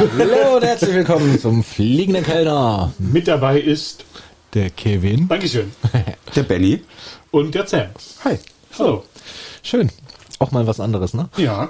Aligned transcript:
Hallo 0.00 0.56
und 0.56 0.64
herzlich 0.64 0.94
willkommen 0.94 1.38
zum 1.38 1.62
Fliegenden 1.62 2.24
Kellner. 2.24 2.90
Mit 2.98 3.28
dabei 3.28 3.60
ist, 3.60 4.06
Der 4.54 4.70
Kevin. 4.70 5.28
Dankeschön, 5.28 5.72
Der 6.34 6.42
Benny. 6.42 6.80
und 7.30 7.54
der 7.54 7.66
Sam. 7.66 7.88
Hi. 8.24 8.38
Hallo. 8.78 9.04
Schön. 9.62 9.90
Auch 10.38 10.52
mal 10.52 10.66
was 10.66 10.80
anderes, 10.80 11.12
ne? 11.12 11.28
Ja. 11.36 11.68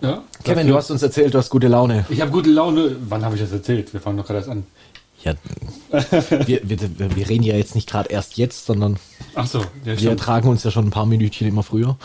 ja. 0.00 0.22
Kevin, 0.42 0.68
du 0.68 0.74
hast 0.74 0.90
uns 0.90 1.02
erzählt, 1.02 1.34
du 1.34 1.38
hast 1.38 1.50
gute 1.50 1.68
Laune. 1.68 2.06
Ich 2.08 2.22
habe 2.22 2.30
gute 2.30 2.48
Laune. 2.48 2.96
Wann 3.10 3.26
habe 3.26 3.34
ich 3.34 3.42
das 3.42 3.52
erzählt? 3.52 3.92
Wir 3.92 4.00
fangen 4.00 4.16
doch 4.16 4.24
gerade 4.26 4.38
erst 4.38 4.48
an. 4.48 4.64
Ja, 5.22 5.34
wir, 6.46 6.60
wir, 6.66 6.78
wir 7.14 7.28
reden 7.28 7.42
ja 7.42 7.54
jetzt 7.54 7.74
nicht 7.74 7.90
gerade 7.90 8.08
erst 8.08 8.38
jetzt, 8.38 8.64
sondern 8.64 8.96
Ach 9.34 9.46
so, 9.46 9.58
ja, 9.58 9.66
wir 9.84 9.96
stimmt. 9.98 10.12
ertragen 10.12 10.48
uns 10.48 10.64
ja 10.64 10.70
schon 10.70 10.86
ein 10.86 10.90
paar 10.90 11.04
Minütchen 11.04 11.46
immer 11.46 11.62
früher. 11.62 11.98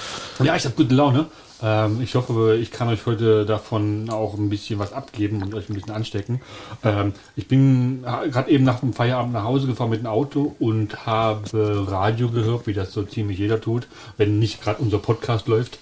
ja 0.43 0.57
ich 0.57 0.65
habe 0.65 0.75
gute 0.75 0.93
Laune. 0.93 1.27
Ähm, 1.65 1.99
ich 2.01 2.13
hoffe, 2.13 2.57
ich 2.61 2.69
kann 2.69 2.89
euch 2.89 3.07
heute 3.07 3.43
davon 3.43 4.07
auch 4.11 4.37
ein 4.37 4.49
bisschen 4.49 4.77
was 4.77 4.93
abgeben 4.93 5.41
und 5.41 5.55
euch 5.55 5.67
ein 5.67 5.73
bisschen 5.73 5.93
anstecken. 5.93 6.39
Ähm, 6.83 7.13
ich 7.35 7.47
bin 7.47 8.03
gerade 8.03 8.51
eben 8.51 8.63
nach 8.63 8.81
dem 8.81 8.93
Feierabend 8.93 9.33
nach 9.33 9.45
Hause 9.45 9.65
gefahren 9.65 9.89
mit 9.89 10.01
dem 10.01 10.07
Auto 10.07 10.55
und 10.59 11.07
habe 11.07 11.87
Radio 11.89 12.29
gehört, 12.29 12.67
wie 12.67 12.73
das 12.73 12.93
so 12.93 13.01
ziemlich 13.01 13.39
jeder 13.39 13.59
tut, 13.59 13.87
wenn 14.17 14.37
nicht 14.37 14.61
gerade 14.61 14.79
unser 14.81 14.99
Podcast 14.99 15.47
läuft. 15.47 15.79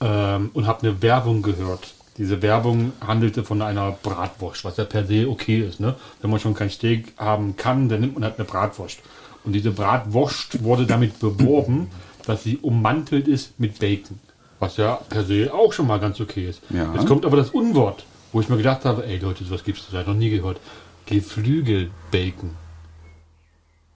Ähm, 0.00 0.50
und 0.52 0.66
habe 0.66 0.86
eine 0.86 1.02
Werbung 1.02 1.42
gehört. 1.42 1.94
Diese 2.18 2.40
Werbung 2.42 2.92
handelte 3.04 3.42
von 3.42 3.62
einer 3.62 3.92
Bratwurst, 4.02 4.64
was 4.64 4.76
ja 4.76 4.84
per 4.84 5.06
se 5.06 5.28
okay 5.28 5.60
ist. 5.60 5.80
Ne? 5.80 5.96
Wenn 6.20 6.30
man 6.30 6.38
schon 6.38 6.54
kein 6.54 6.70
Steak 6.70 7.14
haben 7.16 7.56
kann, 7.56 7.88
dann 7.88 8.00
nimmt 8.00 8.14
man 8.14 8.24
halt 8.24 8.38
eine 8.38 8.46
Bratwurst. 8.46 9.00
Und 9.44 9.54
diese 9.54 9.70
Bratwurst 9.70 10.62
wurde 10.62 10.86
damit 10.86 11.18
beworben, 11.18 11.88
dass 12.26 12.44
sie 12.44 12.58
ummantelt 12.58 13.26
ist 13.26 13.58
mit 13.58 13.78
Bacon. 13.78 14.18
Was 14.58 14.76
ja 14.78 14.94
per 15.08 15.24
se 15.24 15.52
auch 15.52 15.72
schon 15.72 15.86
mal 15.86 15.98
ganz 16.00 16.20
okay 16.20 16.48
ist. 16.48 16.60
Ja. 16.70 16.92
Jetzt 16.94 17.06
kommt 17.06 17.26
aber 17.26 17.36
das 17.36 17.50
Unwort, 17.50 18.04
wo 18.32 18.40
ich 18.40 18.48
mir 18.48 18.56
gedacht 18.56 18.84
habe, 18.84 19.04
ey 19.06 19.18
Leute, 19.18 19.44
sowas 19.44 19.64
gibt's 19.64 19.84
da 19.92 20.02
noch 20.02 20.14
nie 20.14 20.30
gehört. 20.30 20.58
Geflügelbacon. 21.06 22.50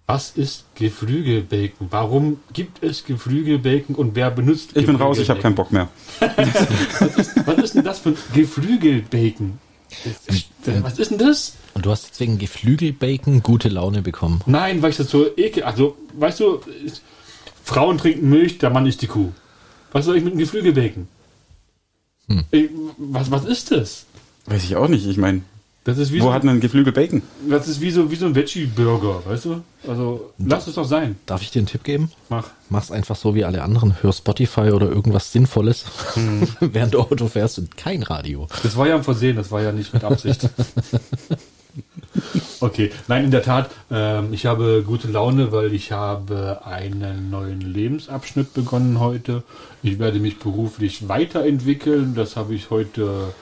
Was 0.06 0.30
ist 0.32 0.64
Geflügelbacon? 0.74 1.86
Warum 1.90 2.40
gibt 2.52 2.82
es 2.82 3.04
Geflügelbacon 3.04 3.94
und 3.94 4.16
wer 4.16 4.30
benutzt 4.30 4.70
Ich 4.76 4.84
bin 4.86 4.96
raus, 4.96 5.18
ich 5.18 5.30
habe 5.30 5.40
keinen? 5.40 5.54
Bock 5.54 5.70
mehr. 5.72 5.88
Was 7.46 7.58
ist 7.58 7.74
denn 7.76 7.84
das 7.84 8.00
für 8.00 8.10
ein 8.10 8.16
Geflügelbacon? 8.34 9.58
Was 10.82 10.98
ist 10.98 11.10
denn 11.12 11.18
das? 11.18 11.54
Und 11.74 11.86
du 11.86 11.90
hast 11.90 12.10
deswegen 12.10 12.38
Geflügelbacon 12.38 13.42
gute 13.42 13.68
Laune 13.68 14.02
bekommen. 14.02 14.40
Nein, 14.46 14.82
weil 14.82 14.90
ich 14.90 14.96
das 14.96 15.10
so 15.10 15.26
ekel. 15.36 15.62
Also, 15.62 15.96
weißt 16.14 16.40
du, 16.40 16.60
ist- 16.84 17.02
Frauen 17.64 17.98
trinken 17.98 18.28
Milch, 18.28 18.58
der 18.58 18.70
Mann 18.70 18.86
ist 18.86 19.02
die 19.02 19.06
Kuh. 19.06 19.32
Was 19.92 20.04
soll 20.04 20.16
ich 20.16 20.24
mit 20.24 20.32
einem 20.32 20.40
Geflügelbacon? 20.40 21.08
Ich, 22.50 22.70
was, 22.96 23.30
was 23.30 23.44
ist 23.44 23.70
das? 23.72 24.06
Weiß 24.46 24.64
ich 24.64 24.76
auch 24.76 24.88
nicht. 24.88 25.06
Ich 25.06 25.16
meine, 25.16 25.42
wo 25.84 25.92
so, 25.94 26.32
hat 26.32 26.44
ein 26.44 26.60
Geflügel 26.60 26.92
Bacon? 26.92 27.22
das 27.48 27.66
ist 27.66 27.80
wie 27.80 27.90
so, 27.90 28.10
wie 28.10 28.16
so 28.16 28.26
ein 28.26 28.34
Veggie-Burger, 28.34 29.22
weißt 29.24 29.46
du? 29.46 29.62
Also, 29.88 30.32
lass 30.38 30.66
es 30.66 30.74
doch 30.74 30.84
sein. 30.84 31.16
Darf 31.24 31.40
ich 31.40 31.50
dir 31.50 31.60
einen 31.60 31.66
Tipp 31.66 31.84
geben? 31.84 32.12
Mach. 32.28 32.50
Mach's 32.68 32.90
einfach 32.90 33.16
so 33.16 33.34
wie 33.34 33.44
alle 33.44 33.62
anderen. 33.62 33.96
Hör 34.02 34.12
Spotify 34.12 34.72
oder 34.72 34.90
irgendwas 34.90 35.32
Sinnvolles, 35.32 35.86
während 36.60 36.94
du 36.94 37.00
Auto 37.00 37.28
fährst 37.28 37.58
und 37.58 37.76
kein 37.78 38.02
Radio. 38.02 38.46
Das 38.62 38.76
war 38.76 38.86
ja 38.88 38.96
ein 38.96 39.04
Versehen, 39.04 39.36
das 39.36 39.50
war 39.50 39.62
ja 39.62 39.72
nicht 39.72 39.94
mit 39.94 40.04
Absicht. 40.04 40.50
Okay, 42.62 42.90
nein, 43.08 43.24
in 43.24 43.30
der 43.30 43.42
Tat, 43.42 43.70
ähm, 43.90 44.34
ich 44.34 44.44
habe 44.44 44.82
gute 44.86 45.08
Laune, 45.08 45.50
weil 45.50 45.72
ich 45.72 45.92
habe 45.92 46.60
einen 46.64 47.30
neuen 47.30 47.60
Lebensabschnitt 47.62 48.52
begonnen 48.52 49.00
heute. 49.00 49.42
Ich 49.82 49.98
werde 49.98 50.20
mich 50.20 50.38
beruflich 50.38 51.08
weiterentwickeln. 51.08 52.14
Das 52.14 52.36
habe 52.36 52.54
ich 52.54 52.68
heute, 52.68 53.32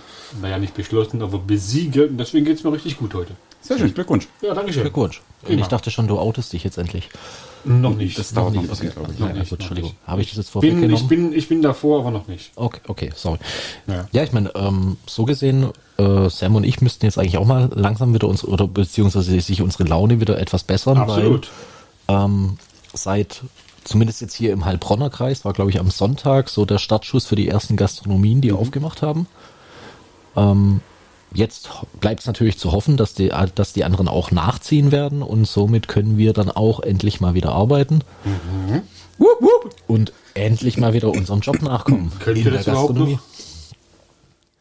naja, 0.41 0.59
nicht 0.59 0.75
beschlossen, 0.75 1.21
aber 1.23 1.39
besiegelt. 1.39 2.13
Und 2.13 2.19
deswegen 2.19 2.45
geht 2.45 2.59
es 2.59 2.65
mir 2.65 2.73
richtig 2.73 2.99
gut 2.99 3.15
heute. 3.15 3.33
Sehr 3.61 3.79
schön, 3.79 3.93
Glückwunsch. 3.93 4.29
Ja, 4.41 4.55
danke 4.55 4.73
schön. 4.73 4.83
Glückwunsch. 4.83 5.21
Und 5.47 5.59
ich 5.59 5.67
dachte 5.67 5.91
schon, 5.91 6.09
du 6.09 6.19
outest 6.19 6.53
dich 6.53 6.65
jetzt 6.65 6.79
endlich. 6.79 7.09
Noch 7.65 7.95
nicht. 7.95 8.19
Das 8.19 8.33
dauert 8.33 8.55
noch 8.55 8.63
ein 8.63 8.67
nicht, 8.69 8.71
bisschen, 8.71 8.93
glaube 8.93 9.13
ich. 9.13 9.19
Ja, 9.19 9.27
gut, 9.29 9.53
Entschuldigung. 9.53 9.93
Habe 10.07 10.23
ich 10.23 10.29
das 10.31 10.37
jetzt 10.39 10.53
bin, 10.53 10.63
ich, 10.63 10.71
vorweggenommen? 10.73 11.09
bin, 11.09 11.33
ich 11.33 11.49
bin 11.49 11.63
davor, 11.63 12.01
aber 12.01 12.11
noch 12.11 12.29
nicht. 12.29 12.53
Okay, 12.57 12.81
okay, 12.87 13.11
sorry. 13.15 13.39
Ja. 13.87 14.09
Ja, 14.13 14.23
ich 14.23 14.33
meine, 14.33 14.55
ähm, 14.55 14.97
so 15.07 15.25
gesehen, 15.25 15.69
äh, 15.99 16.29
Sam 16.31 16.55
und 16.57 16.65
ich 16.65 16.81
müssten 16.81 17.05
jetzt 17.05 17.19
eigentlich 17.19 17.37
auch 17.39 17.45
mal 17.47 17.69
langsam 17.75 18.15
wieder 18.15 18.29
uns 18.29 18.45
oder 18.45 18.67
beziehungsweise 18.69 19.39
sich 19.41 19.61
unsere 19.61 19.85
Laune 19.85 20.21
wieder 20.21 20.39
etwas 20.39 20.63
bessern, 20.65 20.99
Absolut. 20.99 21.51
weil 22.07 22.17
ähm, 22.25 22.59
seit 22.95 23.43
zumindest 23.85 24.21
jetzt 24.21 24.35
hier 24.35 24.53
im 24.53 24.65
Heilbronner 24.65 25.11
Kreis 25.11 25.45
war, 25.45 25.53
glaube 25.53 25.71
ich, 25.71 25.81
am 25.81 25.91
Sonntag 25.91 26.49
so 26.51 26.65
der 26.65 26.79
Startschuss 26.79 27.27
für 27.27 27.37
die 27.37 27.49
ersten 27.49 27.77
Gastronomien, 27.77 28.39
Mhm. 28.39 28.43
die 28.43 28.53
aufgemacht 28.53 29.03
haben. 29.03 29.27
Ähm, 30.37 30.81
jetzt 31.35 31.69
bleibt 32.01 32.21
es 32.21 32.27
natürlich 32.27 32.59
zu 32.59 32.73
hoffen, 32.73 32.97
dass 32.97 33.15
die, 33.15 33.33
dass 33.55 33.73
die 33.73 33.85
anderen 33.85 34.09
auch 34.09 34.31
nachziehen 34.31 34.93
werden 34.93 35.23
und 35.23 35.47
somit 35.47 35.89
können 35.89 36.17
wir 36.19 36.33
dann 36.33 36.51
auch 36.51 36.81
endlich 36.81 37.21
mal 37.21 37.35
wieder 37.35 37.53
arbeiten 37.53 38.01
Mhm. 38.25 38.83
Wupp, 39.19 39.41
wupp. 39.43 39.75
und 39.89 40.13
endlich 40.35 40.79
mal 40.79 40.93
wieder 40.93 41.09
unserem 41.11 41.41
Job 41.41 41.61
nachkommen. 41.63 42.13
Könnt 42.21 42.39
ihr 42.39 42.51
das 42.51 42.67
überhaupt 42.67 42.95
noch? 42.95 43.19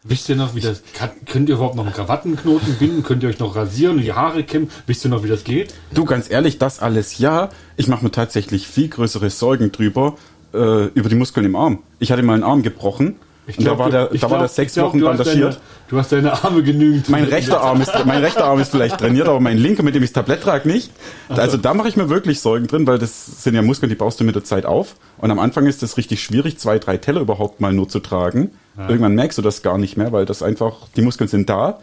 Wisst 0.04 0.30
ihr 0.30 0.36
noch, 0.38 0.56
wie 0.56 0.62
das, 0.62 0.84
kann, 0.94 1.10
könnt 1.26 1.50
ihr 1.50 1.56
überhaupt 1.56 1.76
noch 1.76 1.84
einen 1.86 1.94
Krawattenknoten 1.94 2.76
binden? 2.76 3.04
Könnt 3.04 3.24
ihr 3.24 3.30
euch 3.30 3.40
noch 3.40 3.56
rasieren 3.58 3.98
und 3.98 4.04
die 4.04 4.14
Haare 4.14 4.44
kämmen? 4.44 4.72
Wisst 4.86 5.04
ihr 5.06 5.10
noch, 5.10 5.24
wie 5.24 5.28
das 5.28 5.44
geht? 5.44 5.74
Du, 5.94 6.06
ganz 6.06 6.30
ehrlich, 6.30 6.58
das 6.60 6.80
alles 6.80 7.18
ja. 7.18 7.50
Ich 7.76 7.88
mache 7.90 8.06
mir 8.06 8.12
tatsächlich 8.12 8.68
viel 8.68 8.88
größere 8.88 9.30
Sorgen 9.30 9.72
drüber, 9.74 10.16
äh, 10.54 10.86
über 10.88 11.10
die 11.10 11.16
Muskeln 11.16 11.46
im 11.46 11.58
Arm. 11.58 11.80
Ich 12.00 12.12
hatte 12.12 12.24
mal 12.24 12.36
einen 12.36 12.44
Arm 12.44 12.64
gebrochen. 12.64 13.18
Und 13.56 13.66
da 13.66 13.78
war, 13.78 13.90
der, 13.90 14.12
ich 14.12 14.20
da 14.22 14.30
war 14.30 14.40
glaub- 14.40 14.42
der 14.42 14.48
sechs 14.50 14.72
ich 14.72 14.76
glaub, 14.76 14.90
Wochen 14.90 15.00
du 15.00 15.08
hast 15.08 15.18
bandagiert. 15.18 15.54
Deine, 15.54 15.62
du 15.88 15.98
hast 15.98 16.12
deine 16.12 16.44
Arme 16.44 16.64
genügend. 16.64 17.08
Mein 17.10 17.24
rechter 17.24 17.62
Arm 17.62 17.80
ist, 17.80 17.92
mein 18.06 18.22
rechter 18.24 18.44
Arm 18.46 18.60
ist 18.60 18.72
vielleicht 18.72 18.98
trainiert, 18.98 19.28
aber 19.30 19.40
mein 19.40 19.58
linker, 19.58 19.84
mit 19.84 19.96
dem 19.96 20.04
ich 20.04 20.12
das 20.12 20.26
Tablett 20.26 20.44
trage, 20.44 20.68
nicht. 20.68 20.92
Also 21.30 21.56
da 21.58 21.74
mache 21.74 21.88
ich 21.88 21.96
mir 21.96 22.10
wirklich 22.10 22.42
Sorgen 22.42 22.68
drin, 22.68 22.86
weil 22.88 23.00
das 23.00 23.44
sind 23.44 23.56
ja 23.56 23.62
Muskeln, 23.62 23.90
die 23.90 23.96
baust 23.96 24.20
du 24.20 24.26
mit 24.26 24.36
der 24.36 24.44
Zeit 24.44 24.66
auf. 24.66 24.96
Und 25.18 25.32
am 25.32 25.40
Anfang 25.40 25.66
ist 25.66 25.82
es 25.84 25.96
richtig 25.98 26.22
schwierig, 26.22 26.58
zwei, 26.60 26.78
drei 26.80 26.98
Teller 26.98 27.22
überhaupt 27.22 27.62
mal 27.62 27.72
nur 27.72 27.88
zu 27.88 28.00
tragen. 28.00 28.52
Irgendwann 28.78 29.16
merkst 29.16 29.38
du 29.38 29.42
das 29.42 29.62
gar 29.64 29.78
nicht 29.78 29.98
mehr, 29.98 30.12
weil 30.12 30.26
das 30.26 30.44
einfach, 30.44 30.88
die 30.96 31.02
Muskeln 31.02 31.28
sind 31.28 31.50
da. 31.50 31.80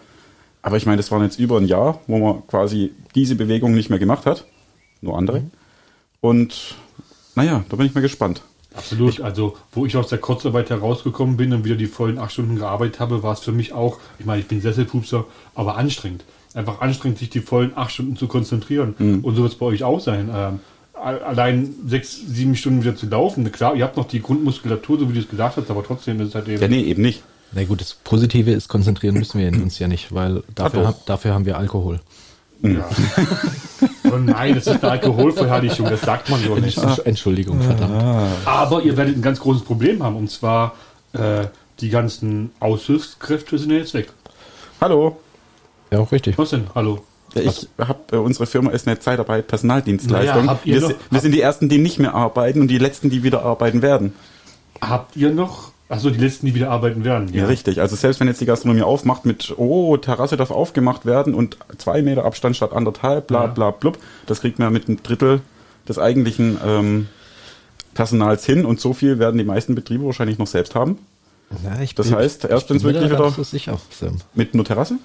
Aber 0.63 0.77
ich 0.77 0.87
meine, 0.87 0.99
das 0.99 1.11
waren 1.11 1.23
jetzt 1.23 1.39
über 1.39 1.59
ein 1.59 1.67
Jahr, 1.67 2.01
wo 2.07 2.19
man 2.19 2.47
quasi 2.47 2.93
diese 3.15 3.35
Bewegung 3.35 3.75
nicht 3.75 3.91
mehr 3.91 3.99
gemacht 3.99 4.27
hat. 4.27 4.45
Nur 5.01 5.19
andere. 5.19 5.43
Und 6.21 6.77
naja, 7.35 7.65
da 7.69 7.77
bin 7.77 7.87
ich 7.87 7.95
mal 7.95 8.01
gespannt. 8.01 8.43
Absolut. 8.77 9.21
Also, 9.21 9.57
wo 9.73 9.87
ich 9.87 9.97
aus 9.97 10.09
der 10.09 10.19
Kurzarbeit 10.19 10.71
herausgekommen 10.71 11.37
bin 11.37 11.53
und 11.53 11.65
wieder 11.65 11.77
die 11.77 11.87
vollen 11.87 12.19
acht 12.19 12.33
Stunden 12.33 12.57
gearbeitet 12.57 13.01
habe, 13.01 13.23
war 13.23 13.33
es 13.33 13.41
für 13.41 13.53
mich 13.53 13.73
auch, 13.73 13.99
ich 14.19 14.27
meine, 14.27 14.41
ich 14.41 14.49
bin 14.49 14.61
Sesselpupser, 14.61 15.25
aber 15.55 15.77
anstrengend. 15.77 16.25
Einfach 16.55 16.81
anstrengend, 16.81 17.19
sich 17.19 17.31
die 17.31 17.41
vollen 17.41 17.73
acht 17.77 17.93
Stunden 17.93 18.17
zu 18.17 18.27
konzentrieren. 18.29 18.95
Und 19.23 19.35
so 19.37 19.43
wird 19.43 19.53
es 19.53 19.59
bei 19.59 19.67
euch 19.67 19.83
auch 19.85 20.01
sein. 20.01 20.31
Ähm, 20.35 20.61
allein 21.05 21.75
sechs, 21.87 22.17
sieben 22.27 22.57
Stunden 22.57 22.83
wieder 22.83 22.97
zu 22.97 23.07
laufen. 23.07 23.51
Klar, 23.53 23.75
ihr 23.75 23.85
habt 23.85 23.97
noch 23.97 24.07
die 24.07 24.23
Grundmuskulatur, 24.23 24.99
so 24.99 25.09
wie 25.09 25.15
du 25.15 25.21
es 25.21 25.29
gesagt 25.29 25.57
hast, 25.57 25.71
aber 25.71 25.83
trotzdem 25.85 26.21
ist 26.21 26.29
es 26.29 26.35
halt 26.35 26.49
eben. 26.49 26.63
Ja, 26.63 26.69
nee, 26.69 26.83
eben 26.83 27.03
nicht. 27.03 27.23
Na 27.53 27.65
gut, 27.65 27.81
das 27.81 27.95
Positive 27.95 28.51
ist, 28.51 28.69
konzentrieren 28.69 29.17
müssen 29.17 29.39
wir 29.39 29.49
uns 29.53 29.79
ja 29.79 29.87
nicht, 29.87 30.13
weil 30.13 30.43
dafür, 30.55 30.89
hab, 30.89 31.07
dafür 31.07 31.35
haben 31.35 31.47
wir 31.47 31.57
Alkohol. 31.57 32.01
Ja. 32.63 32.89
oh 34.15 34.19
nein, 34.19 34.55
das 34.55 34.67
ist 34.67 34.83
eine 34.83 34.93
Alkoholverherrlichung, 34.93 35.87
das 35.91 36.01
sagt 36.03 36.31
man 36.31 36.41
so 36.43 36.55
nicht. 36.57 36.79
Entsch- 36.79 37.05
Entschuldigung, 37.05 37.61
verdammt. 37.61 38.03
Aber 38.45 38.83
ihr 38.83 38.97
werdet 38.97 39.17
ein 39.17 39.23
ganz 39.23 39.41
großes 39.41 39.63
Problem 39.65 40.03
haben, 40.03 40.17
und 40.17 40.31
zwar 40.31 40.75
äh, 41.13 41.47
die 41.81 41.91
ganzen 41.91 42.51
Aushilfskräfte 42.61 43.59
sind 43.59 43.71
ja 43.73 43.79
jetzt 43.79 43.95
weg. 43.95 44.09
Hallo. 44.81 45.17
Ja, 45.91 45.99
auch 46.01 46.13
richtig. 46.13 46.39
Was 46.39 46.51
denn? 46.51 46.67
Hallo? 46.75 47.05
Ich 47.35 47.69
habe 47.79 47.99
äh, 48.13 48.17
unsere 48.17 48.47
Firma 48.47 48.71
ist 48.71 48.87
eine 48.87 48.99
Zeitarbeit 49.01 49.49
Personaldienstleistung. 49.49 50.37
Naja, 50.47 50.51
habt 50.51 50.67
ihr 50.67 50.81
wir, 50.81 50.89
noch- 50.89 50.95
wir 51.11 51.21
sind 51.21 51.33
die 51.33 51.41
ersten, 51.41 51.69
die 51.69 51.79
nicht 51.79 51.99
mehr 51.99 52.15
arbeiten 52.15 52.61
und 52.61 52.69
die 52.69 52.79
letzten, 52.79 53.11
die 53.11 53.23
wieder 53.25 53.43
arbeiten 53.45 53.83
werden. 53.83 54.15
Habt 54.81 55.17
ihr 55.17 55.31
noch, 55.31 55.73
achso, 55.89 56.11
die 56.11 56.19
letzten, 56.19 56.47
die 56.47 56.55
wieder 56.55 56.71
arbeiten 56.71 57.05
werden? 57.05 57.33
Ja, 57.33 57.47
richtig. 57.47 57.81
Also 57.81 57.97
selbst 57.97 58.21
wenn 58.21 58.29
jetzt 58.29 58.41
die 58.41 58.47
Gastronomie 58.47 58.83
aufmacht 58.83 59.25
mit, 59.27 59.55
oh, 59.57 59.97
Terrasse 59.97 60.37
darf 60.37 60.51
aufgemacht 60.51 61.07
werden 61.07 61.35
und 61.35 61.57
zwei 61.79 62.03
Meter 62.03 62.25
Abstand 62.25 62.57
statt 62.57 62.73
anderthalb, 62.73 63.27
bla 63.27 63.43
Ja. 63.43 63.47
bla 63.49 63.71
blub, 63.71 63.99
das 64.27 64.41
kriegt 64.41 64.59
man 64.59 64.73
mit 64.73 64.89
einem 64.89 65.03
Drittel 65.03 65.41
des 65.89 65.99
eigentlichen 65.99 66.59
ähm, 66.65 67.09
Personals 67.95 68.45
hin 68.45 68.65
und 68.65 68.81
so 68.81 68.93
viel 68.93 69.19
werden 69.19 69.39
die 69.39 69.45
meisten 69.45 69.75
Betriebe 69.75 70.05
wahrscheinlich 70.05 70.39
noch 70.39 70.47
selbst 70.47 70.75
haben. 70.75 70.99
Ja, 71.63 71.81
ich 71.81 71.95
Das 71.95 72.09
bin- 72.09 72.17
heißt, 72.17 72.45
erst 72.47 72.71
wenn's 72.71 72.83
mir 72.83 72.95
wirklich 72.95 73.11
wieder-. 73.13 74.13
Mit 74.35 74.55
nur 74.55 74.65
Terrasse? 74.65 74.97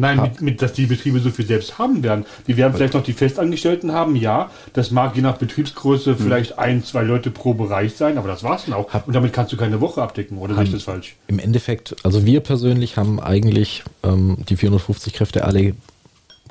Nein, 0.00 0.20
mit, 0.20 0.40
mit, 0.40 0.62
dass 0.62 0.72
die 0.72 0.86
Betriebe 0.86 1.20
so 1.20 1.30
viel 1.30 1.46
selbst 1.46 1.78
haben 1.78 2.02
werden. 2.02 2.24
Die 2.46 2.56
werden 2.56 2.72
vielleicht 2.74 2.94
noch 2.94 3.02
die 3.02 3.12
Festangestellten 3.12 3.92
haben, 3.92 4.16
ja. 4.16 4.50
Das 4.72 4.90
mag 4.90 5.14
je 5.16 5.22
nach 5.22 5.36
Betriebsgröße 5.38 6.16
vielleicht 6.16 6.58
ein, 6.58 6.82
zwei 6.84 7.02
Leute 7.02 7.30
pro 7.30 7.54
Bereich 7.54 7.94
sein, 7.94 8.18
aber 8.18 8.28
das 8.28 8.42
war's 8.42 8.64
dann 8.64 8.74
auch. 8.74 8.88
Und 9.06 9.14
damit 9.14 9.32
kannst 9.32 9.52
du 9.52 9.56
keine 9.56 9.80
Woche 9.80 10.02
abdecken, 10.02 10.38
oder 10.38 10.54
sehe 10.54 10.64
ich 10.64 10.72
das 10.72 10.82
falsch? 10.84 11.16
Im 11.28 11.38
Endeffekt, 11.38 11.96
also 12.02 12.24
wir 12.24 12.40
persönlich 12.40 12.96
haben 12.96 13.20
eigentlich 13.20 13.84
ähm, 14.02 14.38
die 14.48 14.56
450 14.56 15.12
Kräfte 15.12 15.44
alle 15.44 15.74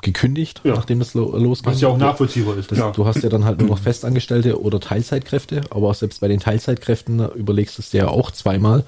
gekündigt, 0.02 0.60
Ja. 0.64 0.74
nachdem 0.74 1.00
es 1.00 1.14
lo 1.14 1.36
losging. 1.36 1.72
Was 1.72 1.80
ja 1.80 1.88
auch 1.88 1.98
nachvollziehbar 1.98 2.56
ist, 2.56 2.70
Das, 2.70 2.78
klar. 2.78 2.92
Du 2.92 3.04
hast 3.06 3.22
ja 3.22 3.28
dann 3.28 3.44
halt 3.44 3.58
nur 3.58 3.68
noch 3.68 3.78
Festangestellte 3.78 4.60
oder 4.60 4.80
Teilzeitkräfte, 4.80 5.62
aber 5.70 5.90
auch 5.90 5.94
selbst 5.94 6.20
bei 6.20 6.28
den 6.28 6.40
Teilzeitkräften 6.40 7.28
überlegst 7.34 7.76
du 7.78 7.82
es 7.82 7.90
dir 7.90 7.98
ja 7.98 8.08
auch 8.08 8.30
zweimal, 8.30 8.84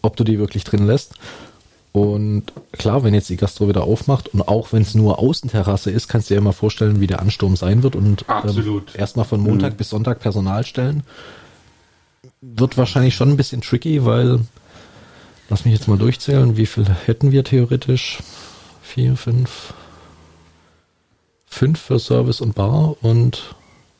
ob 0.00 0.16
du 0.16 0.24
die 0.24 0.38
wirklich 0.38 0.64
drin 0.64 0.86
lässt. 0.86 1.14
Und 1.92 2.44
klar, 2.72 3.02
wenn 3.02 3.14
jetzt 3.14 3.28
die 3.28 3.36
Gastro 3.36 3.68
wieder 3.68 3.84
aufmacht 3.84 4.28
und 4.28 4.46
auch 4.46 4.72
wenn 4.72 4.82
es 4.82 4.94
nur 4.94 5.18
Außenterrasse 5.18 5.90
ist, 5.90 6.08
kannst 6.08 6.28
du 6.28 6.34
dir 6.34 6.40
ja 6.40 6.44
mal 6.44 6.52
vorstellen, 6.52 7.00
wie 7.00 7.06
der 7.06 7.20
Ansturm 7.20 7.56
sein 7.56 7.82
wird 7.82 7.96
und 7.96 8.28
Absolut. 8.28 8.94
Ähm, 8.94 9.00
erstmal 9.00 9.24
von 9.24 9.40
Montag 9.40 9.76
bis 9.76 9.90
Sonntag 9.90 10.20
Personal 10.20 10.64
stellen. 10.64 11.02
Wird 12.40 12.76
wahrscheinlich 12.76 13.14
schon 13.14 13.30
ein 13.30 13.36
bisschen 13.36 13.62
tricky, 13.62 14.04
weil, 14.04 14.40
lass 15.48 15.64
mich 15.64 15.74
jetzt 15.74 15.88
mal 15.88 15.98
durchzählen, 15.98 16.56
wie 16.56 16.66
viel 16.66 16.86
hätten 17.06 17.32
wir 17.32 17.42
theoretisch? 17.42 18.18
Vier, 18.82 19.16
fünf, 19.16 19.74
fünf 21.46 21.80
für 21.80 21.98
Service 21.98 22.40
und 22.40 22.54
Bar 22.54 22.96
und 23.02 23.54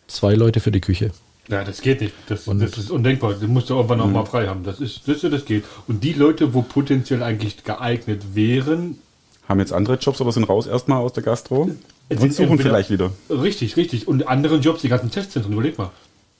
zwei 0.06 0.34
Leute 0.34 0.60
für 0.60 0.70
die 0.70 0.80
Küche. 0.80 1.10
Ja, 1.48 1.64
das 1.64 1.80
geht 1.80 2.00
nicht. 2.02 2.12
Das, 2.28 2.44
das 2.44 2.76
ist 2.78 2.90
undenkbar. 2.90 3.32
Das 3.34 3.42
musst 3.48 3.70
du 3.70 3.74
irgendwann 3.74 3.98
Mhm. 3.98 4.04
noch 4.04 4.12
mal 4.12 4.24
frei 4.26 4.48
haben. 4.48 4.64
Das 4.64 4.80
ist, 4.80 5.08
das, 5.08 5.20
das 5.22 5.44
geht. 5.44 5.64
Und 5.86 6.04
die 6.04 6.12
Leute, 6.12 6.52
wo 6.54 6.62
potenziell 6.62 7.22
eigentlich 7.22 7.64
geeignet 7.64 8.22
wären, 8.34 8.98
Haben 9.48 9.60
jetzt 9.60 9.72
andere 9.72 9.96
Jobs 9.96 10.20
oder 10.20 10.30
sind 10.32 10.44
raus 10.44 10.66
erstmal 10.66 10.98
aus 11.02 11.14
der 11.14 11.22
Gastro 11.22 11.70
Sind 12.10 12.20
und 12.20 12.34
suchen 12.34 12.58
vielleicht 12.58 12.90
wieder. 12.90 13.12
richtig, 13.30 13.76
richtig. 13.78 14.06
Und 14.06 14.28
anderen 14.28 14.60
Jobs, 14.60 14.82
die 14.82 14.88
ganzen 14.90 15.10
Testzentren, 15.10 15.52
überleg 15.54 15.78
mal. 15.78 15.90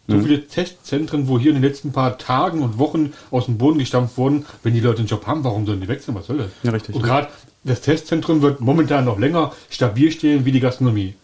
So 0.07 0.17
Mhm. 0.17 0.23
viele 0.25 0.47
Testzentren, 0.47 1.27
wo 1.29 1.39
hier 1.39 1.51
in 1.51 1.57
den 1.57 1.65
letzten 1.65 1.93
paar 1.93 2.17
Tagen 2.19 2.61
und 2.63 2.79
Wochen 2.79 3.13
aus 3.31 3.47
dem 3.47 3.57
Boden 3.59 3.79
gestampft 3.79 4.17
wurden, 4.19 4.45
wenn 4.63 4.75
die 4.75 4.81
Leute 4.81 4.99
einen 4.99 5.07
Job 5.09 5.27
haben, 5.27 5.43
warum 5.45 5.65
sollen 5.67 5.81
die 5.81 5.89
wechseln? 5.89 6.15
Was 6.15 6.27
soll 6.27 6.39
das? 6.39 6.49
Ja, 6.63 6.71
richtig. 6.71 6.95
Und 6.95 7.03
gerade 7.03 7.29
das 7.65 7.81
Testzentrum 7.83 8.41
wird 8.43 8.61
momentan 8.61 9.05
noch 9.07 9.19
länger 9.19 9.53
stabil 9.71 10.11
stehen 10.13 10.45
wie 10.45 10.53
die 10.53 10.61
Gastronomie. 10.61 11.15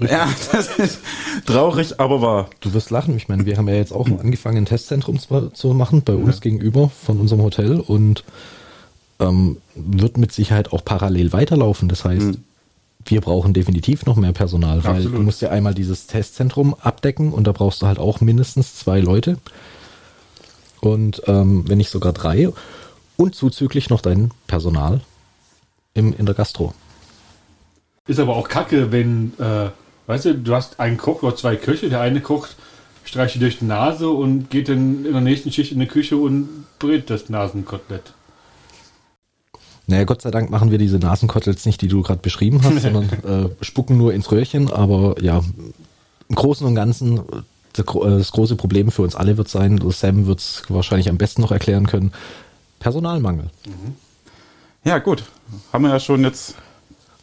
Ja, 0.00 0.28
das 0.52 0.78
ist 0.78 1.00
traurig, 1.46 2.00
aber 2.00 2.22
wahr. 2.22 2.50
Du 2.60 2.72
wirst 2.72 2.90
lachen. 2.90 3.16
Ich 3.16 3.28
meine, 3.28 3.46
wir 3.46 3.56
haben 3.56 3.68
ja 3.68 3.74
jetzt 3.74 3.92
auch 3.92 4.06
angefangen, 4.06 4.58
ein 4.58 4.66
Testzentrum 4.66 5.18
zu, 5.18 5.74
machen 5.74 6.02
bei 6.02 6.14
uns 6.14 6.40
gegenüber 6.40 6.88
von 6.88 7.20
unserem 7.20 7.42
Hotel 7.42 7.80
und 7.80 8.24
ähm, 9.20 9.58
wird 9.74 10.16
mit 10.16 10.32
Sicherheit 10.32 10.72
auch 10.72 10.84
parallel 10.84 11.32
weiterlaufen. 11.32 11.88
Das 11.88 12.04
heißt, 12.04 12.38
wir 13.04 13.20
brauchen 13.20 13.52
definitiv 13.52 14.06
noch 14.06 14.16
mehr 14.16 14.32
Personal, 14.32 14.84
weil 14.84 14.96
Absolut. 14.96 15.18
du 15.18 15.22
musst 15.22 15.42
ja 15.42 15.50
einmal 15.50 15.74
dieses 15.74 16.06
Testzentrum 16.06 16.74
abdecken 16.74 17.32
und 17.32 17.46
da 17.46 17.52
brauchst 17.52 17.82
du 17.82 17.86
halt 17.86 17.98
auch 17.98 18.20
mindestens 18.20 18.76
zwei 18.76 19.00
Leute 19.00 19.38
und 20.80 21.22
ähm, 21.26 21.64
wenn 21.68 21.78
nicht 21.78 21.90
sogar 21.90 22.12
drei 22.12 22.48
und 23.16 23.34
zuzüglich 23.34 23.90
noch 23.90 24.00
dein 24.00 24.30
Personal 24.46 25.00
im, 25.94 26.12
in 26.12 26.26
der 26.26 26.34
Gastro. 26.34 26.74
Ist 28.06 28.18
aber 28.18 28.36
auch 28.36 28.48
kacke, 28.48 28.90
wenn, 28.90 29.32
äh, 29.38 29.70
weißt 30.06 30.24
du, 30.26 30.34
du 30.34 30.54
hast 30.54 30.80
einen 30.80 30.96
Koch 30.98 31.22
oder 31.22 31.36
zwei 31.36 31.56
Köche, 31.56 31.88
der 31.88 32.00
eine 32.00 32.20
kocht, 32.20 32.56
streicht 33.04 33.34
die 33.34 33.38
durch 33.40 33.58
die 33.58 33.64
Nase 33.64 34.08
und 34.10 34.50
geht 34.50 34.68
dann 34.68 35.04
in 35.04 35.12
der 35.12 35.20
nächsten 35.20 35.52
Schicht 35.52 35.72
in 35.72 35.80
die 35.80 35.86
Küche 35.86 36.16
und 36.16 36.48
brät 36.78 37.10
das 37.10 37.28
Nasenkotelett. 37.28 38.12
Naja, 39.86 40.04
Gott 40.04 40.22
sei 40.22 40.30
Dank 40.30 40.48
machen 40.50 40.70
wir 40.70 40.78
diese 40.78 40.98
Nasenkoteletts 40.98 41.66
nicht, 41.66 41.82
die 41.82 41.88
du 41.88 42.02
gerade 42.02 42.20
beschrieben 42.20 42.60
hast, 42.62 42.82
sondern 42.82 43.08
äh, 43.60 43.64
spucken 43.64 43.98
nur 43.98 44.14
ins 44.14 44.30
Röhrchen. 44.30 44.70
Aber 44.70 45.20
ja, 45.20 45.42
im 46.28 46.34
Großen 46.34 46.66
und 46.66 46.74
Ganzen, 46.74 47.18
äh, 47.18 47.22
das 47.72 47.86
gro- 47.86 48.08
das 48.08 48.30
große 48.32 48.56
Problem 48.56 48.90
für 48.92 49.02
uns 49.02 49.16
alle 49.16 49.36
wird 49.36 49.48
sein, 49.48 49.82
Sam 49.90 50.26
wird 50.26 50.38
es 50.40 50.62
wahrscheinlich 50.68 51.08
am 51.08 51.18
besten 51.18 51.42
noch 51.42 51.50
erklären 51.52 51.86
können, 51.86 52.12
Personalmangel. 52.78 53.50
Ja, 54.84 54.98
gut. 54.98 55.24
Haben 55.72 55.84
wir 55.84 55.90
ja 55.90 56.00
schon 56.00 56.22
jetzt 56.22 56.54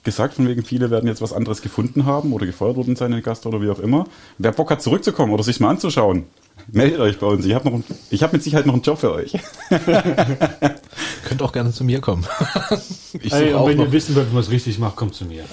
gesagt, 0.04 0.36
von 0.36 0.48
wegen 0.48 0.64
viele 0.64 0.90
werden 0.90 1.08
jetzt 1.08 1.22
was 1.22 1.34
anderes 1.34 1.62
gefunden 1.62 2.06
haben 2.06 2.34
oder 2.34 2.46
gefeuert 2.46 2.78
worden 2.78 2.96
sein 2.96 3.14
in 3.14 3.22
Gastro 3.22 3.50
oder 3.50 3.62
wie 3.62 3.70
auch 3.70 3.80
immer. 3.80 4.06
Wer 4.38 4.52
Bock 4.52 4.72
hat 4.72 4.82
zurückzukommen 4.82 5.34
oder 5.34 5.44
sich 5.44 5.60
mal 5.60 5.70
anzuschauen, 5.70 6.26
meldet 6.72 7.00
euch 7.00 7.18
bei 7.20 7.28
uns. 7.28 7.46
Ich 7.46 7.54
habe 7.54 7.70
noch, 7.70 7.82
ich 8.10 8.24
habe 8.24 8.34
mit 8.34 8.44
Sicherheit 8.44 8.66
noch 8.66 8.74
einen 8.74 8.84
Job 8.84 9.00
für 9.00 9.12
euch. 9.14 9.34
Könnt 11.26 11.42
auch 11.42 11.52
gerne 11.52 11.72
zu 11.72 11.84
mir 11.84 12.00
kommen. 12.02 12.26
ich 13.22 13.32
Ey, 13.34 13.40
suche 13.40 13.48
und 13.50 13.56
auch 13.56 13.68
wenn 13.68 13.78
noch 13.78 13.86
ihr 13.86 13.92
wissen 13.92 14.16
wollt, 14.16 14.30
wie 14.30 14.34
man 14.34 14.44
es 14.44 14.50
richtig 14.52 14.80
macht, 14.80 14.96
kommt 14.96 15.14
zu 15.16 15.26
mir. 15.26 15.44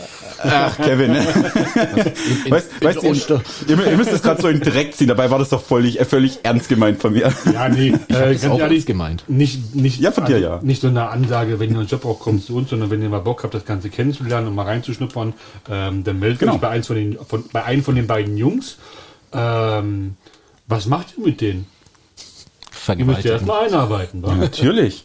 Ach, 0.43 0.77
Kevin. 0.77 1.15
in, 1.15 2.51
weißt, 2.51 2.71
in 2.81 2.87
weißt 2.87 3.03
ihr, 3.03 3.11
Oster. 3.11 3.43
ihr, 3.69 3.87
ihr 3.87 3.97
müsst 3.97 4.13
es 4.13 4.23
gerade 4.23 4.41
so 4.43 4.49
in 4.49 4.61
den 4.61 4.73
Dreck 4.73 4.95
ziehen. 4.95 5.09
Dabei 5.09 5.31
war 5.31 5.39
das 5.39 5.49
doch 5.51 5.63
völlig, 5.63 6.01
äh, 6.01 6.05
völlig 6.05 6.41
ernst 6.43 6.69
gemeint 6.69 7.01
von 7.01 7.13
mir. 7.13 7.33
Ja, 7.53 7.69
nee, 7.69 7.95
Ich 8.09 8.15
hab 8.17 8.23
äh, 8.27 8.33
das 8.33 8.43
ganz 8.43 8.55
auch 8.55 8.59
ehrlich, 8.61 8.77
ernst 8.79 8.87
gemeint. 8.87 9.25
Nicht, 9.29 9.75
nicht, 9.75 10.01
Ja, 10.01 10.13
von 10.13 10.25
dir, 10.25 10.39
ja. 10.39 10.61
Nicht 10.63 10.81
so 10.83 10.89
eine 10.89 11.09
Ansage, 11.09 11.59
wenn 11.61 11.71
ihr 11.73 11.79
einen 11.79 11.89
Job 11.89 12.03
braucht, 12.03 12.21
kommt 12.21 12.45
zu 12.45 12.57
uns, 12.57 12.71
sondern 12.71 12.91
wenn 12.91 13.03
ihr 13.03 13.09
mal 13.09 13.21
Bock 13.21 13.43
habt, 13.43 13.55
das 13.55 13.65
Ganze 13.65 13.91
kennenzulernen 13.91 14.49
und 14.49 14.55
mal 14.55 14.65
reinzuschnuppern, 14.65 15.35
ähm, 15.71 16.05
dann 16.05 16.19
meldet 16.19 16.41
Genau. 16.41 16.55
euch 16.55 16.61
bei, 16.61 16.69
eins 16.69 16.87
von 16.87 16.97
den, 16.97 17.19
von, 17.27 17.45
bei 17.53 17.65
einem 17.65 17.83
von 17.83 17.95
den 17.95 18.07
beiden 18.07 18.37
Jungs. 18.37 18.77
Ähm, 19.33 20.15
was 20.69 20.87
macht 20.87 21.15
ihr 21.17 21.25
mit 21.25 21.41
denen? 21.41 21.67
Ihr 22.97 23.05
müsst 23.05 23.25
ja 23.25 23.33
erstmal 23.33 23.67
einarbeiten, 23.67 24.23
wa? 24.23 24.35
Natürlich. 24.35 25.05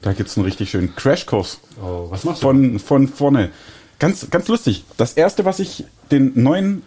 Da 0.00 0.12
gibt's 0.14 0.36
einen 0.36 0.46
richtig 0.46 0.70
schönen 0.70 0.94
Crashkurs. 0.96 1.60
Oh, 1.82 2.06
was 2.10 2.24
machst 2.24 2.42
du? 2.42 2.46
von, 2.46 2.78
von 2.78 3.08
vorne. 3.08 3.50
Ganz, 3.98 4.30
ganz 4.30 4.48
lustig. 4.48 4.84
Das 4.96 5.12
erste, 5.12 5.44
was 5.44 5.58
ich 5.58 5.84
den 6.10 6.32
neuen 6.42 6.82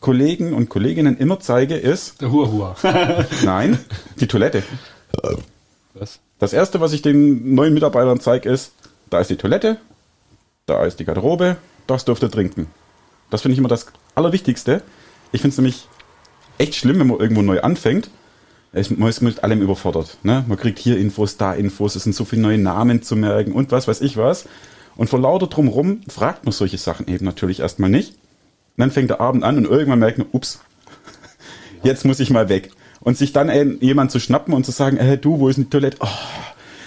Kollegen 0.00 0.54
und 0.54 0.68
Kolleginnen 0.68 1.18
immer 1.18 1.40
zeige, 1.40 1.76
ist, 1.76 2.20
Der 2.20 2.30
Hua 2.30 2.50
Hua. 2.50 2.76
nein, 3.44 3.78
die 4.20 4.26
Toilette. 4.26 4.62
Was? 5.94 6.20
Das 6.38 6.52
erste, 6.52 6.80
was 6.80 6.92
ich 6.92 7.02
den 7.02 7.54
neuen 7.54 7.74
Mitarbeitern 7.74 8.20
zeige, 8.20 8.48
ist, 8.48 8.72
da 9.10 9.20
ist 9.20 9.30
die 9.30 9.36
Toilette, 9.36 9.78
da 10.66 10.84
ist 10.84 10.98
die 11.00 11.04
Garderobe, 11.04 11.56
das 11.86 12.04
dürft 12.04 12.22
ihr 12.22 12.30
trinken. 12.30 12.68
Das 13.30 13.42
finde 13.42 13.54
ich 13.54 13.58
immer 13.58 13.68
das 13.68 13.86
Allerwichtigste. 14.14 14.82
Ich 15.32 15.40
finde 15.40 15.52
es 15.52 15.58
nämlich 15.58 15.88
echt 16.58 16.74
schlimm, 16.74 16.98
wenn 17.00 17.06
man 17.06 17.18
irgendwo 17.18 17.42
neu 17.42 17.60
anfängt. 17.60 18.10
Man 18.72 19.08
ist 19.08 19.20
mit 19.20 19.44
allem 19.44 19.62
überfordert. 19.62 20.18
Ne? 20.24 20.44
Man 20.48 20.58
kriegt 20.58 20.80
hier 20.80 20.98
Infos, 20.98 21.36
da 21.36 21.54
Infos, 21.54 21.94
es 21.94 22.02
sind 22.02 22.14
so 22.14 22.24
viele 22.24 22.42
neue 22.42 22.58
Namen 22.58 23.02
zu 23.02 23.14
merken 23.14 23.52
und 23.52 23.70
was 23.70 23.86
weiß 23.86 24.00
ich 24.00 24.16
was. 24.16 24.46
Und 24.96 25.08
vor 25.08 25.20
lauter 25.20 25.46
drumrum 25.46 26.00
fragt 26.08 26.44
man 26.44 26.52
solche 26.52 26.78
Sachen 26.78 27.06
eben 27.08 27.24
natürlich 27.24 27.60
erstmal 27.60 27.90
nicht. 27.90 28.10
Und 28.10 28.80
dann 28.80 28.90
fängt 28.90 29.10
der 29.10 29.20
Abend 29.20 29.44
an 29.44 29.58
und 29.58 29.66
irgendwann 29.66 30.00
merkt 30.00 30.18
man, 30.18 30.26
ups, 30.32 30.60
jetzt 31.84 32.04
muss 32.04 32.18
ich 32.18 32.30
mal 32.30 32.48
weg. 32.48 32.70
Und 33.00 33.16
sich 33.16 33.32
dann 33.32 33.78
jemand 33.80 34.10
zu 34.10 34.18
schnappen 34.18 34.54
und 34.54 34.64
zu 34.64 34.72
sagen, 34.72 34.96
äh, 34.96 35.18
du, 35.18 35.38
wo 35.38 35.48
ist 35.48 35.56
die 35.56 35.66
Toilette? 35.66 35.98
Oh, 36.00 36.08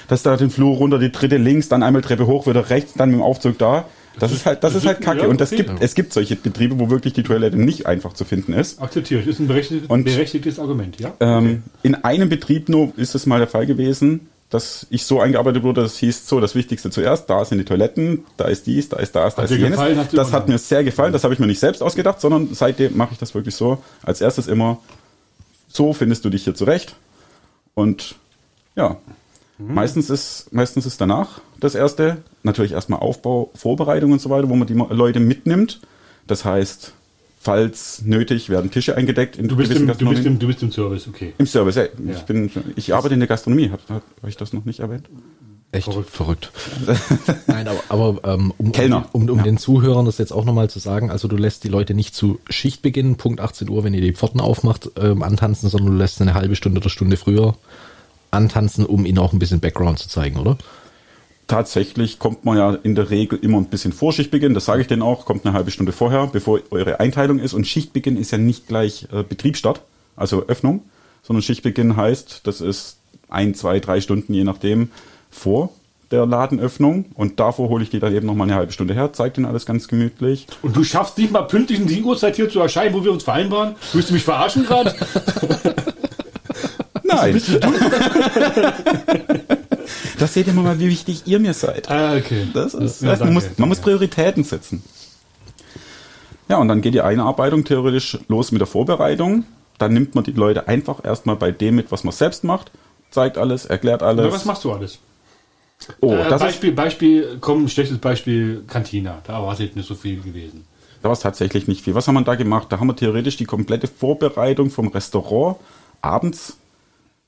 das 0.08 0.24
da 0.24 0.36
den 0.36 0.50
Flur 0.50 0.76
runter, 0.78 1.00
die 1.00 1.12
dritte 1.12 1.38
links, 1.38 1.70
dann 1.70 1.84
einmal 1.84 2.02
Treppe 2.02 2.28
hoch, 2.28 2.48
wieder 2.48 2.70
rechts, 2.70 2.94
dann 2.96 3.12
mit 3.12 3.20
dem 3.20 3.24
Aufzug 3.24 3.58
da. 3.58 3.86
Das 4.20 4.32
ist 4.32 4.46
halt, 4.46 4.64
das 4.64 4.76
ist 4.76 4.86
halt 4.86 5.02
Kacke. 5.02 5.22
Ja, 5.22 5.28
Und 5.28 5.40
es 5.42 5.52
okay. 5.52 5.64
gibt, 5.64 5.82
es 5.82 5.94
gibt 5.96 6.14
solche 6.14 6.36
Betriebe, 6.36 6.80
wo 6.80 6.90
wirklich 6.90 7.14
die 7.14 7.24
Toilette 7.24 7.58
nicht 7.58 7.86
einfach 7.86 8.14
zu 8.14 8.26
finden 8.26 8.54
ist. 8.54 8.82
Akzeptiere 8.82 9.22
ich. 9.22 9.28
Ist 9.28 9.40
ein 9.40 9.48
berechtigtes, 9.48 9.90
Und- 9.90 10.04
berechtigtes 10.06 10.60
Argument, 10.60 11.00
ja? 11.00 11.14
Ähm, 11.20 11.64
In 11.84 11.96
einem 11.96 12.30
Betrieb 12.30 12.70
nur 12.70 12.94
ist 12.98 13.16
es 13.16 13.26
mal 13.26 13.40
der 13.40 13.48
Fall 13.48 13.66
gewesen, 13.66 14.28
dass 14.50 14.88
ich 14.90 15.04
so 15.06 15.20
eingearbeitet 15.20 15.64
wurde, 15.64 15.82
dass 15.82 15.94
es 15.94 15.98
hieß, 16.00 16.28
so, 16.28 16.40
das 16.40 16.56
Wichtigste 16.56 16.90
zuerst, 16.90 17.30
da 17.30 17.44
sind 17.44 17.58
die 17.58 17.66
Toiletten, 17.66 18.24
da 18.38 18.46
ist 18.46 18.66
dies, 18.66 18.88
da 18.88 18.98
ist 18.98 19.14
das, 19.14 19.36
da 19.36 19.42
Hat 19.44 19.52
ist 19.52 19.58
jenes. 19.58 19.72
gefallen, 19.72 20.00
Das 20.14 20.32
hat 20.32 20.48
mir 20.48 20.58
sehr 20.58 20.84
gefallen, 20.86 21.12
das 21.12 21.24
habe 21.26 21.34
ich 21.34 21.40
mir 21.42 21.48
nicht 21.48 21.60
selbst 21.60 21.84
ausgedacht, 21.84 22.22
sondern 22.22 22.50
seitdem 22.54 22.96
mache 22.96 23.10
ich 23.12 23.18
das 23.20 23.36
wirklich 23.36 23.56
so. 23.56 23.84
Als 24.04 24.22
erstes 24.22 24.48
immer, 24.48 24.80
so 25.68 25.92
findest 25.94 26.24
du 26.24 26.30
dich 26.30 26.46
hier 26.46 26.56
zurecht. 26.56 26.96
Und 27.74 28.16
ja, 28.76 28.98
Mhm. 29.60 29.74
meistens 29.74 30.10
ist, 30.10 30.48
meistens 30.54 30.86
ist 30.86 31.02
danach 31.02 31.42
das 31.60 31.76
erste, 31.76 32.18
natürlich 32.48 32.72
erstmal 32.72 33.00
Aufbau, 33.00 33.52
Vorbereitung 33.54 34.12
und 34.12 34.22
so 34.22 34.30
weiter, 34.30 34.50
wo 34.50 34.56
man 34.56 34.68
die 34.68 34.74
Leute 34.74 35.20
mitnimmt. 35.20 35.80
Das 36.26 36.44
heißt, 36.44 36.94
falls 37.40 38.02
nötig, 38.04 38.50
werden 38.50 38.72
Tische 38.72 38.98
eingedeckt 38.98 39.38
in 39.38 39.48
Du 39.48 39.56
bist, 39.56 39.72
im, 39.72 39.88
du, 39.88 40.10
bist 40.10 40.26
im, 40.26 40.40
du 40.40 40.48
bist 40.48 40.64
im 40.64 40.72
Service, 40.72 41.08
okay. 41.08 41.34
Im 41.38 41.46
Service, 41.46 41.76
ja. 41.76 41.84
Ja. 41.84 41.90
Ich, 42.16 42.24
bin, 42.24 42.52
ich 42.76 42.94
arbeite 42.94 43.14
in 43.14 43.20
der 43.20 43.28
Gastronomie. 43.28 43.70
Habe 43.70 43.82
hab, 43.90 44.04
ich 44.28 44.36
das 44.36 44.52
noch 44.52 44.66
nicht 44.66 44.80
erwähnt? 44.80 45.08
Echt 45.72 45.94
verrückt. 46.10 46.52
Nein, 47.48 47.68
aber, 47.68 47.82
aber 47.90 48.34
ähm, 48.34 48.54
um, 48.58 48.72
Kellner. 48.72 49.10
um, 49.12 49.24
um, 49.24 49.30
um 49.30 49.38
Ja. 49.40 49.44
den 49.44 49.58
Zuhörern 49.58 50.06
das 50.06 50.18
jetzt 50.18 50.32
auch 50.32 50.46
nochmal 50.46 50.70
zu 50.70 50.80
sagen, 50.80 51.12
also 51.12 51.28
du 51.28 51.36
lässt 51.36 51.66
die 51.66 51.68
Leute 51.68 51.94
nicht 51.94 52.16
zu 52.16 52.40
Schichtbeginn, 52.50 53.18
Punkt 53.18 53.42
18 53.42 53.70
Uhr, 53.70 53.84
wenn 53.84 53.94
ihr 53.94 54.02
die 54.02 54.14
Pforten 54.14 54.40
aufmacht, 54.40 54.90
ähm, 54.98 55.24
antanzen, 55.24 55.70
sondern 55.70 55.92
du 55.92 55.98
lässt 55.98 56.22
eine 56.22 56.34
halbe 56.36 56.56
Stunde 56.56 56.80
oder 56.80 56.90
Stunde 56.90 57.18
früher 57.18 57.56
antanzen, 58.32 58.86
um 58.86 59.06
ihnen 59.06 59.18
auch 59.20 59.34
ein 59.34 59.40
bisschen 59.40 59.60
Background 59.60 60.00
zu 60.00 60.08
zeigen, 60.08 60.38
oder? 60.38 60.58
Tatsächlich 61.48 62.20
kommt 62.20 62.44
man 62.44 62.58
ja 62.58 62.78
in 62.84 62.94
der 62.94 63.10
Regel 63.10 63.40
immer 63.42 63.58
ein 63.58 63.70
bisschen 63.70 63.94
vor 63.94 64.12
Schichtbeginn. 64.12 64.54
Das 64.54 64.66
sage 64.66 64.82
ich 64.82 64.88
denen 64.88 65.02
auch. 65.02 65.24
Kommt 65.24 65.46
eine 65.46 65.56
halbe 65.56 65.72
Stunde 65.72 65.94
vorher, 65.94 66.28
bevor 66.28 66.60
eure 66.72 67.00
Einteilung 67.00 67.40
ist. 67.40 67.54
Und 67.54 67.66
Schichtbeginn 67.66 68.18
ist 68.18 68.32
ja 68.32 68.38
nicht 68.38 68.68
gleich 68.68 69.08
äh, 69.14 69.24
Betriebsstart, 69.24 69.80
also 70.18 70.46
Öffnung, 70.48 70.82
sondern 71.24 71.42
Schichtbeginn 71.42 71.96
heißt, 71.96 72.42
das 72.44 72.60
ist 72.60 72.98
ein, 73.30 73.56
zwei, 73.56 73.80
drei 73.80 74.02
Stunden, 74.02 74.34
je 74.34 74.44
nachdem, 74.44 74.90
vor 75.32 75.70
der 76.12 76.26
Ladenöffnung. 76.26 77.06
Und 77.14 77.40
davor 77.40 77.70
hole 77.70 77.84
ich 77.84 77.90
die 77.90 78.00
dann 78.00 78.14
eben 78.14 78.28
noch 78.28 78.36
mal 78.36 78.44
eine 78.44 78.56
halbe 78.56 78.74
Stunde 78.74 78.94
her, 78.94 79.14
zeige 79.14 79.36
denen 79.36 79.46
alles 79.46 79.66
ganz 79.66 79.88
gemütlich. 79.88 80.48
Und 80.62 80.76
du 80.76 80.84
schaffst 80.84 81.18
nicht 81.18 81.32
mal 81.32 81.44
pünktlich 81.44 81.80
in 81.80 81.88
die 81.88 82.04
Uhrzeit 82.04 82.36
hier 82.36 82.50
zu 82.50 82.60
erscheinen, 82.60 82.94
wo 82.94 83.06
wir 83.06 83.12
uns 83.12 83.24
vereinbaren? 83.24 83.76
Willst 83.94 84.10
du 84.10 84.14
mich 84.14 84.24
verarschen 84.24 84.66
gerade? 84.66 84.94
Nein. 87.04 87.42
das 90.20 90.34
seht 90.34 90.48
ihr 90.48 90.54
mal, 90.54 90.80
wie 90.80 90.88
wichtig 90.90 91.24
ihr 91.26 91.40
mir 91.40 91.54
seid. 91.54 91.90
ah, 91.90 92.16
okay. 92.16 92.48
Das 92.54 92.74
ist, 92.74 93.02
Ja, 93.02 93.12
heißt, 93.12 93.24
man, 93.24 93.34
muss, 93.34 93.44
man 93.44 93.54
danke. 93.56 93.70
muss 93.70 93.80
Prioritäten 93.80 94.44
setzen. 94.44 94.84
Ja, 96.50 96.58
und 96.58 96.68
dann 96.70 96.82
geht 96.82 96.94
die 96.94 97.02
Einarbeitung 97.02 97.64
theoretisch 97.66 98.18
los 98.28 98.52
mit 98.52 98.62
der 98.62 98.68
Vorbereitung. 98.68 99.44
Dann 99.78 99.94
nimmt 99.94 100.16
man 100.16 100.24
die 100.24 100.32
Leute 100.32 100.68
einfach 100.68 101.04
erstmal 101.04 101.36
bei 101.36 101.52
dem 101.52 101.76
mit, 101.76 101.92
was 101.92 102.04
man 102.04 102.14
selbst 102.14 102.44
macht, 102.44 102.72
zeigt 103.12 103.38
alles, 103.38 103.66
erklärt 103.66 104.02
alles. 104.02 104.34
was 104.34 104.46
machst 104.46 104.64
du 104.64 104.72
alles? 104.72 105.00
Oh, 106.02 106.14
äh, 106.14 106.18
das 106.24 106.34
ist, 106.34 106.40
Beispiel, 106.48 106.72
Beispiel, 106.72 107.38
komm, 107.40 107.68
schlechtes 107.68 108.00
Beispiel, 108.00 108.64
Cantina. 108.68 109.20
Da 109.28 109.42
war 109.44 109.54
es 109.54 109.60
jetzt 109.60 109.76
nicht 109.76 109.88
so 109.88 109.94
viel 109.94 110.20
gewesen. 110.22 110.66
da 111.04 111.10
war 111.10 111.14
es 111.14 111.20
tatsächlich 111.20 111.68
nicht 111.68 111.84
viel. 111.84 111.94
Was 111.94 112.08
haben 112.08 112.16
wir 112.16 112.24
da 112.24 112.34
gemacht? 112.36 112.68
Da 112.72 112.80
haben 112.80 112.88
wir 112.88 112.96
theoretisch 112.96 113.38
die 113.38 113.46
komplette 113.46 113.88
Vorbereitung 113.88 114.72
vom 114.72 114.88
Restaurant 114.88 115.58
abends, 116.02 116.58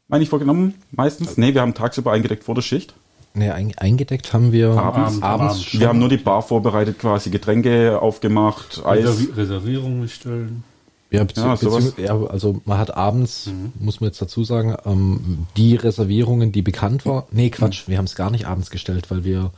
meine 0.10 0.24
ich, 0.24 0.30
vorgenommen. 0.30 0.74
Meistens. 0.92 1.38
Nee, 1.38 1.54
wir 1.54 1.62
haben 1.62 1.74
tagsüber 1.74 2.12
eingedeckt 2.12 2.44
vor 2.44 2.56
der 2.56 2.62
Schicht. 2.62 2.94
Nee, 3.34 3.52
ein, 3.52 3.74
eingedeckt 3.78 4.34
haben 4.34 4.52
wir 4.52 4.72
Abends. 4.72 5.22
Abends. 5.22 5.64
schon. 5.64 5.80
Wir 5.80 5.88
haben 5.88 6.00
nur 6.00 6.10
die 6.10 6.18
Bar 6.18 6.42
vorbereitet, 6.42 7.00
quasi 7.00 7.30
Getränke 7.30 8.02
aufgemacht, 8.02 8.84
Eis. 8.86 9.06
Reservi 9.06 9.32
Reservierungen 9.36 10.10
stellen. 10.10 10.64
Ja, 11.12 11.26
Ja, 11.36 11.58
ja, 11.98 12.24
also 12.26 12.62
man 12.66 12.78
hat 12.78 12.96
abends, 12.96 13.50
muss 13.80 14.00
man 14.00 14.10
jetzt 14.10 14.22
dazu 14.22 14.44
sagen, 14.44 14.76
ähm, 14.86 15.48
die 15.58 15.76
Reservierungen, 15.76 16.52
die 16.52 16.62
bekannt 16.62 17.04
war. 17.08 17.26
Nee, 17.32 17.50
Quatsch, 17.50 17.88
wir 17.88 17.98
haben 17.98 18.06
es 18.06 18.14
gar 18.16 18.30
nicht 18.30 18.46
abends 18.46 18.70
gestellt, 18.70 19.10
weil 19.10 19.24
wir 19.24 19.50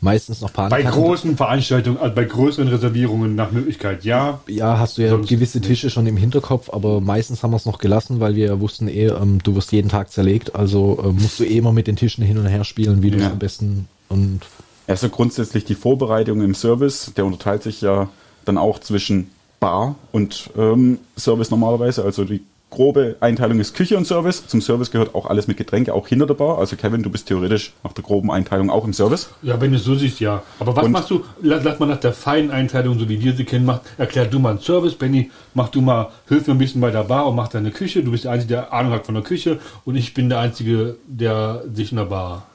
meistens 0.00 0.40
noch 0.40 0.50
Panik 0.52 0.70
Bei 0.70 0.84
hatten. 0.84 0.96
großen 1.02 1.36
Veranstaltungen, 1.36 1.98
also 1.98 2.14
bei 2.14 2.24
größeren 2.24 2.68
Reservierungen 2.68 3.34
nach 3.34 3.52
Möglichkeit, 3.52 4.04
ja. 4.04 4.40
Ja, 4.48 4.78
hast 4.78 4.96
du 4.96 5.02
ja 5.02 5.14
gewisse 5.16 5.60
Tische 5.60 5.90
schon 5.90 6.06
im 6.06 6.16
Hinterkopf, 6.16 6.70
aber 6.72 7.02
meistens 7.02 7.42
haben 7.42 7.50
wir 7.50 7.58
es 7.58 7.66
noch 7.66 7.78
gelassen, 7.78 8.20
weil 8.20 8.34
wir 8.34 8.60
wussten 8.60 8.88
eh, 8.88 9.08
ähm, 9.08 9.40
du 9.42 9.54
wirst 9.54 9.72
jeden 9.72 9.90
Tag 9.90 10.10
zerlegt, 10.10 10.54
also 10.54 10.98
äh, 11.04 11.08
musst 11.20 11.38
du 11.38 11.44
eh 11.44 11.58
immer 11.58 11.72
mit 11.72 11.86
den 11.86 11.96
Tischen 11.96 12.24
hin 12.24 12.38
und 12.38 12.46
her 12.46 12.64
spielen, 12.64 13.02
wie 13.02 13.10
du 13.10 13.18
es 13.18 13.24
Ja. 13.24 13.30
am 13.30 13.38
besten 13.38 13.88
und 14.08 14.40
Also 14.86 15.10
grundsätzlich 15.10 15.66
die 15.66 15.74
Vorbereitung 15.74 16.40
im 16.40 16.54
Service, 16.54 17.12
der 17.14 17.26
unterteilt 17.26 17.62
sich 17.62 17.82
ja 17.82 18.08
dann 18.46 18.56
auch 18.58 18.78
zwischen 18.78 19.30
Bar 19.64 19.94
und 20.12 20.50
ähm, 20.58 20.98
Service 21.16 21.50
normalerweise. 21.50 22.04
Also 22.04 22.24
die 22.24 22.42
grobe 22.70 23.16
Einteilung 23.20 23.60
ist 23.60 23.74
Küche 23.74 23.96
und 23.96 24.04
Service. 24.04 24.46
Zum 24.46 24.60
Service 24.60 24.90
gehört 24.90 25.14
auch 25.14 25.26
alles 25.26 25.46
mit 25.46 25.56
Getränke, 25.56 25.94
auch 25.94 26.06
hinter 26.08 26.26
der 26.26 26.34
Bar. 26.34 26.58
Also 26.58 26.76
Kevin, 26.76 27.02
du 27.02 27.08
bist 27.08 27.28
theoretisch 27.28 27.72
nach 27.82 27.92
der 27.92 28.04
groben 28.04 28.30
Einteilung 28.30 28.68
auch 28.68 28.84
im 28.84 28.92
Service. 28.92 29.30
Ja, 29.42 29.58
wenn 29.60 29.70
du 29.70 29.78
es 29.78 29.84
so 29.84 29.94
siehst, 29.94 30.20
ja. 30.20 30.42
Aber 30.58 30.76
was 30.76 30.84
Und- 30.84 30.92
machst 30.92 31.08
du? 31.10 31.24
Lass, 31.40 31.78
mal 31.78 31.86
nach 31.86 32.00
der 32.00 32.12
feinen 32.12 32.50
Einteilung, 32.50 32.98
so 32.98 33.08
wie 33.08 33.18
wir 33.22 33.32
sie 33.34 33.44
kennen, 33.44 33.64
mach, 33.64 33.80
erklär 33.96 34.26
du 34.26 34.38
mal 34.38 34.50
einen 34.50 34.58
Service, 34.60 34.94
Benny, 34.96 35.30
mach 35.54 35.68
du 35.70 35.80
mal, 35.80 36.10
hilf 36.28 36.46
mir 36.46 36.54
ein 36.54 36.58
bisschen 36.58 36.80
bei 36.82 36.90
der 36.90 37.04
Bar 37.04 37.26
und 37.28 37.36
mach 37.36 37.48
deine 37.48 37.70
Küche. 37.70 38.02
Du 38.02 38.10
bist 38.10 38.24
der 38.24 38.32
Einzige, 38.32 38.54
der 38.54 38.72
Ahnung 38.72 38.92
hat 38.92 39.06
von 39.06 39.14
der 39.14 39.24
Küche 39.24 39.60
und 39.86 39.94
ich 39.96 40.12
bin 40.12 40.28
der 40.28 40.40
Einzige, 40.40 40.96
der 41.06 41.62
sich 41.72 41.90
in 41.92 41.96
der 41.98 42.06
Bar 42.06 42.46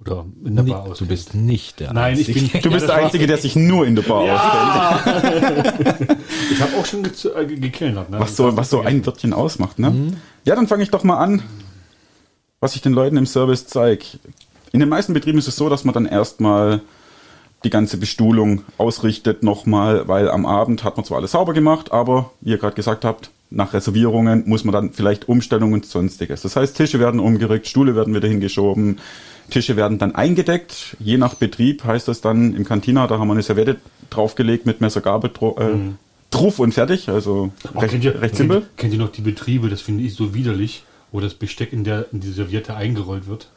oder 0.00 0.24
in 0.44 0.56
der 0.56 0.62
Bar 0.62 0.84
du 0.84 0.90
auskennt. 0.92 1.10
bist 1.10 1.34
nicht 1.34 1.80
der 1.80 1.92
Nein, 1.92 2.18
ich 2.18 2.28
Einzige. 2.28 2.48
bin 2.52 2.62
Du 2.62 2.70
bist 2.70 2.88
ja, 2.88 2.94
der 2.96 3.04
Einzige, 3.04 3.26
der 3.26 3.36
sich 3.36 3.54
nur 3.56 3.86
in 3.86 3.96
der 3.96 4.02
Bar 4.02 4.20
auskennt. 4.22 5.64
war- 6.04 6.16
Ich 6.52 6.60
habe 6.60 6.76
auch 6.78 6.86
schon 6.86 7.02
ge 7.02 7.12
äh, 7.36 7.46
ge- 7.46 7.58
gekellnert. 7.58 8.10
Ne? 8.10 8.18
Was 8.18 8.36
so, 8.36 8.56
was 8.56 8.70
so 8.70 8.80
ein 8.80 9.04
Wirtchen 9.06 9.32
ausmacht, 9.32 9.78
ne? 9.78 10.12
Ja, 10.44 10.54
dann 10.54 10.66
fange 10.68 10.82
ich 10.82 10.90
doch 10.90 11.04
mal 11.04 11.18
an, 11.18 11.42
was 12.60 12.74
ich 12.76 12.82
den 12.82 12.92
Leuten 12.92 13.16
im 13.16 13.26
Service 13.26 13.66
zeige. 13.66 14.04
In 14.72 14.80
den 14.80 14.88
meisten 14.88 15.12
Betrieben 15.14 15.38
ist 15.38 15.48
es 15.48 15.56
so, 15.56 15.68
dass 15.68 15.84
man 15.84 15.94
dann 15.94 16.06
erstmal 16.06 16.80
die 17.64 17.70
ganze 17.70 17.98
Bestuhlung 17.98 18.62
ausrichtet 18.78 19.42
nochmal, 19.42 20.08
weil 20.08 20.30
am 20.30 20.46
Abend 20.46 20.82
hat 20.82 20.96
man 20.96 21.04
zwar 21.04 21.18
alles 21.18 21.32
sauber 21.32 21.52
gemacht, 21.52 21.92
aber 21.92 22.30
wie 22.40 22.50
ihr 22.50 22.58
gerade 22.58 22.74
gesagt 22.74 23.04
habt, 23.04 23.30
nach 23.50 23.74
Reservierungen 23.74 24.44
muss 24.48 24.64
man 24.64 24.72
dann 24.72 24.92
vielleicht 24.92 25.28
Umstellungen 25.28 25.74
und 25.74 25.84
sonstiges. 25.86 26.40
Das 26.42 26.56
heißt, 26.56 26.76
Tische 26.76 27.00
werden 27.00 27.20
umgerückt, 27.20 27.66
Stühle 27.66 27.96
werden 27.96 28.14
wieder 28.14 28.28
hingeschoben, 28.28 28.98
Tische 29.50 29.76
werden 29.76 29.98
dann 29.98 30.14
eingedeckt. 30.14 30.96
Je 30.98 31.18
nach 31.18 31.34
Betrieb 31.34 31.84
heißt 31.84 32.08
das 32.08 32.20
dann 32.20 32.54
im 32.54 32.64
Kantina, 32.64 33.06
da 33.06 33.18
haben 33.18 33.28
wir 33.28 33.32
eine 33.34 33.42
Serviette 33.42 33.76
draufgelegt 34.10 34.66
mit 34.66 34.80
Messer, 34.80 35.00
Gabel, 35.00 35.30
äh, 35.30 35.64
Truff 36.30 36.58
und 36.58 36.72
fertig. 36.72 37.08
Also 37.08 37.52
Oh, 37.74 37.78
recht, 37.80 38.02
ihr, 38.02 38.20
recht 38.20 38.36
simpel. 38.36 38.60
kennt, 38.60 38.76
kennt 38.76 38.92
ihr 38.94 38.98
noch 38.98 39.12
die 39.12 39.22
Betriebe, 39.22 39.68
das 39.68 39.80
finde 39.80 40.04
ich 40.04 40.14
so 40.14 40.32
widerlich, 40.34 40.84
wo 41.12 41.20
das 41.20 41.34
Besteck 41.34 41.72
in, 41.72 41.84
der, 41.84 42.06
in 42.12 42.20
die 42.20 42.30
Serviette 42.30 42.74
eingerollt 42.74 43.26
wird? 43.26 43.48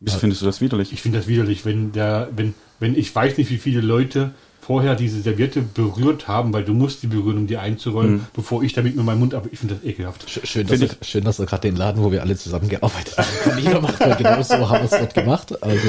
Wieso 0.00 0.18
findest 0.18 0.42
du 0.42 0.46
das 0.46 0.60
widerlich? 0.60 0.92
Ich 0.92 1.00
finde 1.00 1.18
das 1.18 1.26
widerlich, 1.26 1.64
wenn 1.64 1.92
der, 1.92 2.28
wenn, 2.36 2.54
wenn 2.78 2.94
ich 2.96 3.14
weiß 3.14 3.38
nicht, 3.38 3.50
wie 3.50 3.56
viele 3.56 3.80
Leute 3.80 4.32
vorher 4.66 4.96
diese 4.96 5.20
Serviette 5.22 5.62
berührt 5.62 6.26
haben, 6.26 6.52
weil 6.52 6.64
du 6.64 6.74
musst 6.74 7.02
die 7.02 7.06
berühren, 7.06 7.38
um 7.38 7.46
die 7.46 7.56
einzurollen, 7.56 8.26
bevor 8.34 8.62
ich 8.64 8.72
damit 8.72 8.96
mit 8.96 9.04
meinem 9.04 9.20
Mund, 9.20 9.32
aber 9.34 9.48
ich 9.52 9.58
finde 9.60 9.74
das 9.76 9.84
ekelhaft. 9.84 10.26
Sch- 10.28 10.44
Schön, 10.44 10.66
dass, 10.66 10.80
schön, 11.02 11.22
dass 11.24 11.38
er 11.38 11.46
gerade 11.46 11.62
den 11.62 11.76
Laden, 11.76 12.02
wo 12.02 12.10
wir 12.10 12.20
alle 12.22 12.36
zusammengearbeitet 12.36 13.16
haben, 13.16 13.26
Canina 13.44 13.80
macht, 13.86 14.00
weil 14.00 14.16
genau 14.16 14.42
so 14.42 14.68
haben 14.68 14.80
wir 14.80 14.84
es 14.84 14.90
dort 14.90 15.14
gemacht. 15.14 15.62
Also 15.62 15.88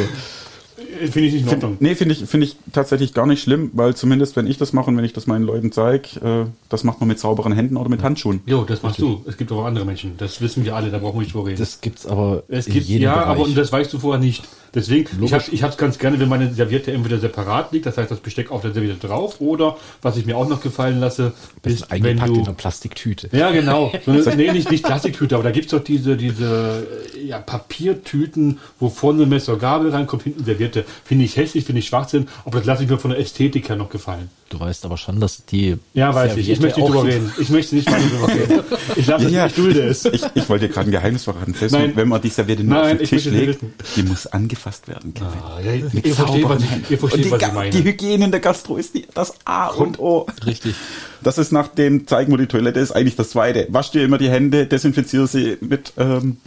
Finde 0.77 1.27
ich 1.27 1.34
nicht 1.34 1.43
in 1.43 1.50
Ordnung. 1.50 1.77
Nee, 1.79 1.96
finde 1.96 2.13
ich, 2.13 2.25
finde 2.25 2.46
ich 2.46 2.55
tatsächlich 2.72 3.13
gar 3.13 3.25
nicht 3.25 3.41
schlimm, 3.41 3.72
weil 3.74 3.96
zumindest 3.96 4.36
wenn 4.36 4.46
ich 4.46 4.57
das 4.57 4.74
mache 4.74 4.91
und 4.91 4.98
wenn 4.98 5.05
ich 5.05 5.13
das 5.13 5.25
meinen 5.25 5.43
Leuten 5.43 5.72
zeige, 5.72 6.19
äh, 6.24 6.46
das 6.69 6.84
macht 6.84 7.00
man 7.00 7.07
mit 7.07 7.19
sauberen 7.19 7.51
Händen 7.51 7.77
oder 7.77 7.89
mit 7.89 8.03
Handschuhen. 8.03 8.41
Jo, 8.46 8.63
das 8.63 8.84
machst 8.84 9.00
du. 9.00 9.24
Es 9.25 9.38
gibt 9.38 9.51
auch 9.51 9.65
andere 9.65 9.86
Menschen. 9.86 10.13
Das 10.17 10.39
wissen 10.39 10.63
wir 10.65 10.75
alle, 10.75 10.91
da 10.91 11.00
brauchen 11.00 11.15
wir 11.15 11.22
nicht 11.22 11.34
drüber 11.34 11.48
reden. 11.48 11.57
das 11.57 11.81
gibt's 11.81 12.05
aber 12.05 12.43
es 12.48 12.67
in 12.67 12.74
gibt, 12.74 12.86
jedem 12.86 13.03
ja, 13.05 13.13
Bereich. 13.15 13.27
aber 13.27 13.43
und 13.43 13.57
das 13.57 13.72
weißt 13.72 13.91
du 13.91 14.00
vorher 14.00 14.19
nicht. 14.19 14.43
Deswegen, 14.75 15.10
ich 15.12 15.17
Logisch. 15.17 15.31
habe 15.31 15.43
ich 15.51 15.63
hab's 15.63 15.77
ganz 15.77 15.98
gerne, 15.98 16.19
wenn 16.19 16.29
meine 16.29 16.53
Serviette 16.53 16.91
entweder 16.91 17.17
separat 17.17 17.72
liegt, 17.72 17.88
das 17.88 17.98
heißt 17.98 18.12
das 18.12 18.19
Besteck 18.19 18.51
auf 18.51 18.62
der 18.62 18.74
Serviette 18.74 19.07
drauf, 19.07 19.41
oder 19.41 19.77
was 20.03 20.17
ich 20.17 20.25
mir 20.25 20.38
auch 20.38 20.48
noch 20.48 20.62
gefallen 20.62 21.00
lasse, 21.00 21.34
ist 21.63 21.81
ist, 21.81 21.91
wenn 21.91 22.03
eingepackt 22.05 22.29
in 22.29 22.36
du... 22.36 22.41
einer 22.43 22.53
Plastiktüte. 22.53 23.29
Ja, 23.31 23.50
genau. 23.51 23.91
So 24.05 24.12
eine, 24.12 24.36
nee, 24.36 24.51
nicht, 24.51 24.69
nicht 24.69 24.86
Plastiktüte, 24.86 25.36
aber 25.36 25.43
da 25.43 25.51
gibt's 25.51 25.72
doch 25.72 25.84
diese, 25.84 26.15
diese 26.15 26.86
äh, 27.15 27.25
ja, 27.25 27.39
Papiertüten, 27.39 28.60
wo 28.79 28.89
vorne 28.89 29.25
Messer 29.25 29.57
Gabel 29.57 29.91
reinkommt, 29.91 30.24
hinten 30.24 30.46
Serviette. 30.46 30.67
Finde 31.04 31.26
ich 31.26 31.38
hässlich, 31.38 31.66
finde 31.66 31.80
ich 31.80 31.88
Schwachsinn, 31.88 32.28
aber 32.46 32.60
das 32.60 32.68
lasse 32.68 32.84
ich 32.84 32.90
mir 32.90 32.98
von 32.98 33.12
der 33.12 33.20
Ästhetik 33.20 33.70
her 33.70 33.76
noch 33.76 33.90
gefallen. 33.90 34.30
Du 34.50 34.60
weißt 34.60 34.86
aber 34.86 34.96
schon, 34.98 35.20
dass 35.20 35.46
die 35.46 35.78
Ja, 35.94 36.16
weiß 36.16 36.38
ich. 36.38 36.50
Ich 36.50 36.58
Serviette 36.58 36.80
möchte 36.80 36.80
nicht 36.80 36.90
drüber 36.90 37.04
reden. 37.04 37.32
Ich 37.38 37.50
möchte 37.50 37.76
nicht 37.76 37.90
mal 37.90 38.00
drüber 38.00 38.28
reden. 38.30 38.64
Ich 38.96 39.06
lasse 39.06 39.30
Ja, 39.30 39.46
es, 39.46 39.52
ich 39.52 39.56
dulde 39.58 39.82
es. 39.82 40.06
Ich, 40.06 40.24
ich 40.36 40.48
wollte 40.48 40.68
dir 40.68 40.74
gerade 40.74 40.90
ein 40.90 40.92
Geheimnis 40.92 41.26
verraten. 41.26 41.54
Selbst 41.54 41.74
Nein. 41.74 41.92
wenn 41.96 42.08
man 42.08 42.22
die 42.22 42.30
Serviette 42.30 42.64
nur 42.64 42.76
Nein, 42.76 42.84
auf 42.84 42.98
den 42.98 43.04
ich 43.04 43.10
Tisch 43.10 43.26
legt, 43.26 43.60
die 43.96 44.04
muss 44.04 44.26
angefasst 44.28 44.88
werden. 44.88 45.14
Kevin. 45.14 45.28
Ah, 45.44 45.60
ja, 45.60 45.74
ihr, 45.74 45.92
ihr 45.94 46.16
versteht, 46.16 46.48
was 46.48 46.64
ich, 46.64 46.92
ihr 46.92 46.98
versteht, 46.98 47.26
die, 47.26 47.32
was 47.32 47.42
ich 47.42 47.54
meine. 47.54 47.70
die 47.72 47.84
Hygiene 47.84 48.26
in 48.26 48.32
der 48.32 48.40
Gastro 48.40 48.78
ist 48.78 48.94
die, 48.94 49.06
das 49.14 49.34
A 49.44 49.68
und 49.68 50.00
O. 50.00 50.28
Richtig. 50.46 50.76
Das 51.22 51.38
ist 51.38 51.52
nach 51.52 51.68
dem 51.68 52.08
Zeigen, 52.08 52.32
wo 52.32 52.38
die 52.38 52.48
Toilette 52.48 52.80
ist, 52.80 52.92
eigentlich 52.92 53.18
das 53.18 53.32
Zweite. 53.32 53.68
Wasch 53.70 53.92
dir 53.92 54.04
immer 54.06 54.18
die 54.18 54.30
Hände, 54.30 54.66
desinfiziere 54.66 55.28
sie 55.28 55.58
mit 55.60 55.92
ähm, 55.98 56.38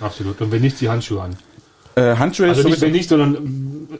Absolut. 0.00 0.40
Und 0.40 0.50
wenn 0.50 0.62
nicht, 0.62 0.80
die 0.80 0.88
Handschuhe 0.88 1.22
an. 1.22 1.36
Äh, 1.96 2.16
Handschuhe. 2.16 2.48
Also 2.48 2.68
nicht, 2.68 2.80
wenn 2.80 2.92
nicht, 2.92 3.08
sondern... 3.08 3.36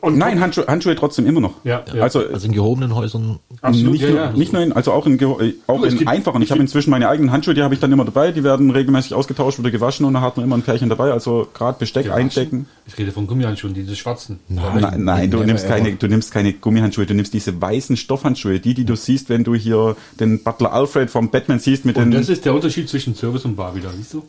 Und 0.01 0.19
Nein, 0.19 0.41
Handschuhe, 0.41 0.67
Handschuhe 0.67 0.97
trotzdem 0.97 1.25
immer 1.27 1.41
noch. 1.41 1.55
Ja, 1.63 1.85
ja. 1.95 2.03
Also, 2.03 2.19
Also 2.21 2.47
in 2.49 2.53
gehobenen 2.53 2.95
Häusern 2.97 3.39
Absolut, 3.63 3.93
nicht, 3.93 4.03
ja, 4.03 4.09
nur, 4.11 4.19
ja. 4.19 4.33
nicht 4.33 4.53
nur 4.53 4.61
in, 4.63 4.73
also 4.73 4.91
auch 4.93 5.07
in, 5.07 5.19
äh, 5.21 5.55
auch 5.69 5.81
Du, 5.81 5.85
in 5.87 5.99
gibt- 5.99 6.11
einfachen. 6.11 6.43
Ich 6.43 6.51
habe 6.51 6.61
inzwischen 6.61 6.91
meine 6.91 7.09
eigenen 7.09 7.31
Handschuhe, 7.31 7.55
die 7.55 7.63
habe 7.63 7.75
ich 7.75 7.81
dann 7.81 7.93
immer 7.93 8.05
dabei. 8.05 8.33
Die 8.33 8.43
werden 8.43 8.71
regelmäßig 8.73 9.15
ausgetauscht, 9.15 9.59
wieder 9.61 9.71
gewaschen 9.71 10.05
und 10.05 10.15
dann 10.15 10.23
hat 10.23 10.37
man 10.37 10.45
immer 10.45 10.57
ein 10.57 10.63
Pärchen 10.63 10.89
dabei. 10.89 11.13
Also 11.13 11.47
gerade 11.55 11.79
Besteck 11.79 12.05
Gewaschen? 12.07 12.23
eindecken. 12.23 12.67
Ich 12.87 12.99
rede 12.99 13.13
von 13.13 13.29
Gummihandschuhen, 13.29 13.73
diese 13.73 13.95
schwarzen. 13.95 14.41
Nein, 14.49 15.05
nein, 15.05 15.31
du 15.31 15.37
never 15.37 15.47
nimmst 15.47 15.69
keine, 15.69 15.93
du 15.95 16.09
nimmst 16.09 16.33
keine 16.33 16.53
Gummihandschuhe, 16.55 17.07
du 17.07 17.15
nimmst 17.15 17.33
diese 17.33 17.61
weißen 17.61 17.97
Stoffhandschuhe, 17.97 18.59
die, 18.59 18.75
die 18.75 18.85
du 18.85 18.97
siehst, 18.97 19.29
wenn 19.29 19.45
du 19.45 19.55
hier 19.55 19.97
den 20.19 20.43
Butler 20.43 20.73
Alfred 20.73 21.09
vom 21.11 21.31
Batman 21.31 21.61
siehst 21.61 21.85
mit 21.85 21.97
Und 21.97 22.11
den. 22.11 22.21
das 22.21 22.29
ist 22.29 22.45
der 22.45 22.55
Unterschied 22.55 22.89
zwischen 22.89 23.15
Service 23.15 23.45
und 23.45 23.55
Bar 23.55 23.77
wieder, 23.77 23.91
siehst 23.97 24.13
du? 24.15 24.25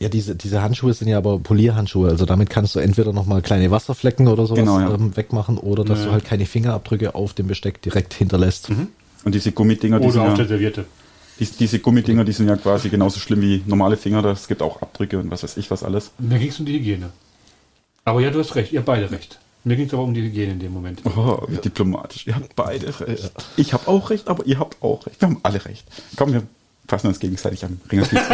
Ja, 0.00 0.08
diese, 0.08 0.34
diese 0.34 0.62
Handschuhe 0.62 0.94
sind 0.94 1.08
ja 1.08 1.18
aber 1.18 1.38
Polierhandschuhe. 1.38 2.08
Also 2.08 2.24
damit 2.24 2.48
kannst 2.48 2.74
du 2.74 2.78
entweder 2.78 3.12
nochmal 3.12 3.42
kleine 3.42 3.70
Wasserflecken 3.70 4.28
oder 4.28 4.46
sowas 4.46 4.58
Genau, 4.60 4.80
ja. 4.80 4.94
ähm, 4.94 5.14
wegmachen 5.14 5.58
oder 5.58 5.84
dass 5.84 6.04
du 6.04 6.10
halt 6.10 6.24
keine 6.24 6.46
Fingerabdrücke 6.46 7.14
auf 7.14 7.34
dem 7.34 7.46
Besteck 7.48 7.82
direkt 7.82 8.14
hinterlässt. 8.14 8.70
Und 9.24 9.34
diese 9.34 9.52
Gummidinger, 9.52 10.00
die 10.00 10.04
Oder 10.06 10.12
sind 10.12 10.22
auf 10.22 10.28
ja, 10.30 10.34
der 10.36 10.46
Serviette. 10.46 10.86
diese, 11.38 11.58
diese 11.58 11.78
Gummidinger, 11.80 12.24
die 12.24 12.32
sind 12.32 12.48
ja 12.48 12.56
quasi 12.56 12.88
genauso 12.88 13.20
schlimm 13.20 13.42
wie 13.42 13.62
normale 13.66 13.98
Finger. 13.98 14.24
Es 14.24 14.48
gibt 14.48 14.62
auch 14.62 14.80
Abdrücke 14.80 15.18
und 15.18 15.30
was 15.30 15.42
weiß 15.42 15.58
ich 15.58 15.70
was 15.70 15.82
alles. 15.84 16.12
Mir 16.18 16.38
ging 16.38 16.48
es 16.48 16.58
um 16.58 16.64
die 16.64 16.72
Hygiene. 16.72 17.10
Aber 18.06 18.22
ja, 18.22 18.30
du 18.30 18.38
hast 18.38 18.54
recht, 18.54 18.72
ihr 18.72 18.78
habt 18.78 18.86
beide 18.86 19.10
recht. 19.10 19.38
Mir 19.64 19.76
ging 19.76 19.86
es 19.86 19.92
aber 19.92 20.04
um 20.04 20.14
die 20.14 20.22
Hygiene 20.22 20.52
in 20.52 20.58
dem 20.60 20.72
Moment. 20.72 21.02
Oh, 21.04 21.42
wie 21.48 21.58
diplomatisch. 21.58 22.26
Ihr 22.26 22.36
habt 22.36 22.56
beide 22.56 22.98
recht. 23.00 23.30
Ich 23.58 23.74
habe 23.74 23.86
auch 23.86 24.08
recht, 24.08 24.28
aber 24.28 24.46
ihr 24.46 24.58
habt 24.58 24.82
auch 24.82 25.04
recht. 25.06 25.20
Wir 25.20 25.28
haben 25.28 25.40
alle 25.42 25.62
recht. 25.66 25.84
Komm, 26.16 26.32
wir 26.32 26.42
fassen 26.90 27.06
uns 27.06 27.18
gegenseitig 27.20 27.64
am 27.64 27.80
Ringerfies. 27.90 28.20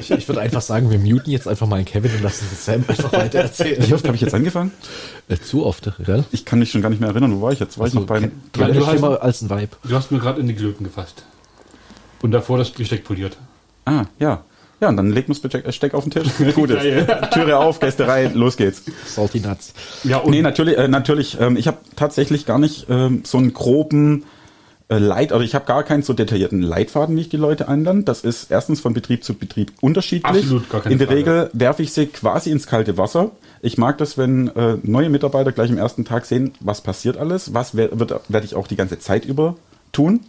Ich, 0.00 0.10
ich 0.10 0.28
würde 0.28 0.40
einfach 0.40 0.60
sagen, 0.60 0.90
wir 0.90 0.98
muten 0.98 1.30
jetzt 1.30 1.46
einfach 1.46 1.66
mal 1.66 1.76
einen 1.76 1.84
Kevin 1.84 2.10
und 2.16 2.22
lassen 2.22 2.46
Sam 2.56 2.84
einfach 2.88 3.12
weiter 3.12 3.38
erzählen. 3.40 3.76
Wie 3.86 3.94
oft 3.94 4.04
habe 4.06 4.16
ich 4.16 4.22
jetzt 4.22 4.34
angefangen? 4.34 4.72
Äh, 5.28 5.36
Zu 5.36 5.64
oft, 5.64 5.90
gell? 6.04 6.24
Ich 6.32 6.44
kann 6.44 6.58
mich 6.58 6.70
schon 6.70 6.82
gar 6.82 6.88
nicht 6.88 6.98
mehr 7.00 7.10
erinnern. 7.10 7.36
Wo 7.36 7.42
war 7.42 7.52
ich 7.52 7.60
jetzt? 7.60 7.78
War 7.78 7.86
ich 7.86 7.94
noch 7.94 8.04
beim 8.06 8.24
Ja, 8.56 8.66
du 8.68 8.72
du 8.72 8.86
hast- 8.86 8.96
immer 8.96 9.22
als 9.22 9.40
ein 9.42 9.50
Vibe. 9.50 9.76
Du 9.84 9.94
hast 9.94 10.10
mir 10.10 10.18
gerade 10.18 10.40
in 10.40 10.48
die 10.48 10.54
Glöten 10.54 10.82
gefasst. 10.84 11.24
Und 12.22 12.32
davor 12.32 12.58
das 12.58 12.70
Besteck 12.70 13.04
poliert. 13.04 13.36
Ah, 13.84 14.06
ja. 14.18 14.42
Ja, 14.80 14.88
und 14.88 14.96
dann 14.96 15.10
legt 15.10 15.28
man 15.28 15.34
das 15.36 15.42
Besteck- 15.42 15.64
Besteck 15.64 15.94
auf 15.94 16.04
den 16.04 16.10
Tisch. 16.10 16.28
Gut 16.54 16.70
ist. 16.70 16.82
Türe 17.32 17.58
auf, 17.58 17.78
Gäste 17.80 18.06
rein, 18.08 18.34
los 18.34 18.56
geht's. 18.56 18.82
Salty 19.06 19.40
Nuts. 19.40 19.74
Ja, 20.04 20.18
und 20.18 20.30
Nee, 20.30 20.42
natürlich, 20.42 20.76
äh, 20.78 20.88
natürlich. 20.88 21.38
Ähm, 21.40 21.56
ich 21.56 21.66
habe 21.68 21.78
tatsächlich 21.96 22.46
gar 22.46 22.58
nicht 22.58 22.86
ähm, 22.88 23.22
so 23.24 23.38
einen 23.38 23.52
groben 23.52 24.22
äh, 24.22 24.24
Leit, 24.90 25.32
also 25.32 25.44
ich 25.44 25.54
habe 25.54 25.66
gar 25.66 25.82
keinen 25.82 26.02
so 26.02 26.14
detaillierten 26.14 26.62
Leitfaden, 26.62 27.14
wie 27.16 27.20
ich 27.20 27.28
die 27.28 27.36
Leute 27.36 27.68
einlerne. 27.68 28.04
Das 28.04 28.22
ist 28.22 28.50
erstens 28.50 28.80
von 28.80 28.94
Betrieb 28.94 29.22
zu 29.22 29.34
Betrieb 29.34 29.72
unterschiedlich. 29.82 30.24
Absolut, 30.24 30.70
gar 30.70 30.80
keine 30.80 30.94
In 30.94 30.98
der 30.98 31.08
Frage. 31.08 31.18
Regel 31.18 31.50
werfe 31.52 31.82
ich 31.82 31.92
sie 31.92 32.06
quasi 32.06 32.50
ins 32.50 32.66
kalte 32.66 32.96
Wasser. 32.96 33.32
Ich 33.60 33.76
mag 33.76 33.98
das, 33.98 34.16
wenn 34.16 34.48
äh, 34.48 34.78
neue 34.82 35.10
Mitarbeiter 35.10 35.52
gleich 35.52 35.68
im 35.68 35.76
ersten 35.76 36.06
Tag 36.06 36.24
sehen, 36.24 36.52
was 36.60 36.80
passiert 36.80 37.18
alles, 37.18 37.52
was 37.52 37.76
werde 37.76 38.44
ich 38.44 38.54
auch 38.54 38.66
die 38.66 38.76
ganze 38.76 38.98
Zeit 38.98 39.26
über 39.26 39.56
tun. 39.92 40.20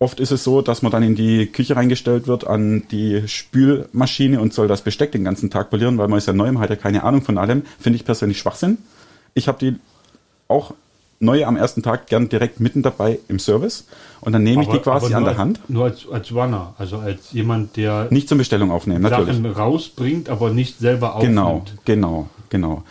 Oft 0.00 0.18
ist 0.18 0.32
es 0.32 0.42
so, 0.42 0.60
dass 0.60 0.82
man 0.82 0.90
dann 0.90 1.04
in 1.04 1.14
die 1.14 1.46
Küche 1.46 1.76
reingestellt 1.76 2.26
wird 2.26 2.46
an 2.46 2.82
die 2.90 3.28
Spülmaschine 3.28 4.40
und 4.40 4.52
soll 4.52 4.66
das 4.66 4.82
Besteck 4.82 5.12
den 5.12 5.22
ganzen 5.22 5.50
Tag 5.50 5.70
polieren, 5.70 5.98
weil 5.98 6.08
man 6.08 6.18
ist 6.18 6.26
ja 6.26 6.32
neu, 6.32 6.50
man 6.50 6.62
hat 6.62 6.70
ja 6.70 6.76
keine 6.76 7.04
Ahnung 7.04 7.22
von 7.22 7.38
allem. 7.38 7.62
Finde 7.78 7.96
ich 7.96 8.04
persönlich 8.04 8.38
Schwachsinn. 8.38 8.78
Ich 9.34 9.46
habe 9.46 9.58
die 9.60 9.76
auch 10.48 10.74
neu 11.24 11.44
am 11.44 11.56
ersten 11.56 11.82
Tag 11.82 12.06
gern 12.06 12.28
direkt 12.28 12.60
mitten 12.60 12.82
dabei 12.82 13.18
im 13.28 13.38
Service 13.38 13.86
und 14.20 14.32
dann 14.32 14.42
nehme 14.42 14.62
ich 14.62 14.68
die 14.68 14.78
quasi 14.78 15.12
an 15.14 15.24
der 15.24 15.36
Hand. 15.36 15.60
Nur 15.68 15.84
als, 15.84 16.08
als 16.10 16.32
Runner, 16.32 16.74
also 16.78 16.98
als 16.98 17.32
jemand, 17.32 17.76
der 17.76 18.08
Nicht 18.10 18.28
zum 18.28 18.38
Bestellung 18.38 18.70
aufnehmen, 18.70 19.02
natürlich. 19.02 19.36
Sachen 19.36 19.46
rausbringt, 19.46 20.28
aber 20.28 20.50
nicht 20.50 20.78
selber 20.78 21.16
aufnimmt. 21.16 21.34
Genau, 21.34 21.64
genau, 21.84 22.28
genau. 22.48 22.82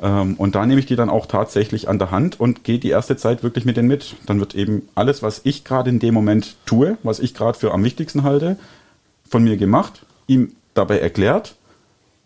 Ähm, 0.00 0.34
und 0.34 0.54
da 0.54 0.66
nehme 0.66 0.80
ich 0.80 0.86
die 0.86 0.96
dann 0.96 1.10
auch 1.10 1.26
tatsächlich 1.26 1.88
an 1.88 1.98
der 1.98 2.10
Hand 2.10 2.38
und 2.38 2.64
gehe 2.64 2.78
die 2.78 2.90
erste 2.90 3.16
Zeit 3.16 3.42
wirklich 3.42 3.64
mit 3.64 3.76
denen 3.76 3.88
mit. 3.88 4.14
Dann 4.26 4.40
wird 4.40 4.54
eben 4.54 4.88
alles, 4.94 5.22
was 5.22 5.40
ich 5.44 5.64
gerade 5.64 5.90
in 5.90 5.98
dem 5.98 6.14
Moment 6.14 6.56
tue, 6.66 6.98
was 7.02 7.18
ich 7.18 7.34
gerade 7.34 7.58
für 7.58 7.72
am 7.72 7.82
wichtigsten 7.82 8.22
halte, 8.22 8.58
von 9.28 9.42
mir 9.42 9.56
gemacht, 9.56 10.04
ihm 10.26 10.52
dabei 10.74 10.98
erklärt 10.98 11.56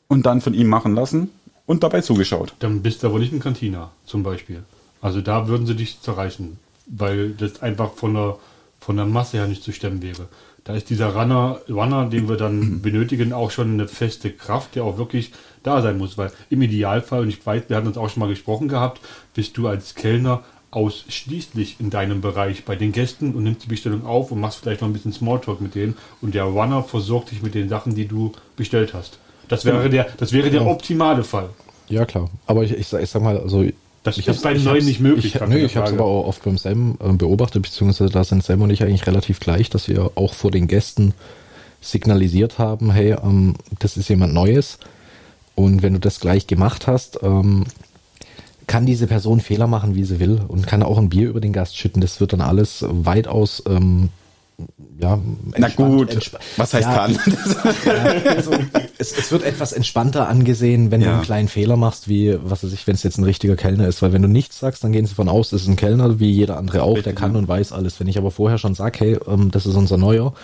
und 0.08 0.26
dann 0.26 0.40
von 0.40 0.54
ihm 0.54 0.68
machen 0.68 0.94
lassen 0.94 1.30
und 1.66 1.82
dabei 1.82 2.00
zugeschaut. 2.00 2.54
Dann 2.58 2.82
bist 2.82 3.02
du 3.02 3.06
aber 3.06 3.20
nicht 3.20 3.32
ein 3.32 3.40
Kantiner, 3.40 3.92
zum 4.04 4.22
Beispiel. 4.22 4.64
Also 5.00 5.20
da 5.20 5.48
würden 5.48 5.66
sie 5.66 5.74
dich 5.76 6.00
zerreißen, 6.00 6.58
weil 6.86 7.30
das 7.30 7.62
einfach 7.62 7.92
von 7.94 8.14
der, 8.14 8.36
von 8.80 8.96
der 8.96 9.06
Masse 9.06 9.38
her 9.38 9.46
nicht 9.46 9.62
zu 9.62 9.72
stemmen 9.72 10.02
wäre. 10.02 10.28
Da 10.64 10.74
ist 10.74 10.90
dieser 10.90 11.14
Runner, 11.14 11.58
Runner, 11.70 12.06
den 12.06 12.28
wir 12.28 12.36
dann 12.36 12.82
benötigen, 12.82 13.32
auch 13.32 13.50
schon 13.50 13.72
eine 13.72 13.88
feste 13.88 14.30
Kraft, 14.30 14.74
der 14.74 14.84
auch 14.84 14.98
wirklich 14.98 15.32
da 15.62 15.80
sein 15.80 15.96
muss, 15.98 16.18
weil 16.18 16.30
im 16.50 16.60
Idealfall, 16.62 17.22
und 17.22 17.28
ich 17.30 17.44
weiß, 17.44 17.64
wir 17.68 17.76
hatten 17.76 17.86
uns 17.86 17.96
auch 17.96 18.10
schon 18.10 18.20
mal 18.20 18.28
gesprochen 18.28 18.68
gehabt, 18.68 19.00
bist 19.34 19.56
du 19.56 19.68
als 19.68 19.94
Kellner 19.94 20.42
ausschließlich 20.70 21.76
in 21.80 21.90
deinem 21.90 22.20
Bereich 22.20 22.64
bei 22.64 22.76
den 22.76 22.92
Gästen 22.92 23.34
und 23.34 23.42
nimmst 23.44 23.64
die 23.64 23.68
Bestellung 23.68 24.04
auf 24.06 24.30
und 24.30 24.40
machst 24.40 24.58
vielleicht 24.60 24.82
noch 24.82 24.88
ein 24.88 24.92
bisschen 24.92 25.12
Smalltalk 25.12 25.60
mit 25.60 25.74
denen 25.74 25.96
und 26.20 26.34
der 26.34 26.44
Runner 26.44 26.82
versorgt 26.82 27.30
dich 27.30 27.42
mit 27.42 27.54
den 27.54 27.68
Sachen, 27.68 27.94
die 27.94 28.06
du 28.06 28.32
bestellt 28.56 28.92
hast. 28.94 29.18
Das 29.48 29.64
wäre 29.64 29.90
der, 29.90 30.06
das 30.18 30.32
wäre 30.32 30.50
der 30.50 30.60
optimale 30.70 31.24
Fall. 31.24 31.48
Ja, 31.88 32.04
klar. 32.04 32.30
Aber 32.46 32.62
ich, 32.62 32.72
ich, 32.72 32.86
sag- 32.86 33.02
ich 33.02 33.10
sag 33.10 33.22
mal, 33.22 33.36
also. 33.38 33.64
Das 34.16 34.26
ich 34.26 34.28
ist 34.28 34.42
bei 34.42 34.54
den 34.54 34.64
Neuen 34.64 34.84
nicht 34.84 35.00
möglich, 35.00 35.34
Ich, 35.34 35.40
keine 35.40 35.58
ich 35.58 35.76
habe 35.76 35.86
es 35.86 35.92
aber 35.92 36.04
auch 36.04 36.26
oft 36.26 36.42
beim 36.44 36.58
Sam 36.58 36.96
äh, 37.00 37.12
beobachtet, 37.12 37.62
beziehungsweise 37.62 38.10
da 38.10 38.24
sind 38.24 38.42
Sam 38.42 38.62
und 38.62 38.70
ich 38.70 38.82
eigentlich 38.82 39.06
relativ 39.06 39.40
gleich, 39.40 39.70
dass 39.70 39.88
wir 39.88 40.12
auch 40.14 40.34
vor 40.34 40.50
den 40.50 40.66
Gästen 40.66 41.14
signalisiert 41.80 42.58
haben, 42.58 42.90
hey, 42.92 43.12
ähm, 43.22 43.54
das 43.78 43.96
ist 43.96 44.08
jemand 44.08 44.34
Neues. 44.34 44.78
Und 45.54 45.82
wenn 45.82 45.94
du 45.94 46.00
das 46.00 46.20
gleich 46.20 46.46
gemacht 46.46 46.86
hast, 46.86 47.20
ähm, 47.22 47.64
kann 48.66 48.86
diese 48.86 49.08
Person 49.08 49.40
Fehler 49.40 49.66
machen, 49.66 49.94
wie 49.94 50.04
sie 50.04 50.20
will 50.20 50.40
und 50.46 50.66
kann 50.66 50.82
auch 50.82 50.98
ein 50.98 51.08
Bier 51.08 51.28
über 51.28 51.40
den 51.40 51.52
Gast 51.52 51.76
schütten. 51.76 52.00
Das 52.00 52.20
wird 52.20 52.32
dann 52.32 52.40
alles 52.40 52.84
weitaus 52.88 53.62
ähm, 53.66 54.10
ja, 54.98 55.18
Na 55.56 55.68
gut, 55.68 56.30
was 56.56 56.74
heißt 56.74 56.86
Ja, 56.86 56.94
kann? 56.94 57.18
also, 58.36 58.52
es, 58.98 59.16
es 59.16 59.32
wird 59.32 59.42
etwas 59.44 59.72
entspannter 59.72 60.28
angesehen, 60.28 60.90
wenn 60.90 61.00
du 61.00 61.06
Ja. 61.06 61.14
einen 61.14 61.22
kleinen 61.22 61.48
Fehler 61.48 61.76
machst, 61.76 62.08
wie, 62.08 62.36
was 62.42 62.62
weiß 62.64 62.72
ich, 62.72 62.86
wenn 62.86 62.94
es 62.94 63.02
jetzt 63.02 63.18
ein 63.18 63.24
richtiger 63.24 63.56
Kellner 63.56 63.88
ist. 63.88 64.02
Weil 64.02 64.12
wenn 64.12 64.22
du 64.22 64.28
nichts 64.28 64.58
sagst, 64.58 64.84
dann 64.84 64.92
gehen 64.92 65.06
sie 65.06 65.14
von 65.14 65.28
aus, 65.28 65.50
das 65.50 65.62
ist 65.62 65.68
ein 65.68 65.76
Kellner, 65.76 66.20
wie 66.20 66.30
jeder 66.30 66.56
andere 66.56 66.82
auch, 66.82 66.98
der 67.00 67.14
kann 67.14 67.36
und 67.36 67.48
weiß 67.48 67.72
alles. 67.72 67.98
Wenn 68.00 68.08
ich 68.08 68.18
aber 68.18 68.30
vorher 68.30 68.58
schon 68.58 68.74
sage, 68.74 68.98
hey, 69.00 69.18
ähm, 69.26 69.50
das 69.50 69.66
ist 69.66 69.74
unser 69.76 69.96
Neuer, 69.96 70.34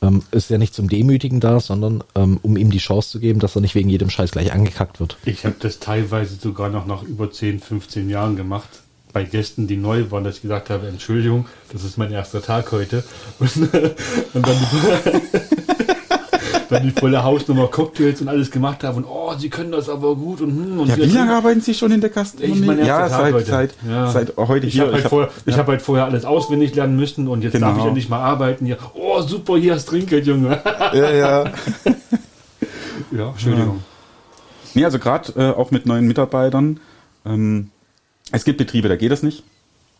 ähm, 0.00 0.22
ist 0.30 0.48
ja 0.48 0.58
nicht 0.58 0.74
zum 0.74 0.88
Demütigen 0.88 1.40
da, 1.40 1.58
sondern 1.60 2.04
ähm, 2.14 2.38
um 2.42 2.56
ihm 2.56 2.70
die 2.70 2.78
Chance 2.78 3.10
zu 3.10 3.20
geben, 3.20 3.40
dass 3.40 3.56
er 3.56 3.60
nicht 3.60 3.74
wegen 3.74 3.88
jedem 3.88 4.10
Scheiß 4.10 4.30
gleich 4.30 4.52
angekackt 4.52 5.00
wird. 5.00 5.16
Ich 5.24 5.44
habe 5.44 5.56
das 5.58 5.80
teilweise 5.80 6.36
sogar 6.36 6.68
noch 6.70 6.86
nach 6.86 7.02
über 7.02 7.30
10, 7.30 7.60
15 7.60 8.08
Jahren 8.08 8.36
gemacht. 8.36 8.68
Bei 9.12 9.24
Gästen, 9.24 9.66
die 9.66 9.76
neu 9.76 10.10
waren, 10.10 10.24
dass 10.24 10.36
ich 10.36 10.42
gesagt 10.42 10.70
habe, 10.70 10.86
Entschuldigung, 10.86 11.46
das 11.72 11.82
ist 11.84 11.96
mein 11.98 12.12
erster 12.12 12.42
Tag 12.42 12.70
heute. 12.72 13.02
Und, 13.38 13.56
und 14.34 14.46
dann, 14.46 14.56
die, 14.58 15.38
dann 16.68 16.82
die 16.82 16.90
volle 16.90 17.22
Hausnummer 17.24 17.68
Cocktails 17.68 18.20
und 18.20 18.28
alles 18.28 18.50
gemacht 18.50 18.84
habe 18.84 18.98
und 18.98 19.04
oh, 19.04 19.32
sie 19.38 19.48
können 19.48 19.72
das 19.72 19.88
aber 19.88 20.14
gut 20.14 20.42
und 20.42 20.50
hm, 20.50 20.80
und 20.80 20.88
Ja, 20.88 20.96
wie 20.98 21.04
lange 21.06 21.32
arbeiten 21.34 21.60
Sie 21.62 21.72
schon 21.72 21.90
in 21.90 22.00
der 22.02 22.10
Gastronomie? 22.10 22.84
Ja, 22.84 23.08
Tag 23.08 23.10
seit, 23.10 23.34
heute. 23.34 23.46
seit, 23.50 23.74
Ja. 23.88 24.10
seit 24.10 24.36
heute 24.36 24.66
Ich 24.66 24.78
habe 24.78 24.92
halt, 24.92 25.04
hab- 25.04 25.10
vorher, 25.10 25.30
ja. 25.46 25.56
hab 25.56 25.66
halt 25.68 25.82
vorher 25.82 26.04
alles 26.04 26.24
auswendig 26.26 26.74
lernen 26.74 26.96
müssen 26.96 27.28
und 27.28 27.42
jetzt 27.42 27.54
darf 27.54 27.70
Genau. 27.72 27.80
ich 27.80 27.86
endlich 27.88 28.08
mal 28.10 28.20
arbeiten 28.20 28.66
hier. 28.66 28.76
Oh, 28.94 29.22
super, 29.22 29.56
hier 29.56 29.74
hast 29.74 29.86
Trinkgeld, 29.86 30.26
Junge. 30.26 30.60
ja, 30.92 31.10
ja. 31.10 31.44
ja, 33.10 33.28
Entschuldigung. 33.30 33.82
Nee, 34.74 34.84
also 34.84 34.98
gerade 34.98 35.32
äh, 35.36 35.50
auch 35.58 35.70
mit 35.70 35.86
neuen 35.86 36.06
Mitarbeitern. 36.06 36.78
Ähm, 37.24 37.70
es 38.32 38.44
gibt 38.44 38.58
Betriebe, 38.58 38.88
da 38.88 38.96
geht 38.96 39.12
es 39.12 39.22
nicht, 39.22 39.42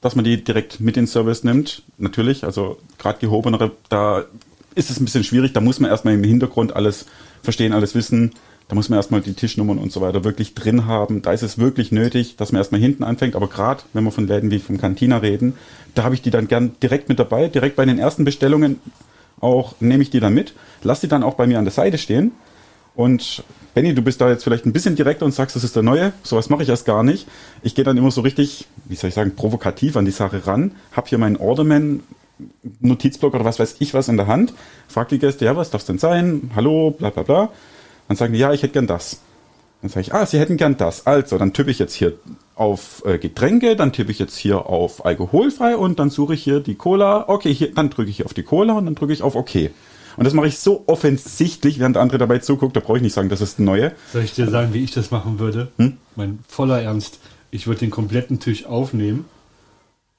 dass 0.01 0.15
man 0.15 0.25
die 0.25 0.43
direkt 0.43 0.81
mit 0.81 0.97
in 0.97 1.05
den 1.05 1.09
Service 1.09 1.45
nimmt. 1.45 1.83
Natürlich, 1.99 2.45
also 2.45 2.79
gerade 2.99 3.19
gehobenere, 3.19 3.73
da 3.89 4.25
ist 4.75 4.91
es 4.91 5.01
ein 5.01 5.05
bisschen 5.05 5.25
schwierig. 5.25 5.53
Da 5.53 5.61
muss 5.61 5.81
man 5.81 5.91
erstmal 5.91 6.15
im 6.15 6.25
Hintergrund 6.25 6.77
alles 6.77 7.07
verstehen, 7.43 7.73
alles 7.73 7.95
wissen. 7.95 8.33
Da 8.69 8.75
muss 8.75 8.91
man 8.91 8.99
erstmal 8.99 9.23
die 9.23 9.33
Tischnummern 9.33 9.79
und 9.79 9.91
so 9.91 10.03
weiter 10.03 10.25
wirklich 10.25 10.55
drin 10.55 10.87
haben. 10.87 11.23
Da 11.23 11.33
ist 11.33 11.43
es 11.43 11.59
wirklich 11.59 11.91
nötig, 11.91 12.37
dass 12.37 12.53
man 12.53 12.61
erstmal 12.61 12.81
hinten 12.81 13.03
anfängt. 13.03 13.35
Aber 13.35 13.49
gerade, 13.49 13.83
wenn 13.95 14.05
wir 14.05 14.11
von 14.13 14.27
Läden 14.27 14.51
wie 14.51 14.59
vom 14.59 14.79
Cantina 14.79 15.19
reden, 15.19 15.55
da 15.95 16.05
habe 16.05 16.15
ich 16.15 16.23
die 16.23 16.31
dann 16.31 16.49
gern 16.49 16.77
direkt 16.83 17.09
mit 17.09 17.19
dabei. 17.19 17.49
Direkt 17.49 17.77
bei 17.77 17.87
den 17.87 17.99
ersten 17.99 18.25
Bestellungen 18.25 18.79
auch 19.41 19.75
nehme 19.81 20.03
ich 20.03 20.11
die 20.11 20.21
dann 20.21 20.35
mit. 20.35 20.53
Lass 20.83 21.01
die 21.01 21.09
dann 21.09 21.23
auch 21.23 21.35
bei 21.35 21.47
mir 21.47 21.59
an 21.59 21.65
der 21.65 21.73
Seite 21.73 21.97
stehen. 21.97 22.33
Und 22.99 23.45
Benny, 23.75 23.95
du 23.95 24.03
bist 24.03 24.21
da 24.21 24.29
jetzt 24.29 24.43
vielleicht 24.43 24.67
ein 24.67 24.73
bisschen 24.73 24.97
direkter 24.97 25.25
und 25.25 25.31
sagst, 25.31 25.55
das 25.55 25.63
ist 25.63 25.77
der 25.77 25.85
Neue. 25.85 26.13
Sowas 26.25 26.51
mache 26.51 26.65
ich 26.65 26.69
erst 26.69 26.85
gar 26.85 27.05
nicht. 27.05 27.29
Ich 27.63 27.77
gehe 27.77 27.85
dann 27.85 27.97
immer 27.97 28.11
so 28.11 28.23
richtig, 28.23 28.67
wie 28.87 28.97
soll 28.97 29.07
ich 29.07 29.15
sagen, 29.15 29.37
provokativ 29.37 29.97
an 29.97 30.05
die 30.05 30.11
Sache 30.11 30.49
ran. 30.49 30.73
Hab 30.91 31.07
hier 31.07 31.19
meinen 31.19 31.37
Orderman 31.37 32.03
Notizblock 32.81 33.35
oder 33.35 33.45
was 33.45 33.61
weiß 33.61 33.77
ich 33.79 33.95
was 33.95 34.09
in 34.09 34.17
der 34.17 34.27
Hand. 34.27 34.53
Frag 34.89 35.11
die 35.11 35.21
Gäste, 35.21 35.45
ja, 35.45 35.55
was 35.55 35.71
darf's 35.71 35.85
denn 35.85 36.01
sein? 36.01 36.51
Hallo, 36.57 36.91
bla 36.91 37.11
bla 37.11 37.23
bla. 37.23 37.51
Dann 38.09 38.17
sagen 38.17 38.33
die, 38.33 38.41
ja, 38.41 38.53
ich 38.53 38.65
hätte 38.65 38.73
gern 38.73 38.89
das. 38.89 39.21
Dann 39.81 39.91
sage 39.91 40.01
ich, 40.01 40.13
ah, 40.13 40.27
sie 40.27 40.41
hätten 40.41 40.57
gern 40.57 40.77
das. 40.77 41.07
Also, 41.07 41.39
dann 41.39 41.53
tippe 41.53 41.71
ich 41.71 41.79
jetzt 41.79 41.95
hier 41.95 42.15
auf 42.57 43.05
äh, 43.07 43.19
Getränke, 43.19 43.77
dann 43.77 43.93
tippe 43.93 44.11
ich 44.11 44.19
jetzt 44.19 44.37
hier 44.37 44.67
auf 44.67 45.07
alkoholfrei 45.07 45.77
und 45.77 46.01
dann 46.01 46.11
suche 46.11 46.35
ich 46.35 46.43
hier 46.43 46.59
die 46.59 46.75
Cola. 46.75 47.29
Okay, 47.29 47.55
hier, 47.55 47.73
dann 47.73 47.91
drücke 47.91 48.11
ich 48.11 48.17
hier 48.17 48.27
auf 48.27 48.35
die 48.35 48.43
Cola 48.43 48.73
und 48.73 48.87
dann 48.87 48.97
drücke 48.97 49.13
ich 49.13 49.23
auf 49.23 49.37
OK. 49.37 49.71
Und 50.19 50.25
das 50.25 50.35
mache 50.35 50.49
ich 50.49 50.59
so 50.59 50.83
offensichtlich, 50.89 51.79
während 51.79 51.95
der 51.95 52.03
andere 52.03 52.19
dabei 52.19 52.41
zuguckt, 52.41 52.75
da 52.75 52.81
brauche 52.81 52.97
ich 52.97 53.03
nicht 53.05 53.13
sagen, 53.13 53.29
das 53.29 53.41
ist 53.41 53.59
eine 53.59 53.67
neue. 53.67 53.93
Soll 54.13 54.25
ich 54.25 54.35
dir 54.35 54.51
sagen, 54.51 54.75
wie 54.75 54.83
ich 54.83 54.91
das 54.91 55.13
machen 55.13 55.39
würde? 55.39 55.69
Mein 56.17 56.41
voller 56.49 56.83
Ernst. 56.83 57.21
Ich 57.53 57.69
würde 57.69 57.81
den 57.81 57.91
kompletten 57.91 58.41
Tisch 58.41 58.67
aufnehmen 58.67 59.27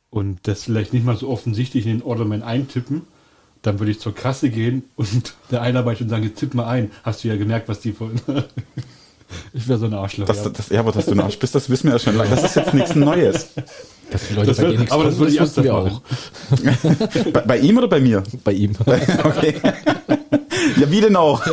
und 0.10 0.40
das 0.44 0.64
vielleicht 0.64 0.94
nicht 0.94 1.06
mal 1.06 1.18
so 1.18 1.28
offensichtlich 1.28 1.86
in 1.86 1.98
den 1.98 2.02
Orderman 2.02 2.44
eintippen. 2.44 3.02
Dann 3.62 3.80
würde 3.80 3.92
ich 3.92 4.00
zur 4.00 4.16
Kasse 4.16 4.50
gehen 4.50 4.84
und 4.96 5.36
der 5.52 5.62
Einarbeitung 5.62 6.08
sagen, 6.08 6.24
jetzt 6.24 6.40
tipp 6.40 6.54
mal 6.54 6.68
ein. 6.68 6.92
Hast 7.04 7.26
du 7.26 7.28
ja 7.28 7.36
gemerkt, 7.36 7.68
was 7.68 7.82
die 7.82 8.00
wollen. 8.00 8.22
Ich 9.54 9.68
wäre 9.68 9.80
so 9.80 9.86
ein 9.86 9.94
Arschloch. 9.94 10.26
Das, 10.26 10.44
ja. 10.44 10.50
das, 10.50 10.70
ja, 10.70 10.80
aber 10.80 10.92
dass 10.92 11.06
du 11.06 11.12
ein 11.12 11.20
Arsch 11.20 11.38
bist, 11.40 11.54
das 11.56 11.70
wissen 11.70 11.86
wir 11.86 11.94
ja 11.94 12.00
schon 12.00 12.16
lange. 12.16 12.30
Das 12.32 12.44
ist 12.44 12.56
jetzt 12.56 12.74
nichts 12.74 12.96
Neues. 12.96 13.50
Dass 14.12 14.28
die 14.28 14.34
Leute 14.34 14.48
Das 14.48 14.58
bei 14.58 14.64
wird- 14.64 14.74
dir 14.74 14.80
nichts 14.80 14.92
aber 14.92 15.04
das 15.04 15.14
kommen, 15.14 15.20
würde 15.22 15.34
ich 15.34 15.42
wussten 15.42 15.64
wir 15.64 15.76
auch. 15.76 16.02
Bei, 17.34 17.42
bei 17.42 17.58
ihm 17.60 17.78
oder 17.78 17.88
bei 17.88 18.00
mir? 18.00 18.24
Bei 18.44 18.52
ihm. 18.54 18.74
Okay. 19.24 19.56
ja, 20.80 20.90
wie 20.92 21.02
denn 21.02 21.16
auch? 21.16 21.46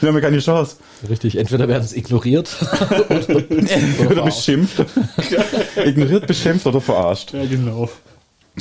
Wir 0.00 0.08
haben 0.08 0.14
ja 0.14 0.20
keine 0.20 0.38
Chance. 0.38 0.76
Richtig, 1.08 1.36
entweder 1.36 1.66
werden 1.68 1.82
es 1.84 1.94
ignoriert 1.94 2.48
oder, 3.08 4.10
Oder 4.10 4.22
beschimpft. 4.24 4.84
Ignoriert, 5.84 6.26
beschimpft 6.26 6.66
oder 6.66 6.80
verarscht. 6.80 7.32
ja, 7.32 7.44
genau. 7.46 7.88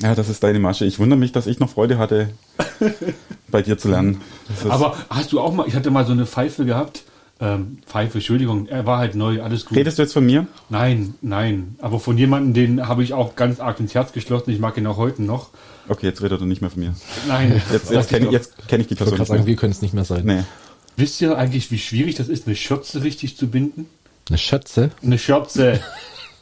Ja, 0.01 0.15
das 0.15 0.29
ist 0.29 0.43
deine 0.43 0.59
Masche. 0.59 0.85
Ich 0.85 0.99
wundere 0.99 1.19
mich, 1.19 1.31
dass 1.31 1.47
ich 1.47 1.59
noch 1.59 1.69
Freude 1.69 1.97
hatte, 1.97 2.29
bei 3.49 3.61
dir 3.61 3.77
zu 3.77 3.89
lernen. 3.89 4.21
Das 4.63 4.71
Aber 4.71 4.95
hast 5.09 5.31
du 5.31 5.39
auch 5.39 5.51
mal, 5.53 5.67
ich 5.67 5.75
hatte 5.75 5.91
mal 5.91 6.05
so 6.05 6.11
eine 6.13 6.25
Pfeife 6.25 6.63
gehabt. 6.65 7.03
Ähm, 7.41 7.77
Pfeife, 7.85 8.17
Entschuldigung, 8.17 8.67
er 8.67 8.85
war 8.85 8.97
halt 8.97 9.15
neu, 9.15 9.41
alles 9.41 9.65
gut. 9.65 9.77
Redest 9.77 9.97
du 9.97 10.01
jetzt 10.01 10.11
von 10.11 10.25
mir? 10.25 10.45
Nein, 10.67 11.13
nein. 11.21 11.75
Aber 11.79 11.99
von 11.99 12.17
jemandem, 12.17 12.53
den 12.53 12.87
habe 12.87 13.01
ich 13.01 13.13
auch 13.13 13.37
ganz 13.37 13.61
arg 13.61 13.79
ins 13.79 13.95
Herz 13.95 14.11
geschlossen. 14.11 14.51
Ich 14.51 14.59
mag 14.59 14.77
ihn 14.77 14.85
auch 14.87 14.97
heute 14.97 15.23
noch. 15.23 15.49
Okay, 15.87 16.07
jetzt 16.07 16.21
redet 16.21 16.41
er 16.41 16.45
nicht 16.45 16.61
mehr 16.61 16.69
von 16.69 16.81
mir. 16.81 16.95
Nein. 17.27 17.61
Jetzt, 17.71 17.89
jetzt 17.89 18.09
kenne 18.09 18.27
ich, 18.27 18.31
jetzt 18.31 18.53
kenn 18.67 18.81
ich 18.81 18.87
die 18.87 18.93
Ich 18.93 18.99
Person 18.99 19.17
nicht 19.17 19.27
sagen, 19.27 19.45
wir 19.45 19.55
können 19.55 19.71
es 19.71 19.81
nicht 19.81 19.93
mehr 19.93 20.03
sein. 20.03 20.23
Nee. 20.25 20.43
Wisst 20.97 21.21
ihr 21.21 21.37
eigentlich, 21.37 21.71
wie 21.71 21.79
schwierig 21.79 22.15
das 22.15 22.27
ist, 22.27 22.45
eine 22.45 22.55
Schürze 22.55 23.03
richtig 23.03 23.37
zu 23.37 23.47
binden? 23.47 23.87
Eine 24.27 24.37
Schätze. 24.37 24.91
Eine 25.01 25.17
Schürze. 25.17 25.79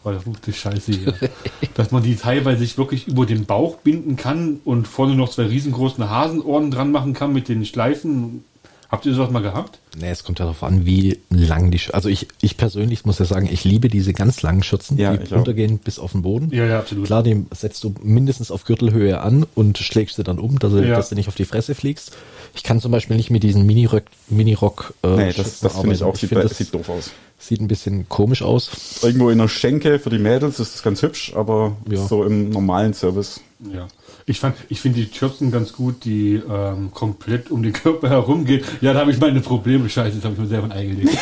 Oh, 0.03 0.11
das 0.11 0.23
verfluchte 0.23 0.53
Scheiße 0.53 0.91
hier. 0.93 1.13
Dass 1.73 1.91
man 1.91 2.01
die 2.01 2.15
teilweise 2.15 2.59
sich 2.59 2.77
wirklich 2.77 3.07
über 3.07 3.25
den 3.25 3.45
Bauch 3.45 3.77
binden 3.77 4.15
kann 4.15 4.61
und 4.63 4.87
vorne 4.87 5.15
noch 5.15 5.29
zwei 5.29 5.47
riesengroßen 5.47 6.09
Hasenohren 6.09 6.71
dran 6.71 6.91
machen 6.91 7.13
kann 7.13 7.33
mit 7.33 7.49
den 7.49 7.65
Schleifen. 7.65 8.45
Habt 8.89 9.05
ihr 9.05 9.13
sowas 9.13 9.29
mal 9.31 9.41
gehabt? 9.41 9.79
Nee, 9.99 10.09
es 10.11 10.23
kommt 10.23 10.39
ja 10.39 10.45
darauf 10.45 10.63
an, 10.63 10.85
wie 10.85 11.19
lang 11.29 11.71
die 11.71 11.79
Sch 11.79 11.89
Also 11.93 12.07
ich, 12.07 12.27
ich 12.41 12.55
persönlich 12.55 13.03
muss 13.03 13.19
ja 13.19 13.25
sagen, 13.25 13.49
ich 13.51 13.65
liebe 13.65 13.89
diese 13.89 14.13
ganz 14.13 14.41
langen 14.43 14.63
Schürzen, 14.63 14.97
Ja, 14.97 15.15
die 15.17 15.23
ich 15.25 15.33
auch. 15.33 15.37
runtergehen 15.37 15.77
bis 15.79 15.99
auf 15.99 16.13
den 16.13 16.21
Boden. 16.21 16.49
Ja, 16.53 16.65
ja, 16.65 16.79
absolut. 16.79 17.05
Klar, 17.05 17.21
die 17.21 17.45
setzt 17.53 17.83
du 17.83 17.93
mindestens 18.01 18.49
auf 18.49 18.63
Gürtelhöhe 18.63 19.19
an 19.19 19.45
und 19.55 19.77
schlägst 19.77 20.15
sie 20.15 20.23
dann 20.23 20.39
um, 20.39 20.57
dass, 20.59 20.71
du- 20.71 20.79
Ja. 20.87 20.95
dass 20.95 21.09
du 21.09 21.15
nicht 21.15 21.27
auf 21.27 21.35
die 21.35 21.43
Fresse 21.43 21.75
fliegst. 21.75 22.13
Ich 22.55 22.63
kann 22.63 22.79
zum 22.79 22.91
Beispiel 22.93 23.17
nicht 23.17 23.29
mit 23.29 23.43
diesen 23.43 23.65
Mini-Rock, 23.65 24.03
Mini-Rock 24.29 24.93
äh, 25.03 25.07
Nee, 25.09 25.33
das, 25.35 25.59
das 25.59 25.77
finde 25.79 25.93
ich 25.95 26.03
auch, 26.03 26.15
sieht, 26.15 26.29
finde, 26.29 26.43
das 26.43 26.51
das 26.51 26.57
sieht 26.59 26.73
doof 26.73 26.87
aus. 26.89 27.11
sieht 27.39 27.59
ein 27.59 27.67
bisschen 27.67 28.07
komisch 28.07 28.41
aus. 28.41 28.99
Irgendwo 29.03 29.29
in 29.29 29.37
der 29.39 29.49
Schenke 29.49 29.99
für 29.99 30.09
die 30.09 30.17
Mädels 30.19 30.59
ist 30.61 30.75
das 30.75 30.83
ganz 30.83 31.01
hübsch, 31.01 31.33
aber 31.35 31.75
Ja. 31.89 31.97
so 32.07 32.23
im 32.23 32.49
normalen 32.51 32.93
Service. 32.93 33.41
Ja. 33.73 33.87
Ich 34.29 34.41
fand, 34.41 34.55
ich 34.67 34.81
finde 34.81 34.99
die 35.01 35.09
Schürzen 35.15 35.51
ganz 35.51 35.71
gut, 35.71 36.03
die 36.03 36.33
ähm, 36.49 36.91
komplett 36.93 37.49
um 37.49 37.63
den 37.63 37.71
Körper 37.71 38.09
herumgehen. 38.09 38.61
Ja, 38.81 38.91
da 38.91 38.99
habe 38.99 39.11
ich 39.11 39.19
meine 39.21 39.39
Probleme. 39.39 39.89
Scheiße, 39.89 40.17
das 40.17 40.25
habe 40.25 40.33
ich 40.33 40.39
mir 40.41 40.47
selber 40.47 40.65
ein 40.65 40.73
Ei 40.73 40.85
gelegt. 40.85 41.17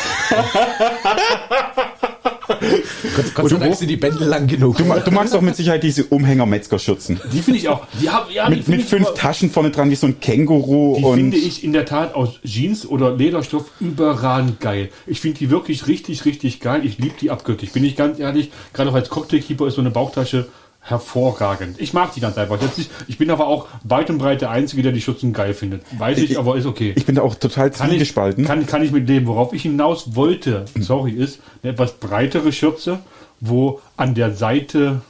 Gott, 3.14 3.34
Gott 3.34 3.50
sei 3.50 3.56
Dank 3.58 3.76
sind 3.76 3.88
die 3.88 3.96
Bändel 3.96 4.26
lang 4.26 4.48
genug. 4.48 4.76
Du, 4.76 4.82
du 4.84 5.10
magst 5.12 5.32
doch 5.34 5.40
mit 5.40 5.54
Sicherheit 5.54 5.84
diese 5.84 6.04
Umhänger-Metzgerschürzen. 6.06 7.20
Die 7.32 7.38
finde 7.42 7.60
ich 7.60 7.68
auch. 7.68 7.86
Die 8.00 8.10
haben, 8.10 8.28
ja, 8.32 8.48
die 8.50 8.56
Mit, 8.56 8.66
mit 8.68 8.80
ich 8.80 8.86
fünf 8.86 9.06
aber- 9.06 9.14
Taschen 9.14 9.50
vorne 9.50 9.70
dran, 9.70 9.88
wie 9.88 9.94
so 9.94 10.08
ein 10.08 10.18
Känguru. 10.18 10.96
Die 10.98 11.04
und 11.04 11.16
finde 11.16 11.36
ich 11.36 11.62
in 11.62 11.72
der 11.72 11.84
Tat 11.84 12.12
aus 12.14 12.40
Jeans 12.44 12.86
oder 12.86 13.14
Lederstoff 13.16 13.66
überragend 13.78 14.58
geil. 14.58 14.90
Ich 15.06 15.20
finde 15.20 15.38
die 15.38 15.50
wirklich 15.50 15.86
richtig, 15.86 16.24
richtig 16.24 16.58
geil. 16.58 16.84
Ich 16.84 16.98
liebe 16.98 17.14
die 17.20 17.30
abgöttisch. 17.30 17.70
Bin 17.70 17.84
ich 17.84 17.94
ganz 17.94 18.18
ehrlich, 18.18 18.50
gerade 18.72 18.90
auch 18.90 18.94
als 18.94 19.10
Cocktailkeeper 19.10 19.68
ist 19.68 19.74
so 19.76 19.80
eine 19.80 19.90
Bauchtasche 19.90 20.48
hervorragend. 20.88 21.80
Ich 21.80 21.92
mag 21.92 22.14
die 22.14 22.20
ganz 22.20 22.38
einfach. 22.38 22.60
Nicht, 22.60 22.90
ich 23.08 23.18
bin 23.18 23.30
aber 23.30 23.46
auch 23.48 23.66
weit 23.82 24.08
und 24.08 24.18
breit 24.18 24.40
der 24.40 24.50
Einzige, 24.50 24.82
der 24.82 24.92
die 24.92 25.00
Schürzen 25.00 25.32
geil 25.32 25.52
findet. 25.52 25.82
Weiß 25.98 26.18
ich, 26.18 26.30
Ich- 26.32 26.38
aber 26.38 26.56
ist 26.56 26.66
okay. 26.66 26.92
ich 26.96 27.04
bin 27.06 27.16
da 27.16 27.22
auch 27.22 27.34
total 27.34 27.70
kann 27.70 27.90
zwiegespalten. 27.90 28.44
kann, 28.44 28.66
kann 28.66 28.82
ich 28.82 28.92
mit 28.92 29.08
leben. 29.08 29.26
Worauf 29.26 29.52
ich 29.52 29.62
hinaus 29.62 30.14
wollte, 30.14 30.64
sorry, 30.78 31.12
ist 31.12 31.40
eine 31.62 31.72
etwas 31.72 31.92
breitere 31.94 32.52
Schürze, 32.52 33.00
wo 33.40 33.80
an 33.96 34.14
der 34.14 34.34
Seite 34.34 35.02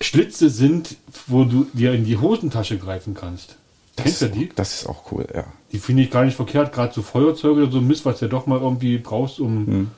Schlitze 0.00 0.48
sind, 0.50 0.96
wo 1.26 1.44
du 1.44 1.66
dir 1.72 1.92
in 1.92 2.04
die 2.04 2.16
Hosentasche 2.18 2.78
greifen 2.78 3.14
kannst. 3.14 3.56
Kennst 3.96 4.22
du 4.22 4.28
die? 4.28 4.50
Das 4.54 4.74
ist 4.80 4.88
auch 4.88 5.12
cool, 5.12 5.26
ja. 5.34 5.44
Die 5.72 5.78
finde 5.78 6.02
ich 6.02 6.10
gar 6.10 6.24
nicht 6.24 6.34
verkehrt, 6.36 6.72
gerade 6.72 6.92
so 6.92 7.02
Feuerzeuge 7.02 7.62
oder 7.62 7.72
so 7.72 7.80
Mist, 7.80 8.04
was 8.04 8.18
du 8.18 8.24
ja 8.26 8.30
doch 8.30 8.46
mal 8.46 8.60
irgendwie 8.60 8.98
brauchst, 8.98 9.40
um. 9.40 9.66
Hm. 9.66 9.90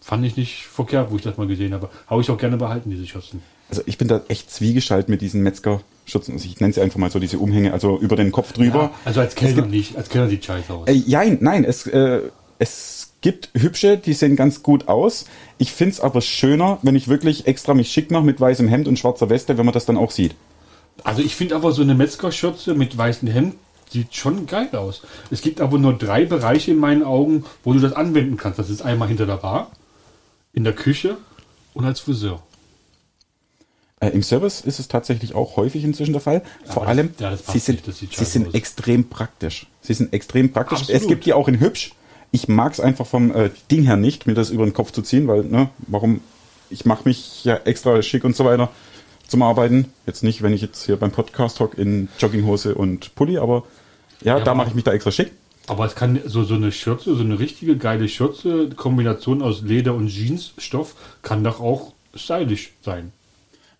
Fand 0.00 0.24
ich 0.26 0.36
nicht 0.36 0.64
verkehrt, 0.66 1.10
wo 1.12 1.16
ich 1.16 1.22
das 1.22 1.36
mal 1.36 1.46
gesehen 1.46 1.72
habe. 1.74 1.88
Habe 2.08 2.20
ich 2.22 2.30
auch 2.30 2.38
gerne 2.38 2.56
behalten, 2.56 2.90
diese 2.90 3.06
Schürzen. 3.06 3.40
Also 3.72 3.84
ich 3.86 3.96
bin 3.96 4.06
da 4.06 4.20
echt 4.28 4.50
zwiegespalten 4.50 5.10
mit 5.10 5.22
diesen 5.22 5.42
Metzgerschürzen. 5.42 6.34
Also 6.34 6.44
ich 6.44 6.60
nenne 6.60 6.74
sie 6.74 6.82
einfach 6.82 6.98
mal 6.98 7.10
so 7.10 7.18
diese 7.18 7.38
Umhänge, 7.38 7.72
also 7.72 7.98
über 7.98 8.16
den 8.16 8.30
Kopf 8.30 8.52
drüber. 8.52 8.90
also 9.06 9.20
als 9.20 9.34
Kellner 9.34 9.64
nicht. 9.64 9.96
Als 9.96 10.10
Kellner 10.10 10.28
sieht 10.28 10.44
scheiße 10.44 10.74
aus. 10.74 10.86
Äh, 10.88 10.92
ja, 10.92 11.22
nein, 11.40 11.64
es, 11.64 11.86
äh, 11.86 12.20
es 12.58 13.12
gibt 13.22 13.48
hübsche, 13.54 13.96
die 13.96 14.12
sehen 14.12 14.36
ganz 14.36 14.62
gut 14.62 14.88
aus. 14.88 15.24
Ich 15.56 15.72
find's 15.72 16.00
aber 16.00 16.20
schöner, 16.20 16.80
wenn 16.82 16.96
ich 16.96 17.08
wirklich 17.08 17.46
extra 17.46 17.72
mich 17.72 17.90
schick 17.90 18.10
mache 18.10 18.24
mit 18.24 18.38
weißem 18.38 18.68
Hemd 18.68 18.88
und 18.88 18.98
schwarzer 18.98 19.30
Weste, 19.30 19.56
wenn 19.56 19.64
man 19.64 19.72
das 19.72 19.86
dann 19.86 19.96
auch 19.96 20.10
sieht. 20.10 20.34
Also 21.02 21.22
ich 21.22 21.34
finde 21.34 21.56
aber 21.56 21.72
so 21.72 21.80
eine 21.80 21.94
Metzgerschürze 21.94 22.74
mit 22.74 22.98
weißem 22.98 23.28
Hemd 23.28 23.54
sieht 23.88 24.14
schon 24.14 24.44
geil 24.44 24.68
aus. 24.76 25.00
Es 25.30 25.40
gibt 25.40 25.62
aber 25.62 25.78
nur 25.78 25.94
drei 25.94 26.26
Bereiche 26.26 26.72
in 26.72 26.78
meinen 26.78 27.04
Augen, 27.04 27.46
wo 27.64 27.72
du 27.72 27.80
das 27.80 27.94
anwenden 27.94 28.36
kannst. 28.36 28.58
Das 28.58 28.68
ist 28.68 28.82
einmal 28.82 29.08
hinter 29.08 29.24
der 29.24 29.38
Bar, 29.38 29.70
in 30.52 30.62
der 30.64 30.74
Küche 30.74 31.16
und 31.72 31.86
als 31.86 32.00
Friseur. 32.00 32.42
Äh, 34.02 34.08
Im 34.10 34.22
Service 34.24 34.60
ist 34.62 34.80
es 34.80 34.88
tatsächlich 34.88 35.34
auch 35.36 35.56
häufig 35.56 35.84
inzwischen 35.84 36.12
der 36.12 36.20
Fall. 36.20 36.42
Vor 36.66 36.82
das- 36.82 36.88
allem, 36.90 37.14
ja, 37.20 37.30
das 37.30 37.46
sie 37.46 37.60
sind, 37.60 37.82
sie 37.94 38.24
sind 38.24 38.48
aus. 38.48 38.54
extrem 38.54 39.08
praktisch. 39.08 39.66
Sie 39.80 39.94
sind 39.94 40.12
extrem 40.12 40.50
praktisch. 40.52 40.80
Absolut. 40.80 41.00
Es 41.02 41.08
gibt 41.08 41.24
die 41.24 41.32
auch 41.32 41.46
in 41.46 41.60
hübsch. 41.60 41.92
Ich 42.32 42.48
mag's 42.48 42.80
einfach 42.80 43.06
vom 43.06 43.32
äh, 43.34 43.50
Ding 43.70 43.84
her 43.84 43.96
nicht, 43.96 44.26
mir 44.26 44.34
das 44.34 44.50
über 44.50 44.64
den 44.64 44.72
Kopf 44.72 44.90
zu 44.90 45.02
ziehen, 45.02 45.28
weil, 45.28 45.44
ne, 45.44 45.68
warum? 45.86 46.20
Ich 46.68 46.84
mache 46.84 47.02
mich 47.04 47.44
ja 47.44 47.56
extra 47.64 48.00
schick 48.02 48.24
und 48.24 48.34
so 48.34 48.44
weiter 48.44 48.70
zum 49.28 49.42
Arbeiten. 49.42 49.92
Jetzt 50.06 50.22
nicht, 50.24 50.42
wenn 50.42 50.52
ich 50.52 50.62
jetzt 50.62 50.84
hier 50.86 50.96
beim 50.96 51.10
Podcast 51.12 51.60
hock 51.60 51.78
in 51.78 52.08
Jogginghose 52.18 52.74
und 52.74 53.14
Pulli, 53.14 53.38
aber 53.38 53.64
ja, 54.22 54.38
Ja, 54.38 54.44
da 54.44 54.54
mache 54.54 54.70
ich 54.70 54.74
mich 54.74 54.84
da 54.84 54.92
extra 54.92 55.12
schick. 55.12 55.30
Aber 55.68 55.84
es 55.86 55.94
kann 55.94 56.18
so, 56.24 56.42
so 56.42 56.54
eine 56.54 56.72
Schürze, 56.72 57.14
so 57.14 57.22
eine 57.22 57.38
richtige 57.38 57.76
geile 57.76 58.08
Schürze, 58.08 58.70
Kombination 58.74 59.42
aus 59.42 59.62
Leder 59.62 59.94
und 59.94 60.08
Jeansstoff, 60.08 60.96
kann 61.22 61.44
doch 61.44 61.60
auch 61.60 61.92
stylisch 62.16 62.72
sein. 62.82 63.12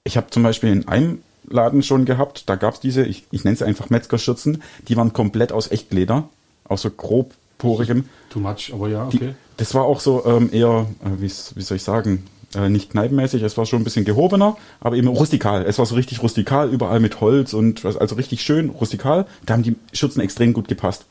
Ich 0.05 0.17
habe 0.17 0.31
zum 0.31 0.43
Beispiel 0.43 0.71
in 0.71 0.89
einem 0.89 1.19
Laden 1.49 1.83
schon 1.83 2.05
gehabt, 2.05 2.49
da 2.49 2.57
gab's 2.57 2.81
diese, 2.81 3.05
ich, 3.05 3.25
ich 3.31 3.45
nenne 3.45 3.57
sie 3.57 3.65
einfach 3.65 3.91
Metzgerschürzen, 3.91 4.63
die 4.89 4.97
waren 4.97 5.13
komplett 5.13 5.53
aus 5.53 5.71
Echtleder, 5.71 6.29
aus 6.65 6.83
so 6.83 6.91
grobporigem. 6.91 8.05
Too 8.31 8.41
much, 8.41 8.73
aber 8.73 8.89
ja, 8.89 9.09
Die, 9.11 9.17
okay. 9.19 9.35
Das 9.59 9.75
war 9.75 9.85
auch 9.85 10.01
so 10.01 10.25
ähm, 10.27 10.51
eher, 10.53 10.87
äh, 11.05 11.21
wie, 11.21 11.29
soll 11.29 11.77
ich 11.77 11.83
sagen, 11.85 12.25
äh, 12.57 12.69
nicht 12.69 12.91
kneipenmäßig, 12.91 13.43
es 13.43 13.57
war 13.57 13.67
schon 13.67 13.81
ein 13.81 13.85
bisschen 13.85 14.05
gehobener, 14.05 14.57
aber 14.81 14.97
eben 14.97 15.09
rustikal. 15.09 15.65
Es 15.65 15.79
war 15.79 15.87
so 15.87 15.95
richtig 15.95 16.23
rustikal, 16.23 16.69
überall 16.71 17.01
mit 17.01 17.21
Holz 17.21 17.53
und 17.53 17.85
was- 17.85 17.97
also 17.97 18.15
richtig 18.17 18.43
schön 18.43 18.71
rustikal. 18.71 19.27
Da 19.47 19.55
haben 19.55 19.63
die 19.63 19.77
Schürzen 19.93 20.21
extrem 20.21 20.53
gut 20.53 20.69
gepasst. 20.69 21.05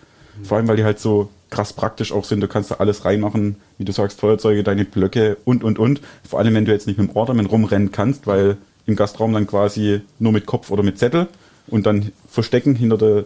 Vor 0.43 0.57
allem, 0.57 0.67
weil 0.67 0.77
die 0.77 0.83
halt 0.85 0.99
so 0.99 1.29
krass 1.49 1.73
praktisch 1.73 2.11
auch 2.13 2.23
sind. 2.23 2.39
Du 2.39 2.47
kannst 2.47 2.71
da 2.71 2.75
alles 2.75 3.03
reinmachen, 3.05 3.57
wie 3.77 3.85
du 3.85 3.91
sagst, 3.91 4.19
Feuerzeuge, 4.19 4.63
deine 4.63 4.85
Blöcke 4.85 5.37
und, 5.45 5.63
und, 5.63 5.77
und. 5.77 6.01
Vor 6.27 6.39
allem, 6.39 6.53
wenn 6.55 6.65
du 6.65 6.71
jetzt 6.71 6.87
nicht 6.87 6.97
mit 6.97 7.09
dem 7.09 7.15
Ornament 7.15 7.51
rumrennen 7.51 7.91
kannst, 7.91 8.25
weil 8.27 8.57
im 8.91 8.95
Gastraum 8.95 9.33
dann 9.33 9.47
quasi 9.47 10.01
nur 10.19 10.31
mit 10.31 10.45
Kopf 10.45 10.69
oder 10.71 10.83
mit 10.83 10.99
Zettel 10.99 11.27
und 11.67 11.85
dann 11.85 12.11
verstecken 12.29 12.75
hinter 12.75 12.97
der 12.97 13.25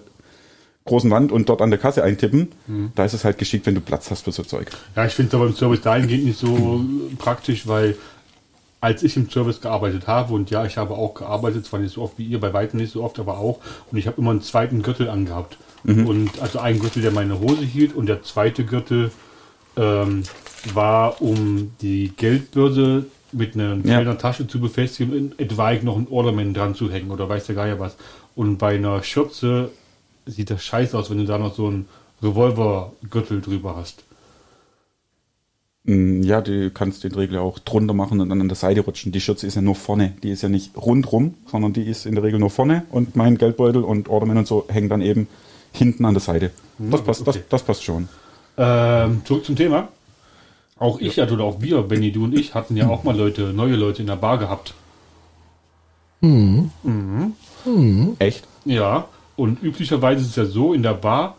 großen 0.85 1.09
Wand 1.09 1.31
und 1.31 1.49
dort 1.49 1.61
an 1.61 1.71
der 1.71 1.79
Kasse 1.79 2.03
eintippen. 2.03 2.49
Da 2.95 3.05
ist 3.05 3.13
es 3.13 3.25
halt 3.25 3.37
geschickt, 3.37 3.65
wenn 3.65 3.75
du 3.75 3.81
Platz 3.81 4.11
hast 4.11 4.23
für 4.23 4.31
so 4.31 4.43
Zeug. 4.43 4.69
Ja, 4.95 5.05
ich 5.05 5.13
finde 5.13 5.29
es 5.29 5.33
aber 5.33 5.47
im 5.47 5.55
Service 5.55 5.81
dahingehend 5.81 6.25
nicht 6.25 6.39
so 6.39 6.81
praktisch, 7.17 7.67
weil 7.67 7.97
als 8.81 9.01
ich 9.01 9.17
im 9.17 9.29
Service 9.31 9.61
gearbeitet 9.61 10.05
habe, 10.05 10.33
und 10.35 10.51
ja, 10.51 10.63
ich 10.63 10.77
habe 10.77 10.93
auch 10.93 11.15
gearbeitet, 11.15 11.65
zwar 11.65 11.79
nicht 11.79 11.95
so 11.95 12.03
oft 12.03 12.19
wie 12.19 12.25
ihr, 12.25 12.39
bei 12.39 12.53
weitem 12.53 12.79
nicht 12.79 12.93
so 12.93 13.03
oft, 13.03 13.17
aber 13.17 13.39
auch, 13.39 13.59
und 13.91 13.97
ich 13.97 14.05
habe 14.05 14.21
immer 14.21 14.29
einen 14.29 14.43
zweiten 14.43 14.83
Gürtel 14.83 15.09
angehabt. 15.09 15.57
Und 16.07 16.39
also 16.39 16.59
einen 16.59 16.79
Gürtel, 16.79 17.01
der 17.01 17.11
meine 17.11 17.39
Hose 17.39 17.63
hielt, 17.63 17.95
und 17.95 18.05
der 18.05 18.21
zweite 18.21 18.63
Gürtel 18.63 19.11
ähm, 19.75 20.23
war, 20.73 21.21
um 21.21 21.71
die 21.81 22.11
Geldbörse 22.15 23.05
mit 23.35 23.55
einer 23.55 23.77
Ja. 23.85 24.13
Tasche 24.15 24.47
zu 24.47 24.59
befestigen 24.59 25.13
und 25.13 25.39
etwaig 25.39 25.83
noch 25.83 25.97
ein 25.97 26.07
Ornament 26.09 26.55
dran 26.55 26.75
zu 26.75 26.91
hängen 26.91 27.11
oder 27.11 27.27
weiß 27.27 27.45
der 27.47 27.55
Geier 27.55 27.79
was. 27.79 27.95
Und 28.35 28.57
bei 28.57 28.75
einer 28.75 29.03
Schürze 29.03 29.69
sieht 30.25 30.49
das 30.49 30.63
scheiße 30.63 30.97
aus, 30.97 31.09
wenn 31.09 31.17
du 31.17 31.25
da 31.25 31.37
noch 31.37 31.55
so 31.55 31.67
einen 31.67 31.87
Revolvergürtel 32.21 33.41
drüber 33.41 33.75
hast. 33.75 34.03
Mm, 35.83 36.23
Ja, 36.23 36.41
du 36.41 36.71
kannst 36.71 37.03
den 37.03 37.13
Regel 37.13 37.37
auch 37.37 37.59
drunter 37.59 37.93
machen 37.93 38.19
und 38.21 38.29
dann 38.29 38.41
an 38.41 38.47
der 38.47 38.55
Seite 38.55 38.81
rutschen. 38.81 39.11
Die 39.11 39.21
Schürze 39.21 39.45
ist 39.47 39.55
ja 39.55 39.61
nur 39.61 39.75
vorne. 39.75 40.13
Die 40.23 40.31
ist 40.31 40.41
ja 40.41 40.49
nicht 40.49 40.75
rundrum, 40.75 41.35
sondern 41.49 41.73
die 41.73 41.83
ist 41.83 42.05
in 42.05 42.15
der 42.15 42.23
Regel 42.23 42.39
nur 42.39 42.49
vorne 42.49 42.83
und 42.89 43.15
mein 43.15 43.37
Geldbeutel 43.37 43.83
und 43.83 44.09
Ornament 44.09 44.39
und 44.39 44.47
so 44.47 44.65
hängen 44.69 44.89
dann 44.89 45.01
eben 45.01 45.27
hinten 45.71 46.05
an 46.05 46.13
der 46.13 46.21
Seite. 46.21 46.51
Das 46.79 47.03
passt, 47.03 47.21
okay. 47.21 47.39
das, 47.39 47.49
das 47.49 47.63
passt 47.63 47.83
schon. 47.83 48.07
Ähm, 48.57 49.21
zurück 49.25 49.45
zum 49.45 49.55
Thema. 49.55 49.89
Auch 50.77 50.99
ich 50.99 51.17
hatte 51.19 51.33
oder 51.33 51.45
auch 51.45 51.61
wir, 51.61 51.81
Benny, 51.83 52.11
du 52.11 52.25
und 52.25 52.37
ich, 52.37 52.53
hatten 52.53 52.75
ja 52.75 52.89
auch 52.89 53.03
mal 53.03 53.15
Leute, 53.15 53.53
neue 53.53 53.75
Leute 53.75 54.01
in 54.01 54.07
der 54.07 54.17
Bar 54.17 54.37
gehabt. 54.37 54.73
Echt? 58.19 58.45
Ja, 58.65 59.07
und 59.37 59.63
üblicherweise 59.63 60.21
ist 60.21 60.29
es 60.31 60.35
ja 60.35 60.45
so 60.45 60.73
in 60.73 60.83
der 60.83 60.93
Bar, 60.93 61.37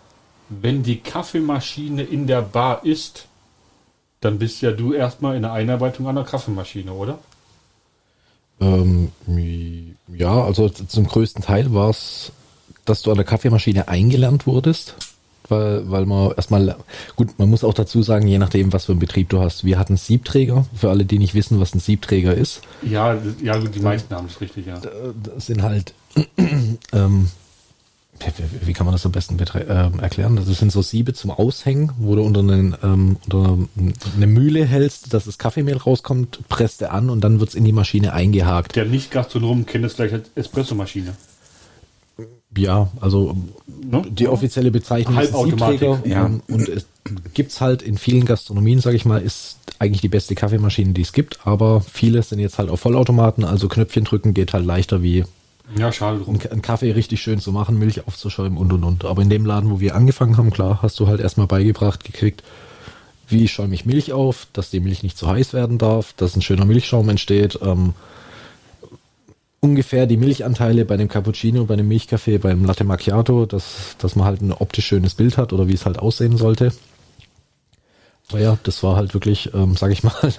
wenn 0.48 0.82
die 0.82 1.00
Kaffeemaschine 1.00 2.02
in 2.02 2.26
der 2.26 2.40
Bar 2.42 2.84
ist, 2.84 3.26
dann 4.20 4.38
bist 4.38 4.62
ja 4.62 4.72
du 4.72 4.94
erstmal 4.94 5.36
in 5.36 5.42
der 5.42 5.52
Einarbeitung 5.52 6.08
an 6.08 6.14
der 6.14 6.24
Kaffeemaschine, 6.24 6.92
oder? 6.92 7.18
Ähm, 8.60 9.12
ja, 10.08 10.44
also 10.44 10.68
zum 10.70 11.06
größten 11.06 11.42
Teil 11.42 11.74
war 11.74 11.90
es, 11.90 12.32
dass 12.86 13.02
du 13.02 13.10
an 13.10 13.16
der 13.16 13.26
Kaffeemaschine 13.26 13.88
eingelernt 13.88 14.46
wurdest, 14.46 14.94
weil, 15.50 15.90
weil 15.90 16.06
man 16.06 16.32
erstmal, 16.32 16.76
gut, 17.16 17.38
man 17.38 17.48
muss 17.50 17.64
auch 17.64 17.74
dazu 17.74 18.02
sagen, 18.02 18.26
je 18.26 18.38
nachdem, 18.38 18.72
was 18.72 18.84
für 18.86 18.92
einen 18.92 19.00
Betrieb 19.00 19.28
du 19.28 19.40
hast. 19.40 19.64
Wir 19.64 19.78
hatten 19.78 19.96
Siebträger, 19.96 20.66
für 20.74 20.90
alle, 20.90 21.04
die 21.04 21.18
nicht 21.18 21.34
wissen, 21.34 21.60
was 21.60 21.74
ein 21.74 21.80
Siebträger 21.80 22.34
ist. 22.34 22.60
Ja, 22.82 23.14
das- 23.14 23.34
ja, 23.42 23.58
die 23.58 23.80
meisten 23.80 24.14
haben 24.14 24.26
es 24.26 24.40
richtig, 24.40 24.66
ja. 24.66 24.80
Das 25.34 25.46
sind 25.46 25.62
halt, 25.62 25.94
ähm, 26.92 27.28
wie, 28.18 28.66
wie- 28.68 28.72
kann 28.72 28.86
man 28.86 28.94
das 28.94 29.04
am 29.04 29.12
besten 29.12 29.36
ähm, 29.68 30.00
erklären? 30.00 30.36
Das 30.36 30.46
sind 30.46 30.72
so 30.72 30.80
Siebe 30.80 31.12
zum 31.12 31.30
Aushängen, 31.30 31.92
wo 31.98 32.16
du 32.16 32.22
unter, 32.22 32.40
einen, 32.40 32.74
ähm, 32.82 33.16
unter 33.24 33.58
eine 34.16 34.26
Mühle 34.26 34.64
hältst, 34.64 35.12
dass 35.12 35.26
das 35.26 35.36
Kaffeemehl 35.36 35.76
rauskommt, 35.76 36.40
presst 36.48 36.80
er 36.80 36.92
an 36.94 37.10
und 37.10 37.20
dann 37.22 37.40
wird's 37.40 37.54
in 37.54 37.64
die 37.64 37.72
Maschine 37.72 38.14
eingehakt. 38.14 38.74
Der 38.74 38.86
Nicht-Gastronom 38.86 39.66
kennt 39.66 39.84
es 39.84 39.96
gleich 39.96 40.12
als 40.14 40.30
Espressomaschine. 40.34 41.14
Ja, 42.58 42.88
also 43.00 43.36
Ne? 43.88 44.02
die 44.10 44.26
offizielle 44.26 44.72
Bezeichnung 44.72 45.16
ist 45.16 45.32
Siebträger. 45.32 46.00
ja. 46.04 46.26
ähm, 46.26 46.42
Und 46.48 46.68
es 46.68 46.86
gibt's 47.34 47.60
halt 47.60 47.82
in 47.82 47.96
vielen 47.98 48.24
Gastronomien, 48.24 48.80
sage 48.80 48.96
ich 48.96 49.04
mal, 49.04 49.22
ist 49.22 49.58
eigentlich 49.78 50.00
die 50.00 50.08
beste 50.08 50.34
Kaffeemaschine, 50.34 50.92
die 50.92 51.02
es 51.02 51.12
gibt. 51.12 51.38
Aber 51.46 51.80
viele 51.82 52.20
sind 52.24 52.40
jetzt 52.40 52.58
halt 52.58 52.68
auf 52.68 52.80
Vollautomaten, 52.80 53.44
also 53.44 53.68
Knöpfchen 53.68 54.02
drücken 54.02 54.34
geht 54.34 54.52
halt 54.54 54.66
leichter 54.66 55.02
wie 55.04 55.24
Ja, 55.78 55.92
schade 55.92 56.18
drum. 56.18 56.36
einen 56.50 56.62
Kaffee 56.62 56.90
richtig 56.92 57.20
schön 57.22 57.38
zu 57.38 57.52
machen, 57.52 57.78
Milch 57.78 58.04
aufzuschäumen 58.08 58.58
und 58.58 58.72
und 58.72 58.82
und. 58.82 59.04
Aber 59.04 59.22
in 59.22 59.30
dem 59.30 59.46
Laden, 59.46 59.70
wo 59.70 59.78
wir 59.78 59.94
angefangen 59.94 60.36
haben, 60.36 60.50
klar, 60.50 60.80
hast 60.82 60.98
du 60.98 61.06
halt 61.06 61.20
erstmal 61.20 61.46
beigebracht 61.46 62.02
gekriegt, 62.02 62.42
wie 63.28 63.46
schäume 63.46 63.74
ich 63.74 63.86
Milch 63.86 64.12
auf, 64.12 64.48
dass 64.52 64.70
die 64.70 64.80
Milch 64.80 65.04
nicht 65.04 65.16
zu 65.16 65.28
heiß 65.28 65.52
werden 65.52 65.78
darf, 65.78 66.12
dass 66.16 66.34
ein 66.34 66.42
schöner 66.42 66.64
Milchschaum 66.64 67.08
entsteht. 67.08 67.56
Ähm, 67.62 67.92
ungefähr 69.60 70.06
die 70.06 70.16
Milchanteile 70.16 70.84
bei 70.84 70.96
dem 70.96 71.08
Cappuccino, 71.08 71.64
bei 71.64 71.76
dem 71.76 71.88
Milchkaffee, 71.88 72.38
beim 72.38 72.64
Latte 72.64 72.84
Macchiato, 72.84 73.46
dass, 73.46 73.96
dass 73.98 74.16
man 74.16 74.26
halt 74.26 74.42
ein 74.42 74.52
optisch 74.52 74.86
schönes 74.86 75.14
Bild 75.14 75.38
hat 75.38 75.52
oder 75.52 75.68
wie 75.68 75.74
es 75.74 75.86
halt 75.86 75.98
aussehen 75.98 76.36
sollte. 76.36 76.72
Aber 78.28 78.40
ja, 78.40 78.58
das 78.62 78.82
war 78.82 78.96
halt 78.96 79.14
wirklich, 79.14 79.52
ähm, 79.54 79.76
sag 79.76 79.92
ich 79.92 80.02
mal, 80.02 80.14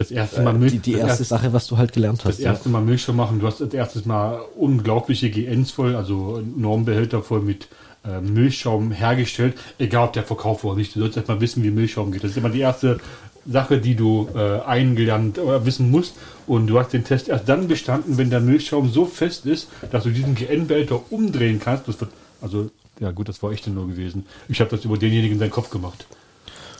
Das 0.00 0.10
erste 0.10 0.40
Mal 0.40 0.58
die, 0.58 0.78
die 0.78 0.94
erste 0.94 1.24
Sache, 1.24 1.52
was 1.52 1.66
du 1.66 1.76
halt 1.76 1.92
gelernt 1.92 2.24
hast. 2.24 2.38
Das 2.38 2.40
erste 2.40 2.70
Mal 2.70 2.80
Milchschaum 2.80 3.16
machen. 3.16 3.38
Du 3.38 3.46
hast 3.46 3.60
das 3.60 3.74
erste 3.74 4.00
Mal 4.08 4.40
unglaubliche 4.56 5.28
GNs 5.28 5.72
voll, 5.72 5.94
also 5.94 6.42
Normbehälter 6.56 7.22
voll 7.22 7.42
mit 7.42 7.68
äh, 8.02 8.22
Milchschaum 8.22 8.92
hergestellt, 8.92 9.58
egal 9.78 10.06
ob 10.06 10.14
der 10.14 10.22
verkauft 10.22 10.64
wurde 10.64 10.72
oder 10.72 10.78
nicht. 10.78 10.96
Du 10.96 11.00
sollst 11.00 11.18
erstmal 11.18 11.42
wissen, 11.42 11.62
wie 11.62 11.70
Milchschaum 11.70 12.12
geht. 12.12 12.24
Das 12.24 12.30
ist 12.30 12.38
immer 12.38 12.48
die 12.48 12.60
erste 12.60 12.98
Sache, 13.46 13.78
die 13.78 13.94
du 13.94 14.28
äh, 14.34 14.60
eingelernt 14.60 15.38
oder 15.38 15.64
wissen 15.66 15.90
musst. 15.90 16.14
Und 16.46 16.66
du 16.66 16.78
hast 16.78 16.92
den 16.92 17.04
Test 17.04 17.28
erst 17.28 17.48
dann 17.48 17.68
bestanden, 17.68 18.18
wenn 18.18 18.30
der 18.30 18.40
Milchschaum 18.40 18.90
so 18.90 19.04
fest 19.06 19.46
ist, 19.46 19.68
dass 19.90 20.04
du 20.04 20.10
diesen 20.10 20.34
GN-Behälter 20.34 21.00
umdrehen 21.10 21.60
kannst. 21.62 21.88
Das 21.88 22.00
wird, 22.00 22.10
also, 22.40 22.70
ja 22.98 23.10
gut, 23.12 23.28
das 23.28 23.42
war 23.42 23.52
echt 23.52 23.66
nur 23.66 23.86
gewesen. 23.86 24.26
Ich 24.48 24.60
habe 24.60 24.70
das 24.70 24.84
über 24.84 24.98
denjenigen 24.98 25.34
in 25.34 25.38
seinen 25.38 25.50
Kopf 25.50 25.70
gemacht. 25.70 26.06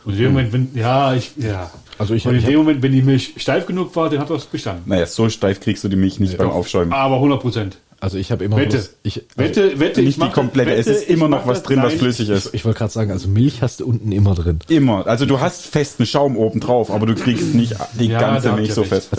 Und 0.05 0.15
in 0.15 0.19
dem 0.19 0.33
Moment, 0.33 0.53
wenn, 0.53 0.71
ja, 0.75 1.15
ich, 1.15 1.33
ja. 1.37 1.71
Also 1.99 2.15
ich, 2.15 2.27
Und 2.27 2.33
in 2.33 2.39
ich 2.41 2.47
dem 2.47 2.57
Moment, 2.57 2.83
wenn 2.83 2.93
die 2.93 3.03
Milch 3.03 3.35
steif 3.37 3.67
genug 3.67 3.95
war, 3.97 4.09
dann 4.09 4.21
hat 4.21 4.31
das 4.31 4.47
bestanden. 4.47 4.85
Naja, 4.87 5.07
so 5.07 5.29
steif 5.29 5.61
kriegst 5.61 5.85
du 5.85 5.89
die 5.89 5.97
Milch 5.97 6.19
nicht 6.21 6.39
beim 6.39 6.51
Aufschäumen. 6.51 6.93
Aber 6.93 7.17
100 7.17 7.41
Prozent. 7.41 7.79
Also 8.01 8.17
ich 8.19 8.33
habe 8.33 8.45
immer 8.45 8.57
Wette. 8.57 8.79
bloß- 8.79 8.91
ich, 9.03 9.17
also 9.17 9.29
Wette, 9.37 9.79
wette, 9.81 10.03
Nicht 10.03 10.17
die 10.17 10.21
mach- 10.21 10.33
komplette, 10.33 10.73
es 10.75 10.87
wette, 10.87 10.99
ist 10.99 11.09
immer 11.11 11.27
ich 11.27 11.31
noch 11.31 11.47
was 11.47 11.63
drin, 11.63 11.79
was 11.83 11.93
nein. 11.93 11.99
flüssig 11.99 12.29
ist. 12.31 12.55
ich 12.55 12.65
wollte 12.65 12.79
gerade 12.79 12.93
sagen, 12.93 13.11
also 13.11 13.29
Milch 13.29 13.61
hast 13.63 13.81
du 13.81 13.87
unten 13.87 14.11
immer 14.13 14.35
drin. 14.35 14.59
Immer. 14.69 15.07
Also 15.07 15.27
du 15.27 15.39
hast 15.41 15.67
festen 15.67 16.07
Schaum 16.07 16.37
oben 16.37 16.61
drauf, 16.61 16.91
aber 16.91 17.07
du 17.07 17.15
kriegst 17.15 17.55
nicht 17.55 17.75
die 17.99 18.07
Ja, 18.07 18.21
ganze 18.21 18.53
Milch 18.53 18.73
so 18.75 18.81
recht. 18.83 19.05
fest. 19.05 19.11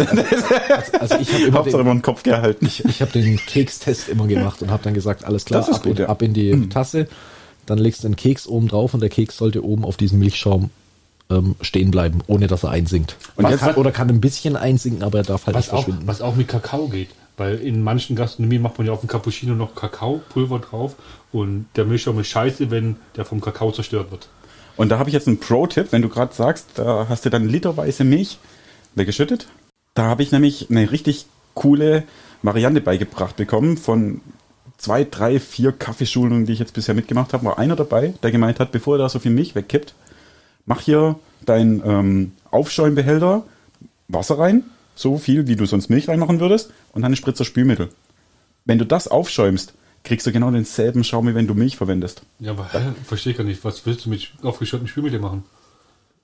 Also 1.00 1.15
ich 1.20 1.32
habe 1.34 1.44
immer 1.48 1.58
Hauptsache 1.60 1.78
den, 1.78 1.88
immer 1.88 1.96
den 1.96 2.02
Kopf 2.02 2.24
gehalten. 2.24 2.65
ich, 2.65 2.84
ich 2.86 3.02
habe 3.02 3.12
den 3.12 3.38
Kekstest 3.38 4.10
immer 4.10 4.28
gemacht 4.28 4.62
und 4.62 4.72
habe 4.72 4.84
dann 4.84 4.94
gesagt, 4.94 5.26
alles 5.26 5.46
klar, 5.46 5.62
ab, 5.67 5.84
gut, 5.84 5.94
in, 6.00 6.04
ja. 6.04 6.10
ab 6.10 6.22
in 6.22 6.34
die 6.34 6.70
Tasse. 6.70 7.08
Dann 7.67 7.78
legst 7.78 8.04
du 8.04 8.08
den 8.08 8.15
Keks 8.15 8.48
oben 8.48 8.67
drauf 8.67 8.94
und 8.94 9.02
der 9.02 9.10
Keks 9.10 9.38
sollte 9.38 9.63
oben 9.63 9.86
auf 9.86 9.96
diesem 9.98 10.20
Milchschaum 10.20 10.72
ähm, 11.30 11.56
stehen 11.62 11.91
bleiben, 11.91 12.20
ohne 12.28 12.48
dass 12.48 12.63
er 12.63 12.72
einsinkt. 12.72 13.15
Und 13.36 13.48
jetzt- 13.48 13.60
kann, 13.60 13.76
oder 13.76 13.91
kann 13.91 14.10
ein 14.10 14.20
bisschen 14.20 14.56
einsinken, 14.56 15.04
aber 15.04 15.20
er 15.20 15.24
darf 15.24 15.46
halt 15.46 15.56
Was 15.56 15.67
nicht 15.67 15.74
auch, 15.74 15.84
verschwinden. 15.84 16.08
was 16.08 16.22
auch 16.22 16.36
mit 16.36 16.48
Kakao 16.48 16.88
geht. 16.88 17.10
Weil 17.41 17.58
in 17.58 17.82
manchen 17.82 18.15
Gastronomien 18.15 18.62
macht 18.62 18.77
man 18.77 18.86
ja 18.86 18.93
auf 18.93 18.99
dem 18.99 19.10
Cappuccino 19.10 19.56
noch 19.56 19.73
Kakaopulver 19.73 20.60
drauf 20.60 20.95
und 21.32 21.65
der 21.75 21.86
Milchschaum 21.86 22.19
ist 22.19 22.27
scheiße, 22.27 22.69
wenn 22.69 22.97
der 23.15 23.25
vom 23.25 23.41
Kakao 23.41 23.71
zerstört 23.71 24.12
wird. 24.12 24.30
Und 24.77 24.89
da 24.89 24.99
habe 24.99 25.10
ich 25.10 25.15
jetzt 25.15 25.27
einen 25.27 25.39
Pro-Tipp, 25.39 25.88
wenn 25.89 26.04
du 26.04 26.10
gerade 26.10 26.36
sagst, 26.36 26.67
da 26.75 27.08
hast 27.10 27.25
du 27.25 27.32
dann 27.32 27.49
literweise 27.49 28.04
Milch 28.04 28.38
weggeschüttet. 28.93 29.47
Da 29.95 30.04
habe 30.04 30.21
ich 30.21 30.32
nämlich 30.32 30.69
eine 30.69 30.91
richtig 30.91 31.25
coole 31.56 32.04
Variante 32.43 32.80
beigebracht 32.80 33.38
bekommen 33.38 33.75
von 33.75 34.21
zwei, 34.77 35.04
drei, 35.04 35.39
vier 35.39 35.71
Kaffeeschulungen, 35.71 36.45
die 36.45 36.54
ich 36.54 36.60
jetzt 36.60 36.75
bisher 36.75 36.93
mitgemacht 36.93 37.34
habe, 37.34 37.45
war 37.45 37.58
einer 37.58 37.75
dabei, 37.75 38.13
der 38.21 38.30
gemeint 38.30 38.60
hat, 38.60 38.71
bevor 38.71 38.97
er 38.97 38.99
da 38.99 39.10
so 39.10 39.17
viel 39.17 39.32
Milch 39.32 39.56
wegkippt, 39.56 39.95
mach 40.67 40.82
hier 40.82 41.15
dein 41.43 41.82
ähm, 41.84 42.34
Aufschäumbehälter, 42.51 43.41
Wasser 44.10 44.38
rein, 44.38 44.63
so 44.95 45.17
viel, 45.17 45.47
wie 45.47 45.56
du 45.56 45.65
sonst 45.65 45.89
Milch 45.89 46.08
reinmachen 46.08 46.39
würdest, 46.39 46.71
und 46.93 47.01
dann 47.01 47.12
ein 47.12 47.15
Spritzer 47.15 47.45
Spülmittel. 47.45 47.89
Wenn 48.65 48.77
du 48.77 48.86
das 48.86 49.08
aufschäumst, 49.08 49.73
kriegst 50.04 50.25
du 50.25 50.32
genau 50.32 50.51
denselben 50.51 51.04
Schaum, 51.04 51.27
wie 51.27 51.36
wenn 51.36 51.47
du 51.47 51.54
Milch 51.54 51.77
verwendest. 51.77 52.23
Ja, 52.39 52.51
aber 52.51 52.71
hä, 52.71 52.80
verstehe 53.06 53.32
ich 53.32 53.38
gar 53.38 53.43
nicht. 53.43 53.63
Was 53.63 53.86
willst 53.86 54.06
du 54.06 54.10
mit 54.10 54.32
aufgeschütteten 54.41 54.88
Spülmittel 54.88 55.19
machen? 55.19 55.43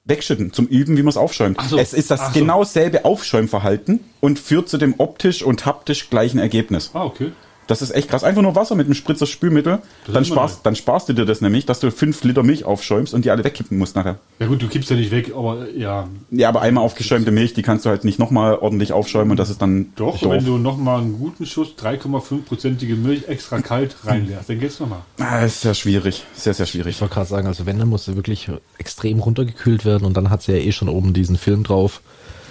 wegschütten, 0.08 0.54
zum 0.54 0.68
Üben, 0.68 0.98
wie 0.98 1.04
man 1.04 1.10
es 1.10 1.18
aufschäumt. 1.18 1.60
So. 1.70 1.78
Es 1.78 1.94
ist 1.94 2.12
das 2.12 2.22
Ach 2.22 2.34
so. 2.34 2.40
genau 2.40 2.64
selbe 2.64 3.06
Aufschäumverhalten 3.06 4.00
und 4.20 4.40
führt 4.40 4.70
zu 4.70 4.78
dem 4.78 4.96
optisch 4.98 5.44
und 5.44 5.66
haptisch 5.66 6.10
gleichen 6.10 6.40
Ergebnis. 6.40 6.92
Ah, 6.94 7.04
okay. 7.04 7.32
Das 7.68 7.82
ist 7.82 7.92
echt 7.92 8.10
krass. 8.10 8.24
Einfach 8.24 8.42
nur 8.42 8.56
Wasser 8.56 8.76
mit 8.76 8.88
einem 8.88 8.94
Spritzer 8.96 9.28
Spülmittel. 9.28 9.80
Das 10.06 10.14
Dann 10.14 10.26
sparst, 10.26 10.66
dann 10.66 10.76
sparst 10.76 11.10
du 11.10 11.14
dir 11.14 11.26
das 11.26 11.42
nämlich, 11.42 11.66
dass 11.66 11.80
du 11.80 11.92
fünf 11.92 12.24
Liter 12.24 12.44
Milch 12.44 12.64
aufschäumst 12.64 13.14
und 13.14 13.26
die 13.26 13.32
alle 13.32 13.44
wegkippen 13.44 13.78
musst 13.78 13.96
nachher. 13.96 14.20
Ja 14.40 14.48
gut, 14.48 14.62
du 14.62 14.68
kippst 14.68 14.90
ja 14.90 14.96
nicht 14.96 15.12
weg, 15.12 15.34
aber 15.36 15.70
ja, 15.72 16.08
Ja, 16.32 16.50
aber 16.50 16.62
einmal 16.62 16.84
aufgeschäumte 16.84 17.32
Milch, 17.32 17.54
die 17.54 17.62
kannst 17.62 17.86
du 17.86 17.90
halt 17.90 18.04
nicht 18.06 18.20
nochmal 18.20 18.56
ordentlich 18.56 18.94
aufschäumen 18.94 19.32
und 19.32 19.38
das 19.38 19.50
ist 19.50 19.62
dann 19.62 19.92
doch, 19.96 20.18
doof. 20.20 20.32
wenn 20.32 20.46
du 20.46 20.58
nochmal 20.58 21.02
einen 21.02 21.20
guten 21.20 21.46
Schuss 21.46 21.76
3,5-prozentige 21.80 22.96
Milch 22.96 23.28
extra 23.28 23.60
kalt 23.60 23.96
reinleerst, 24.06 24.50
dann 24.50 24.60
geht's 24.60 24.80
nochmal. 24.80 25.02
Ah, 25.20 25.40
ist 25.44 25.62
sehr 25.62 25.74
schwierig. 25.74 26.24
Sehr, 26.34 26.54
sehr 26.54 26.66
schwierig. 26.66 26.96
Ich 26.96 27.02
wollte 27.02 27.16
gerade 27.16 27.28
sagen, 27.30 27.48
also 27.48 27.66
wenn, 27.66 27.80
dann 27.80 27.90
muss 27.90 28.06
sie 28.06 28.16
wirklich 28.16 28.50
extrem 28.78 29.20
runtergekühlt 29.20 29.86
werden 29.86 30.06
und 30.06 30.16
dann 30.16 30.30
hat 30.30 30.42
sie 30.44 30.54
ja 30.54 30.58
eh 30.58 30.72
schon 30.72 30.90
oben 30.90 31.14
diesen 31.14 31.38
Film 31.38 31.64
drauf. 31.64 32.02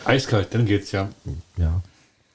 Eiskalt, 0.05 0.49
dann 0.53 0.67
geht's 0.67 0.93
ja. 0.93 1.09
Ja. 1.57 1.81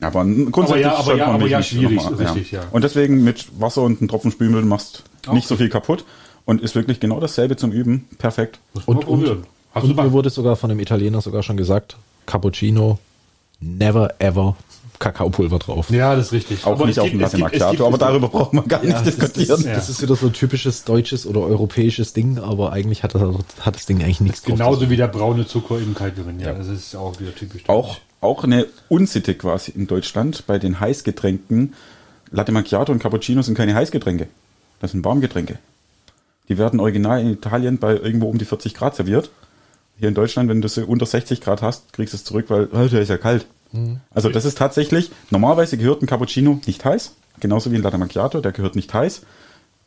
Aber 0.02 0.26
grundsätzlich 0.26 0.86
Aber 0.88 0.96
ja, 0.96 0.96
aber 0.98 1.16
ja, 1.18 1.26
man 1.28 1.36
aber 1.36 1.48
ja, 1.48 1.58
nicht 1.60 1.70
schwierig, 1.70 2.02
richtig, 2.20 2.52
ja. 2.52 2.62
Und 2.72 2.84
deswegen 2.84 3.24
mit 3.24 3.48
Wasser 3.60 3.84
und 3.84 4.00
einem 4.02 4.10
Tropfen 4.10 4.32
Spülmittel 4.32 4.66
machst 4.66 5.04
Okay. 5.26 5.36
nicht 5.36 5.48
so 5.48 5.56
viel 5.56 5.70
kaputt 5.70 6.04
und 6.46 6.62
ist 6.62 6.74
wirklich 6.74 7.00
genau 7.00 7.20
dasselbe 7.20 7.56
zum 7.56 7.72
Üben. 7.72 8.08
Perfekt. 8.18 8.60
Man 8.74 8.84
Und, 8.86 8.96
und, 8.98 9.06
probieren. 9.06 9.44
Hast 9.76 9.84
und 9.84 9.96
mir 9.96 10.12
wurde 10.12 10.32
sogar 10.32 10.56
von 10.56 10.70
dem 10.70 10.80
Italiener 10.80 11.22
sogar 11.22 11.44
schon 11.44 11.58
gesagt, 11.58 11.96
Cappuccino, 12.26 12.98
never 13.60 14.16
ever 14.20 14.56
Kakaopulver 14.98 15.58
drauf. 15.60 15.90
ja, 15.90 16.16
das 16.16 16.28
ist 16.28 16.32
richtig. 16.34 16.66
Auch 16.66 16.72
Aber 16.74 16.86
nicht 16.88 17.00
auf 17.00 17.10
dem 17.10 17.20
Latte 17.20 17.38
Macchiato, 17.38 17.72
gibt- 17.72 17.82
aber 17.84 17.98
darüber 17.98 18.28
brauchen 18.30 18.58
wir 18.58 18.64
gar 18.64 18.82
nicht 18.84 18.94
das, 18.94 19.04
das, 19.04 19.16
diskutieren. 19.34 19.60
ist, 19.60 19.68
das 19.68 19.90
ist 19.90 20.02
wieder 20.02 20.16
so 20.16 20.28
ein 20.28 20.34
typisches 20.34 20.84
deutsches 20.84 21.26
oder 21.26 21.42
europäisches 21.42 22.14
Ding, 22.14 22.38
aber 22.40 22.72
eigentlich 22.72 23.02
hat 23.04 23.14
das, 23.16 23.22
hat 23.62 23.76
das 23.76 23.86
Ding 23.86 24.02
eigentlich 24.04 24.22
nichts 24.22 24.42
drauf 24.42 24.52
zu 24.52 24.58
Genauso 24.58 24.90
wie 24.90 24.98
der 24.98 25.08
braune 25.08 25.46
Zucker 25.48 25.78
im 25.80 25.94
Kaltgewinnen. 25.96 26.40
Ja, 26.40 26.48
Ja. 26.50 26.54
das 26.54 26.68
ist 26.68 26.96
auch 26.96 27.20
wieder 27.20 27.34
typisch. 27.34 27.64
Auch, 27.68 27.98
auch 28.22 28.44
eine 28.44 28.68
Unsitte 28.88 29.36
quasi 29.36 29.72
in 29.72 29.88
Deutschland 29.88 30.46
bei 30.48 30.60
den 30.60 30.80
Heißgetränken. 30.80 31.74
Latte 32.32 32.52
Macchiato 32.52 32.92
und 32.92 33.00
Cappuccino 33.00 33.42
sind 33.42 33.56
keine 33.56 33.76
Heißgetränke. 33.76 34.28
Das 34.80 34.92
sind 34.92 35.04
Warmgetränke. 35.04 35.60
Die 36.48 36.58
werden 36.58 36.80
original 36.80 37.20
in 37.20 37.32
Italien 37.34 37.78
bei 37.78 37.96
irgendwo 37.96 38.30
um 38.30 38.38
die 38.38 38.46
40 38.46 38.74
Grad 38.74 38.96
serviert. 38.96 39.30
Hier 40.00 40.08
in 40.08 40.16
Deutschland, 40.16 40.50
wenn 40.50 40.62
du 40.62 40.68
sie 40.68 40.86
unter 40.86 41.06
60 41.06 41.42
Grad 41.42 41.62
hast, 41.62 41.94
kriegst 41.94 42.14
du 42.14 42.18
es 42.18 42.24
zurück, 42.24 42.46
weil, 42.50 42.70
oh, 42.72 42.88
der 42.88 43.02
ist 43.02 43.10
ja 43.10 43.18
kalt. 43.18 43.46
Also 44.12 44.30
das 44.30 44.46
ist 44.46 44.58
tatsächlich, 44.58 45.12
normalerweise 45.30 45.78
gehört 45.78 46.02
ein 46.02 46.08
Cappuccino 46.08 46.60
nicht 46.66 46.84
heiß, 46.84 47.14
genauso 47.40 47.72
wie 47.72 47.76
ein 47.76 47.82
Latte 47.82 47.98
Macchiato, 47.98 48.42
der 48.42 48.52
gehört 48.52 48.76
nicht 48.76 48.94
heiß. 48.94 49.22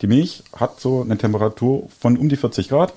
Die 0.01 0.07
Milch 0.07 0.43
hat 0.55 0.79
so 0.79 1.01
eine 1.01 1.17
Temperatur 1.17 1.87
von 1.99 2.17
um 2.17 2.29
die 2.29 2.35
40 2.35 2.69
Grad. 2.69 2.93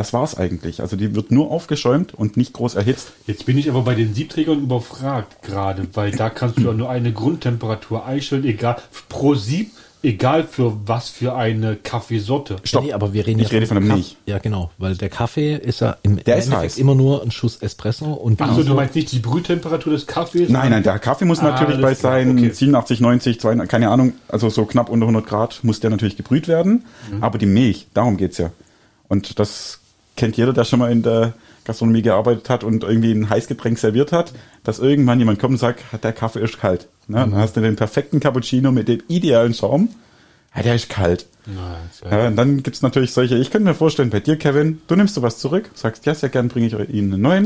Das 0.00 0.14
war's 0.14 0.34
eigentlich. 0.34 0.80
Also 0.80 0.96
die 0.96 1.14
wird 1.14 1.30
nur 1.30 1.50
aufgeschäumt 1.50 2.14
und 2.14 2.38
nicht 2.38 2.54
groß 2.54 2.74
erhitzt. 2.74 3.12
Jetzt 3.26 3.44
bin 3.44 3.58
ich 3.58 3.68
aber 3.68 3.82
bei 3.82 3.94
den 3.94 4.14
Siebträgern 4.14 4.58
überfragt 4.62 5.42
gerade, 5.42 5.86
weil 5.92 6.10
da 6.12 6.30
kannst 6.30 6.56
du 6.56 6.62
ja 6.62 6.72
nur 6.72 6.88
eine 6.88 7.12
Grundtemperatur 7.12 8.06
einstellen, 8.06 8.44
egal 8.46 8.76
pro 9.10 9.34
Sieb, 9.34 9.72
egal 10.02 10.44
für 10.44 10.72
was 10.88 11.10
für 11.10 11.34
eine 11.36 11.76
Kaffeesorte. 11.76 12.56
Stopp. 12.64 12.84
Nee, 12.84 12.94
aber 12.94 13.12
wir 13.12 13.26
reden 13.26 13.40
Ich 13.40 13.52
rede 13.52 13.66
von 13.66 13.76
der 13.78 13.86
Kaff- 13.88 13.94
Milch. 13.98 14.16
Ja, 14.24 14.38
genau, 14.38 14.70
weil 14.78 14.96
der 14.96 15.10
Kaffee 15.10 15.54
ist 15.56 15.80
ja 15.82 15.98
im 16.02 16.16
Der 16.24 16.36
ist 16.38 16.44
Endeffekt 16.46 16.62
heiß. 16.72 16.78
immer 16.78 16.94
nur 16.94 17.22
ein 17.22 17.30
Schuss 17.30 17.58
Espresso 17.60 18.06
und 18.14 18.40
Achso, 18.40 18.62
du 18.62 18.72
meinst 18.72 18.94
nicht 18.94 19.12
die 19.12 19.18
Brühtemperatur 19.18 19.92
des 19.92 20.06
Kaffees? 20.06 20.48
Nein, 20.48 20.70
nein, 20.70 20.82
der 20.82 20.98
Kaffee 20.98 21.26
muss 21.26 21.40
Ah, 21.40 21.50
natürlich 21.50 21.78
bei 21.82 21.92
seinen 21.92 22.38
okay. 22.38 22.52
87, 22.54 23.00
90, 23.02 23.38
200, 23.38 23.68
keine 23.68 23.90
Ahnung, 23.90 24.14
also 24.28 24.48
so 24.48 24.64
knapp 24.64 24.88
unter 24.88 25.04
100 25.04 25.26
Grad 25.26 25.60
muss 25.62 25.78
der 25.80 25.90
natürlich 25.90 26.16
gebrüht 26.16 26.48
werden. 26.48 26.86
Mhm. 27.12 27.22
Aber 27.22 27.36
die 27.36 27.44
Milch, 27.44 27.86
darum 27.92 28.16
geht's 28.16 28.38
ja. 28.38 28.50
Und 29.08 29.38
das 29.38 29.79
kennt 30.20 30.36
jeder, 30.36 30.52
der 30.52 30.64
schon 30.64 30.78
mal 30.78 30.92
in 30.92 31.02
der 31.02 31.32
Gastronomie 31.64 32.02
gearbeitet 32.02 32.48
hat 32.48 32.62
und 32.62 32.84
irgendwie 32.84 33.12
ein 33.12 33.28
Heißgetränk 33.28 33.78
serviert 33.78 34.12
hat, 34.12 34.32
dass 34.62 34.78
irgendwann 34.78 35.18
jemand 35.18 35.38
kommt 35.40 35.52
und 35.54 35.58
sagt, 35.58 35.82
der 36.02 36.12
Kaffee 36.12 36.40
ist 36.40 36.60
kalt. 36.60 36.86
Ne? 37.08 37.26
Mhm. 37.26 37.30
Dann 37.32 37.40
hast 37.40 37.56
du 37.56 37.60
den 37.60 37.76
perfekten 37.76 38.20
Cappuccino 38.20 38.70
mit 38.70 38.86
dem 38.88 39.02
idealen 39.08 39.54
Schaum. 39.54 39.88
Ja, 40.54 40.62
der 40.62 40.74
ist 40.76 40.88
kalt. 40.88 41.26
Ist 41.90 42.02
ja- 42.10 42.26
und 42.26 42.36
dann 42.36 42.62
gibt's 42.62 42.82
natürlich 42.82 43.12
solche, 43.12 43.36
ich 43.36 43.50
könnte 43.50 43.68
mir 43.68 43.74
vorstellen, 43.74 44.10
bei 44.10 44.20
dir, 44.20 44.36
Kevin, 44.36 44.82
du 44.88 44.96
nimmst 44.96 45.14
sowas 45.14 45.38
zurück, 45.38 45.70
sagst, 45.74 46.06
ja, 46.06 46.14
sehr 46.14 46.28
gern 46.28 46.48
bringe 46.48 46.66
ich 46.66 46.72
Ihnen 46.92 47.12
einen 47.14 47.22
neuen. 47.22 47.44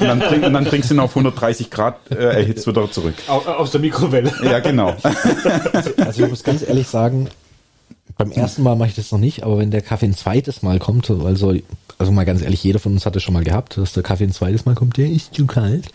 Und 0.00 0.06
dann, 0.08 0.20
bring, 0.20 0.44
und 0.44 0.52
dann 0.54 0.64
bringst 0.64 0.90
du 0.90 0.94
ihn 0.94 1.00
auf 1.00 1.10
130 1.16 1.70
Grad 1.70 2.10
äh, 2.10 2.14
erhitzt 2.14 2.66
wieder 2.66 2.90
zurück. 2.90 3.14
Au- 3.28 3.40
Aus 3.40 3.70
der 3.72 3.80
Mikrowelle. 3.80 4.32
Ja, 4.42 4.60
genau. 4.60 4.96
Also 5.98 6.24
ich 6.24 6.30
muss 6.30 6.42
ganz 6.44 6.62
ehrlich 6.66 6.86
sagen, 6.88 7.28
beim 8.16 8.30
ersten 8.32 8.62
Mal 8.62 8.76
mache 8.76 8.90
ich 8.90 8.94
das 8.94 9.10
noch 9.10 9.18
nicht, 9.18 9.42
aber 9.42 9.58
wenn 9.58 9.70
der 9.70 9.82
Kaffee 9.82 10.06
ein 10.06 10.14
zweites 10.14 10.62
Mal 10.62 10.78
kommt, 10.78 11.10
also, 11.10 11.54
also 11.98 12.12
mal 12.12 12.24
ganz 12.24 12.42
ehrlich, 12.42 12.62
jeder 12.62 12.78
von 12.78 12.92
uns 12.92 13.06
hat 13.06 13.16
es 13.16 13.22
schon 13.22 13.34
mal 13.34 13.44
gehabt, 13.44 13.76
dass 13.76 13.92
der 13.92 14.02
Kaffee 14.02 14.24
ein 14.24 14.32
zweites 14.32 14.64
Mal 14.64 14.74
kommt, 14.74 14.96
der 14.96 15.10
ist 15.10 15.34
zu 15.34 15.46
kalt. 15.46 15.88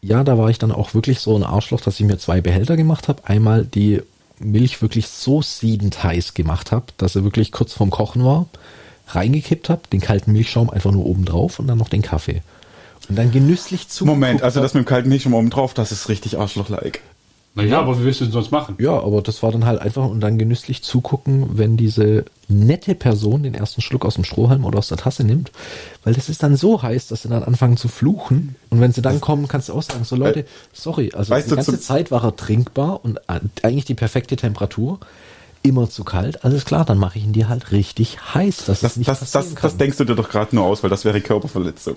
Ja, 0.00 0.24
da 0.24 0.38
war 0.38 0.50
ich 0.50 0.58
dann 0.58 0.72
auch 0.72 0.94
wirklich 0.94 1.20
so 1.20 1.36
ein 1.36 1.44
Arschloch, 1.44 1.80
dass 1.80 1.98
ich 1.98 2.06
mir 2.06 2.18
zwei 2.18 2.40
Behälter 2.40 2.76
gemacht 2.76 3.08
habe. 3.08 3.22
Einmal 3.24 3.64
die 3.64 4.00
Milch 4.38 4.82
wirklich 4.82 5.08
so 5.08 5.42
siedend 5.42 6.02
heiß 6.02 6.34
gemacht 6.34 6.72
habe, 6.72 6.86
dass 6.96 7.14
er 7.16 7.24
wirklich 7.24 7.52
kurz 7.52 7.72
vorm 7.72 7.90
Kochen 7.90 8.24
war, 8.24 8.46
reingekippt 9.08 9.68
habe, 9.68 9.82
den 9.92 10.00
kalten 10.00 10.32
Milchschaum 10.32 10.70
einfach 10.70 10.90
nur 10.90 11.06
oben 11.06 11.24
drauf 11.24 11.58
und 11.58 11.66
dann 11.68 11.78
noch 11.78 11.88
den 11.88 12.02
Kaffee. 12.02 12.42
Und 13.08 13.16
dann 13.16 13.30
genüsslich 13.32 13.88
zu. 13.88 14.04
Moment, 14.04 14.42
also 14.42 14.60
das 14.60 14.74
mit 14.74 14.84
dem 14.84 14.86
kalten 14.86 15.08
Milch 15.08 15.22
schon 15.22 15.32
mal 15.32 15.38
oben 15.38 15.50
drauf, 15.50 15.74
das 15.74 15.92
ist 15.92 16.08
richtig 16.08 16.38
Arschloch-like. 16.38 17.00
Naja, 17.54 17.80
aber 17.80 18.00
wie 18.00 18.04
willst 18.04 18.20
du 18.20 18.24
denn 18.24 18.32
sonst 18.32 18.50
machen? 18.50 18.76
Ja, 18.78 18.98
aber 18.98 19.20
das 19.20 19.42
war 19.42 19.52
dann 19.52 19.66
halt 19.66 19.80
einfach 19.80 20.06
und 20.06 20.20
dann 20.20 20.38
genüsslich 20.38 20.82
zugucken, 20.82 21.58
wenn 21.58 21.76
diese 21.76 22.24
nette 22.48 22.94
Person 22.94 23.42
den 23.42 23.54
ersten 23.54 23.82
Schluck 23.82 24.06
aus 24.06 24.14
dem 24.14 24.24
Strohhalm 24.24 24.64
oder 24.64 24.78
aus 24.78 24.88
der 24.88 24.96
Tasse 24.96 25.22
nimmt, 25.22 25.52
weil 26.02 26.14
das 26.14 26.30
ist 26.30 26.42
dann 26.42 26.56
so 26.56 26.82
heiß, 26.82 27.08
dass 27.08 27.22
sie 27.22 27.28
dann 27.28 27.42
anfangen 27.42 27.76
zu 27.76 27.88
fluchen. 27.88 28.56
Und 28.70 28.80
wenn 28.80 28.92
sie 28.92 29.02
dann 29.02 29.20
kommen, 29.20 29.48
kannst 29.48 29.68
du 29.68 29.74
auch 29.74 29.82
sagen, 29.82 30.04
so 30.04 30.16
Leute, 30.16 30.46
sorry, 30.72 31.12
also 31.14 31.30
Weißt 31.30 31.50
die 31.50 31.54
ganze 31.54 31.78
Zeit 31.78 32.10
war 32.10 32.24
er 32.24 32.36
trinkbar 32.36 33.04
und 33.04 33.18
äh, 33.28 33.40
eigentlich 33.62 33.84
die 33.84 33.94
perfekte 33.94 34.36
Temperatur, 34.36 34.98
immer 35.64 35.88
zu 35.88 36.02
kalt, 36.04 36.44
alles 36.44 36.64
klar, 36.64 36.84
dann 36.84 36.98
mache 36.98 37.18
ich 37.18 37.24
ihn 37.24 37.32
dir 37.32 37.48
halt 37.48 37.70
richtig 37.70 38.18
heiß, 38.34 38.64
dass 38.64 38.80
Das, 38.80 38.92
es 38.92 38.96
nicht 38.96 39.08
das, 39.08 39.20
das, 39.30 39.54
kann. 39.54 39.62
das 39.62 39.76
denkst 39.76 39.96
du 39.98 40.04
dir 40.04 40.14
doch 40.16 40.28
gerade 40.28 40.54
nur 40.56 40.64
aus, 40.64 40.82
weil 40.82 40.90
das 40.90 41.04
wäre 41.04 41.20
Körperverletzung. 41.20 41.96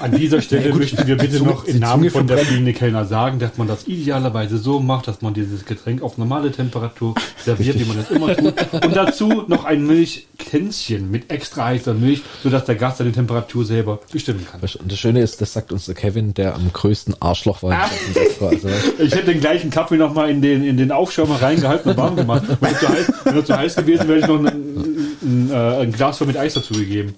An 0.00 0.12
dieser 0.16 0.40
Stelle 0.42 0.70
gut, 0.70 0.80
möchten 0.80 1.06
wir 1.06 1.16
bitte 1.16 1.42
noch 1.44 1.64
im 1.64 1.78
Namen 1.78 2.10
von 2.10 2.26
der 2.26 2.38
fliegende 2.38 2.72
Kellner 2.72 3.04
sagen, 3.04 3.38
dass 3.38 3.56
man 3.56 3.68
das 3.68 3.86
idealerweise 3.86 4.58
so 4.58 4.80
macht, 4.80 5.06
dass 5.06 5.22
man 5.22 5.32
dieses 5.34 5.64
Getränk 5.64 6.02
auf 6.02 6.18
normale 6.18 6.50
Temperatur 6.50 7.14
serviert, 7.44 7.78
wie 7.78 7.84
man 7.84 7.96
das 7.98 8.10
immer 8.10 8.36
tut. 8.36 8.54
Und 8.84 8.96
dazu 8.96 9.44
noch 9.46 9.64
ein 9.64 9.86
Milchkränzchen 9.86 11.10
mit 11.10 11.30
extra 11.30 11.66
heißer 11.66 11.94
Milch, 11.94 12.22
sodass 12.42 12.64
der 12.64 12.74
Gast 12.74 12.98
seine 12.98 13.12
Temperatur 13.12 13.64
selber 13.64 14.00
bestimmen 14.10 14.44
kann. 14.50 14.60
Und 14.60 14.90
das 14.90 14.98
Schöne 14.98 15.20
ist, 15.20 15.40
das 15.40 15.52
sagt 15.52 15.72
uns 15.72 15.86
der 15.86 15.94
Kevin, 15.94 16.34
der 16.34 16.54
am 16.56 16.72
größten 16.72 17.14
Arschloch 17.20 17.62
war. 17.62 17.72
Ah. 17.72 17.90
Also, 18.42 18.68
Ich 18.98 19.14
hätte 19.14 19.26
den 19.26 19.40
gleichen 19.40 19.70
Kaffee 19.70 19.96
noch 19.96 20.14
mal 20.14 20.28
in 20.28 20.42
den, 20.42 20.64
in 20.64 20.76
den 20.76 20.90
Aufschäumer 20.90 21.40
reingehalten 21.40 21.92
und 21.92 21.96
warm 21.96 22.16
gemacht. 22.16 22.42
Wenn 22.72 22.74
er 22.74 22.78
zu 22.78 22.88
heiß, 22.88 23.34
er 23.36 23.44
zu 23.44 23.56
heiß 23.56 23.76
gewesen 23.76 24.08
wäre, 24.08 24.20
hätte 24.20 24.32
ich 24.32 24.40
noch 24.40 24.50
ein, 24.50 25.16
ein, 25.22 25.50
äh, 25.50 25.82
ein 25.82 25.92
Glas 25.92 26.18
voll 26.18 26.26
mit 26.26 26.36
Eis 26.36 26.54
dazu 26.54 26.74
gegeben. 26.74 27.14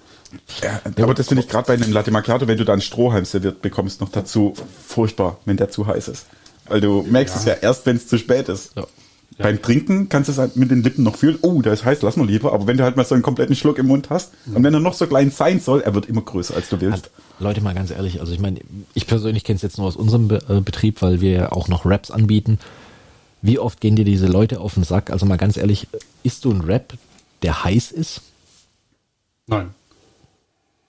Ja, 0.63 0.81
aber 1.03 1.15
das 1.15 1.29
finde 1.29 1.43
ich 1.43 1.49
gerade 1.49 1.67
bei 1.67 1.75
einem 1.75 1.93
Latte 1.93 2.11
Macchiato, 2.11 2.49
wenn 2.49 2.59
du 2.59 2.65
da 2.65 2.73
einen 2.73 2.83
Strohhalm 2.83 3.25
serviert 3.25 3.63
bekommst, 3.63 4.01
noch 4.01 4.11
dazu 4.11 4.55
furchtbar, 4.87 5.39
wenn 5.45 5.57
der 5.57 5.71
zu 5.71 5.87
heiß 5.87 6.09
ist. 6.09 6.27
Weil 6.67 6.81
du 6.81 7.03
merkst 7.03 7.37
es 7.37 7.45
ja 7.45 7.55
erst, 7.55 7.87
wenn 7.87 7.97
es 7.97 8.09
zu 8.09 8.19
spät 8.19 8.49
ist. 8.49 8.73
Ja. 8.77 8.87
Beim 9.37 9.61
Trinken 9.61 10.09
kannst 10.09 10.29
du 10.29 10.33
es 10.33 10.39
halt 10.39 10.57
mit 10.57 10.71
den 10.71 10.83
Lippen 10.83 11.03
noch 11.03 11.17
fühlen. 11.17 11.39
Oh, 11.43 11.61
der 11.61 11.73
ist 11.73 11.85
heiß, 11.85 12.03
lass 12.03 12.17
mal 12.17 12.27
lieber. 12.27 12.53
Aber 12.53 12.69
wenn 12.69 12.77
du 12.77 12.85
halt 12.85 12.97
mal 12.97 13.05
so 13.05 13.15
einen 13.15 13.23
kompletten 13.23 13.57
Schluck 13.57 13.79
im 13.79 13.87
Mund 13.87 14.09
hast 14.09 14.33
und 14.47 14.63
wenn 14.63 14.73
er 14.73 14.81
noch 14.81 14.95
so 14.95 15.07
klein 15.07 15.33
sein 15.33 15.59
soll, 15.61 15.81
er 15.81 15.95
wird 15.95 16.07
immer 16.07 16.23
größer, 16.23 16.55
als 16.55 16.69
du 16.69 16.81
willst. 16.81 17.11
Leute, 17.41 17.61
mal 17.61 17.75
ganz 17.75 17.91
ehrlich, 17.91 18.21
also 18.21 18.33
ich 18.33 18.39
meine, 18.39 18.61
ich 18.95 19.09
persönlich 19.09 19.43
kenne 19.43 19.57
es 19.57 19.63
jetzt 19.63 19.77
nur 19.77 19.89
aus 19.89 19.97
unserem 19.97 20.29
Be 20.29 20.41
äh, 20.49 20.61
Betrieb, 20.61 21.03
weil 21.03 21.21
wir 21.21 21.31
ja 21.33 21.53
auch 21.53 21.67
noch 21.67 21.85
Raps 21.85 22.13
anbieten. 22.13 22.61
Wie 23.45 23.59
oft 23.59 23.83
gehen 23.83 23.95
dir 23.95 24.07
diese 24.07 24.27
Leute 24.27 24.59
auf 24.59 24.73
den 24.73 24.85
Sack? 24.85 25.11
Also 25.11 25.27
mal 25.27 25.37
ganz 25.37 25.59
ehrlich, 25.59 25.87
isst 26.23 26.47
du 26.47 26.51
einen 26.51 26.63
Rap, 26.63 26.95
der 27.43 27.63
heiß 27.63 27.93
ist? 27.93 28.23
Nein. 29.47 29.75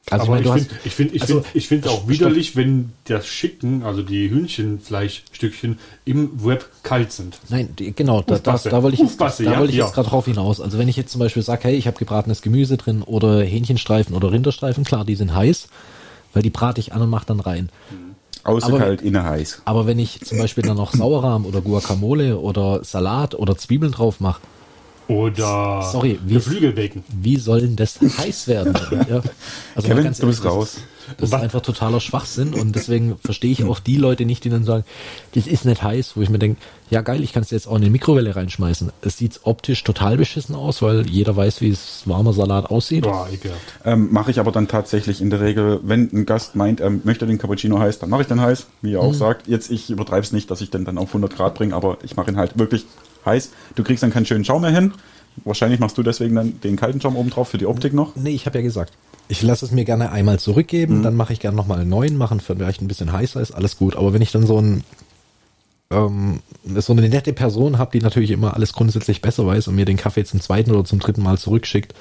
Also 0.09 0.27
Aber 0.27 0.39
ich 0.39 0.45
meine, 0.45 0.61
ich 0.61 0.67
finde 0.67 0.85
ich 0.85 0.93
find, 0.93 1.15
ich 1.15 1.21
also, 1.23 1.41
find, 1.41 1.85
ich 1.85 1.89
auch 1.91 1.97
stopp. 1.97 2.07
widerlich, 2.07 2.55
wenn 2.55 2.93
das 3.05 3.27
Schicken, 3.27 3.83
also 3.83 4.03
die 4.03 4.29
Hühnchenfleischstückchen 4.29 5.79
im 6.05 6.45
Wrap 6.45 6.69
kalt 6.81 7.11
sind. 7.11 7.39
Nein, 7.49 7.75
die, 7.77 7.91
genau, 7.91 8.21
da, 8.21 8.39
da, 8.39 8.57
da 8.57 8.83
wollte 8.83 8.95
ich 8.95 9.01
jetzt, 9.01 9.19
da 9.19 9.27
ja, 9.43 9.59
wollte 9.59 9.73
ich 9.73 9.79
ja. 9.79 9.85
jetzt 9.85 9.93
gerade 9.93 10.07
drauf 10.07 10.23
hinaus. 10.23 10.61
Also 10.61 10.77
wenn 10.77 10.87
ich 10.87 10.95
jetzt 10.95 11.11
zum 11.11 11.19
Beispiel 11.19 11.43
sage, 11.43 11.65
hey, 11.65 11.75
ich 11.75 11.87
habe 11.87 11.97
gebratenes 11.97 12.41
Gemüse 12.41 12.77
drin 12.77 13.01
oder 13.01 13.43
Hähnchenstreifen 13.43 14.15
oder 14.15 14.31
Rinderstreifen, 14.31 14.85
klar, 14.85 15.03
die 15.03 15.15
sind 15.15 15.35
heiß, 15.35 15.67
weil 16.33 16.43
die 16.43 16.51
brate 16.51 16.79
ich 16.79 16.93
an 16.93 17.01
und 17.01 17.09
mache 17.09 17.25
dann 17.25 17.41
rein. 17.41 17.69
Außer 18.45 18.67
aber- 18.67 18.77
kalt, 18.77 19.01
inne 19.01 19.23
heiß. 19.23 19.63
Aber 19.65 19.87
wenn 19.87 19.99
ich 19.99 20.21
zum 20.21 20.37
Beispiel 20.37 20.63
dann 20.63 20.77
noch 20.77 20.93
Sauerrahm 20.93 21.45
oder 21.45 21.61
Guacamole 21.61 22.37
oder 22.37 22.83
Salat 22.83 23.35
oder 23.35 23.57
Zwiebeln 23.57 23.91
drauf 23.91 24.19
mache, 24.19 24.39
Oder 25.07 25.83
Sorry, 25.91 26.19
wie- 26.25 26.33
Geflügelbacon. 26.35 27.03
wie 27.21 27.37
soll 27.37 27.61
denn 27.61 27.75
das 27.75 27.99
heiß 28.01 28.47
werden? 28.47 28.73
ja. 29.09 29.21
Also 29.75 29.87
Kevin, 29.87 30.03
ganz 30.05 30.17
du 30.19 30.27
bist 30.27 30.43
raus. 30.43 30.77
Das, 31.19 31.29
ist- 31.29 31.35
einfach 31.35 31.61
totaler 31.61 31.99
Schwachsinn 31.99 32.55
und 32.55 32.75
deswegen 32.75 33.15
verstehe 33.23 33.51
ich 33.51 33.63
auch 33.63 33.79
die 33.79 33.97
Leute 33.97 34.25
nicht, 34.25 34.43
die 34.43 34.49
dann 34.49 34.63
sagen, 34.63 34.83
das 35.35 35.45
ist 35.45 35.63
nicht 35.63 35.83
heiß, 35.83 36.13
wo 36.17 36.21
ich 36.21 36.29
mir 36.29 36.39
denke, 36.39 36.59
ja 36.89 37.01
geil, 37.01 37.23
ich 37.23 37.31
kann 37.33 37.43
es 37.43 37.51
jetzt 37.51 37.67
auch 37.67 37.75
in 37.75 37.83
die 37.83 37.91
Mikrowelle 37.91 38.35
reinschmeißen. 38.35 38.91
Es 39.01 39.17
sieht 39.17 39.41
optisch 39.43 39.83
total 39.83 40.17
beschissen 40.17 40.55
aus, 40.55 40.81
weil 40.81 41.07
jeder 41.07 41.35
weiß, 41.35 41.61
wie 41.61 41.69
es 41.69 42.01
warmer 42.05 42.33
Salat 42.33 42.71
aussieht. 42.71 43.03
Boah, 43.03 43.27
ekelhaft. 43.31 43.61
Ähm, 43.85 44.11
mache 44.11 44.31
ich 44.31 44.39
aber 44.39 44.51
dann 44.51 44.67
tatsächlich 44.67 45.21
in 45.21 45.29
der 45.29 45.41
Regel, 45.41 45.79
wenn 45.83 46.09
ein 46.11 46.25
Gast 46.25 46.55
meint, 46.55 46.79
er 46.79 46.89
möchte 46.89 47.27
den 47.27 47.37
Cappuccino 47.37 47.77
heiß, 47.77 47.99
dann 47.99 48.09
mache 48.09 48.23
ich 48.23 48.27
den 48.27 48.41
heiß, 48.41 48.65
wie 48.81 48.93
ihr 48.93 49.01
auch 49.01 49.13
sagt. 49.13 49.47
Jetzt, 49.47 49.69
ich 49.69 49.91
übertreibe 49.91 50.21
es 50.25 50.31
nicht, 50.31 50.49
dass 50.49 50.61
ich 50.61 50.71
den 50.71 50.85
dann 50.85 50.97
auf 50.97 51.09
100 51.09 51.35
Grad 51.35 51.53
bringe, 51.53 51.75
aber 51.75 51.99
ich 52.01 52.15
mache 52.15 52.31
ihn 52.31 52.37
halt 52.37 52.57
wirklich 52.57 52.85
heiß. 53.25 53.51
Du 53.75 53.83
kriegst 53.83 54.03
dann 54.03 54.11
keinen 54.11 54.25
schönen 54.25 54.45
Schaum 54.45 54.61
mehr 54.61 54.71
hin. 54.71 54.93
Wahrscheinlich 55.43 55.79
machst 55.79 55.97
du 55.97 56.03
deswegen 56.03 56.35
dann 56.35 56.61
den 56.61 56.77
kalten 56.77 57.01
Schaum 57.01 57.17
oben 57.17 57.29
drauf 57.29 57.49
für 57.49 57.57
die 57.57 57.65
Optik 57.65 57.93
noch. 57.93 58.15
Nee, 58.15 58.29
ich 58.29 58.45
habe 58.45 58.59
ja 58.59 58.63
gesagt, 58.63 58.93
ich 59.27 59.41
lasse 59.41 59.65
es 59.65 59.71
mir 59.71 59.83
gerne 59.83 60.11
einmal 60.11 60.39
zurückgeben, 60.39 61.03
dann 61.03 61.15
mache 61.15 61.33
ich 61.33 61.39
gerne 61.39 61.57
nochmal 61.57 61.79
einen 61.79 61.89
neuen, 61.89 62.15
machen 62.15 62.39
vielleicht 62.39 62.81
ein 62.81 62.87
bisschen 62.87 63.11
heißer 63.11 63.41
ist, 63.41 63.51
alles 63.51 63.77
gut. 63.77 63.95
Aber 63.95 64.13
wenn 64.13 64.21
ich 64.21 64.31
dann 64.31 64.45
so 64.45 64.61
ein 64.61 64.83
ähm, 65.91 66.41
so 66.75 66.93
eine 66.93 67.09
nette 67.09 67.33
Person 67.33 67.77
habe, 67.77 67.91
die 67.91 68.03
natürlich 68.03 68.31
immer 68.31 68.53
alles 68.53 68.73
grundsätzlich 68.73 69.21
besser 69.21 69.45
weiß 69.45 69.67
und 69.67 69.75
mir 69.75 69.85
den 69.85 69.97
Kaffee 69.97 70.23
zum 70.23 70.41
zweiten 70.41 70.71
oder 70.71 70.85
zum 70.85 70.99
dritten 70.99 71.21
Mal 71.21 71.37
zurückschickt, 71.37 71.93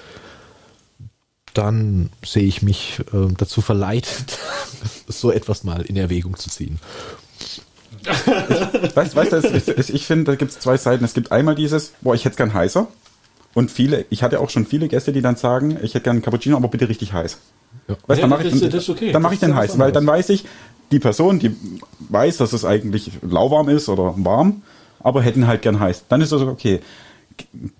dann 1.53 2.11
sehe 2.25 2.45
ich 2.45 2.63
mich 2.63 3.01
äh, 3.13 3.33
dazu 3.37 3.61
verleitet, 3.61 4.39
so 5.09 5.31
etwas 5.31 5.65
mal 5.65 5.83
in 5.83 5.97
Erwägung 5.97 6.37
zu 6.37 6.51
ziehen. 6.51 6.81
Weißt, 8.95 9.17
weißt 9.17 9.33
du, 9.33 9.37
es- 9.37 9.91
ich 9.91 10.07
finde, 10.07 10.25
da 10.33 10.35
gibt 10.37 10.53
es 10.53 10.61
zwei 10.61 10.77
Seiten. 10.77 11.05
Es 11.05 11.15
gibt 11.15 11.33
einmal 11.33 11.55
dieses, 11.55 11.93
boah, 12.01 12.15
ich 12.15 12.25
hätte 12.25 12.37
gern 12.37 12.55
heißer. 12.55 12.87
Und 13.55 13.71
viele, 13.71 14.05
ich 14.11 14.23
hatte 14.23 14.41
auch 14.41 14.51
schon 14.51 14.67
viele 14.67 14.89
Gäste, 14.89 15.13
die 15.13 15.23
dann 15.23 15.37
sagen, 15.37 15.77
ich 15.83 15.95
hätte 15.95 16.05
gern 16.05 16.17
einen 16.17 16.23
Cappuccino, 16.23 16.57
aber 16.57 16.69
bitte 16.69 16.89
richtig 16.89 17.13
heiß. 17.13 17.39
Ja. 17.89 17.97
Weißt, 18.07 18.19
Ja, 18.21 18.23
dann 18.23 18.31
mache 18.31 18.45
ich, 18.45 18.51
das- 18.53 18.61
dann, 18.63 18.71
das 18.71 18.83
ist 18.83 18.91
okay. 18.91 19.13
dann 19.13 19.23
mach 19.23 19.31
Das 19.31 19.35
ich 19.35 19.41
den 19.41 19.55
heiß, 19.55 19.71
was 19.73 19.79
weil 19.79 19.93
dann 19.93 20.07
weiß 20.07 20.29
ich, 20.31 20.45
die 20.93 20.99
Person, 20.99 21.39
die 21.39 21.55
weiß, 22.09 22.37
dass 22.39 22.53
es 22.53 22.65
eigentlich 22.65 23.11
lauwarm 23.23 23.69
ist 23.69 23.89
oder 23.89 24.15
warm, 24.19 24.63
aber 25.01 25.23
hätten 25.23 25.47
halt 25.47 25.63
gern 25.63 25.79
heiß. 25.81 26.05
Dann 26.09 26.21
ist 26.21 26.33
das 26.33 26.43
okay. 26.43 26.81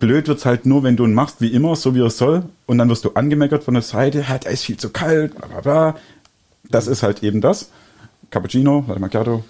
Blöd 0.01 0.27
wird's 0.27 0.47
halt 0.47 0.67
nur, 0.67 0.83
wenn 0.83 0.97
du 0.97 1.05
ihn 1.05 1.15
machst 1.15 1.41
wie 1.41 1.49
immer, 1.49 1.77
so 1.77 1.95
wie 1.95 2.01
er 2.01 2.11
soll, 2.11 2.45
und 2.67 2.79
dann 2.79 2.89
wirst 2.89 3.05
du 3.05 3.11
angemeckert 3.15 3.63
von 3.63 3.75
der 3.75 3.83
Seite, 3.85 4.25
ja, 4.29 4.39
der 4.39 4.51
ist 4.51 4.65
viel 4.65 4.77
zu 4.77 4.91
kalt, 4.91 5.37
bla 5.37 5.47
bla 5.47 5.61
bla. 5.61 5.97
Das 6.71 6.87
ist 6.89 7.03
halt 7.03 7.23
eben 7.23 7.41
das. 7.41 7.71
Cappuccino, 8.31 8.85
Latte 8.89 9.01
Macchiato, 9.01 9.45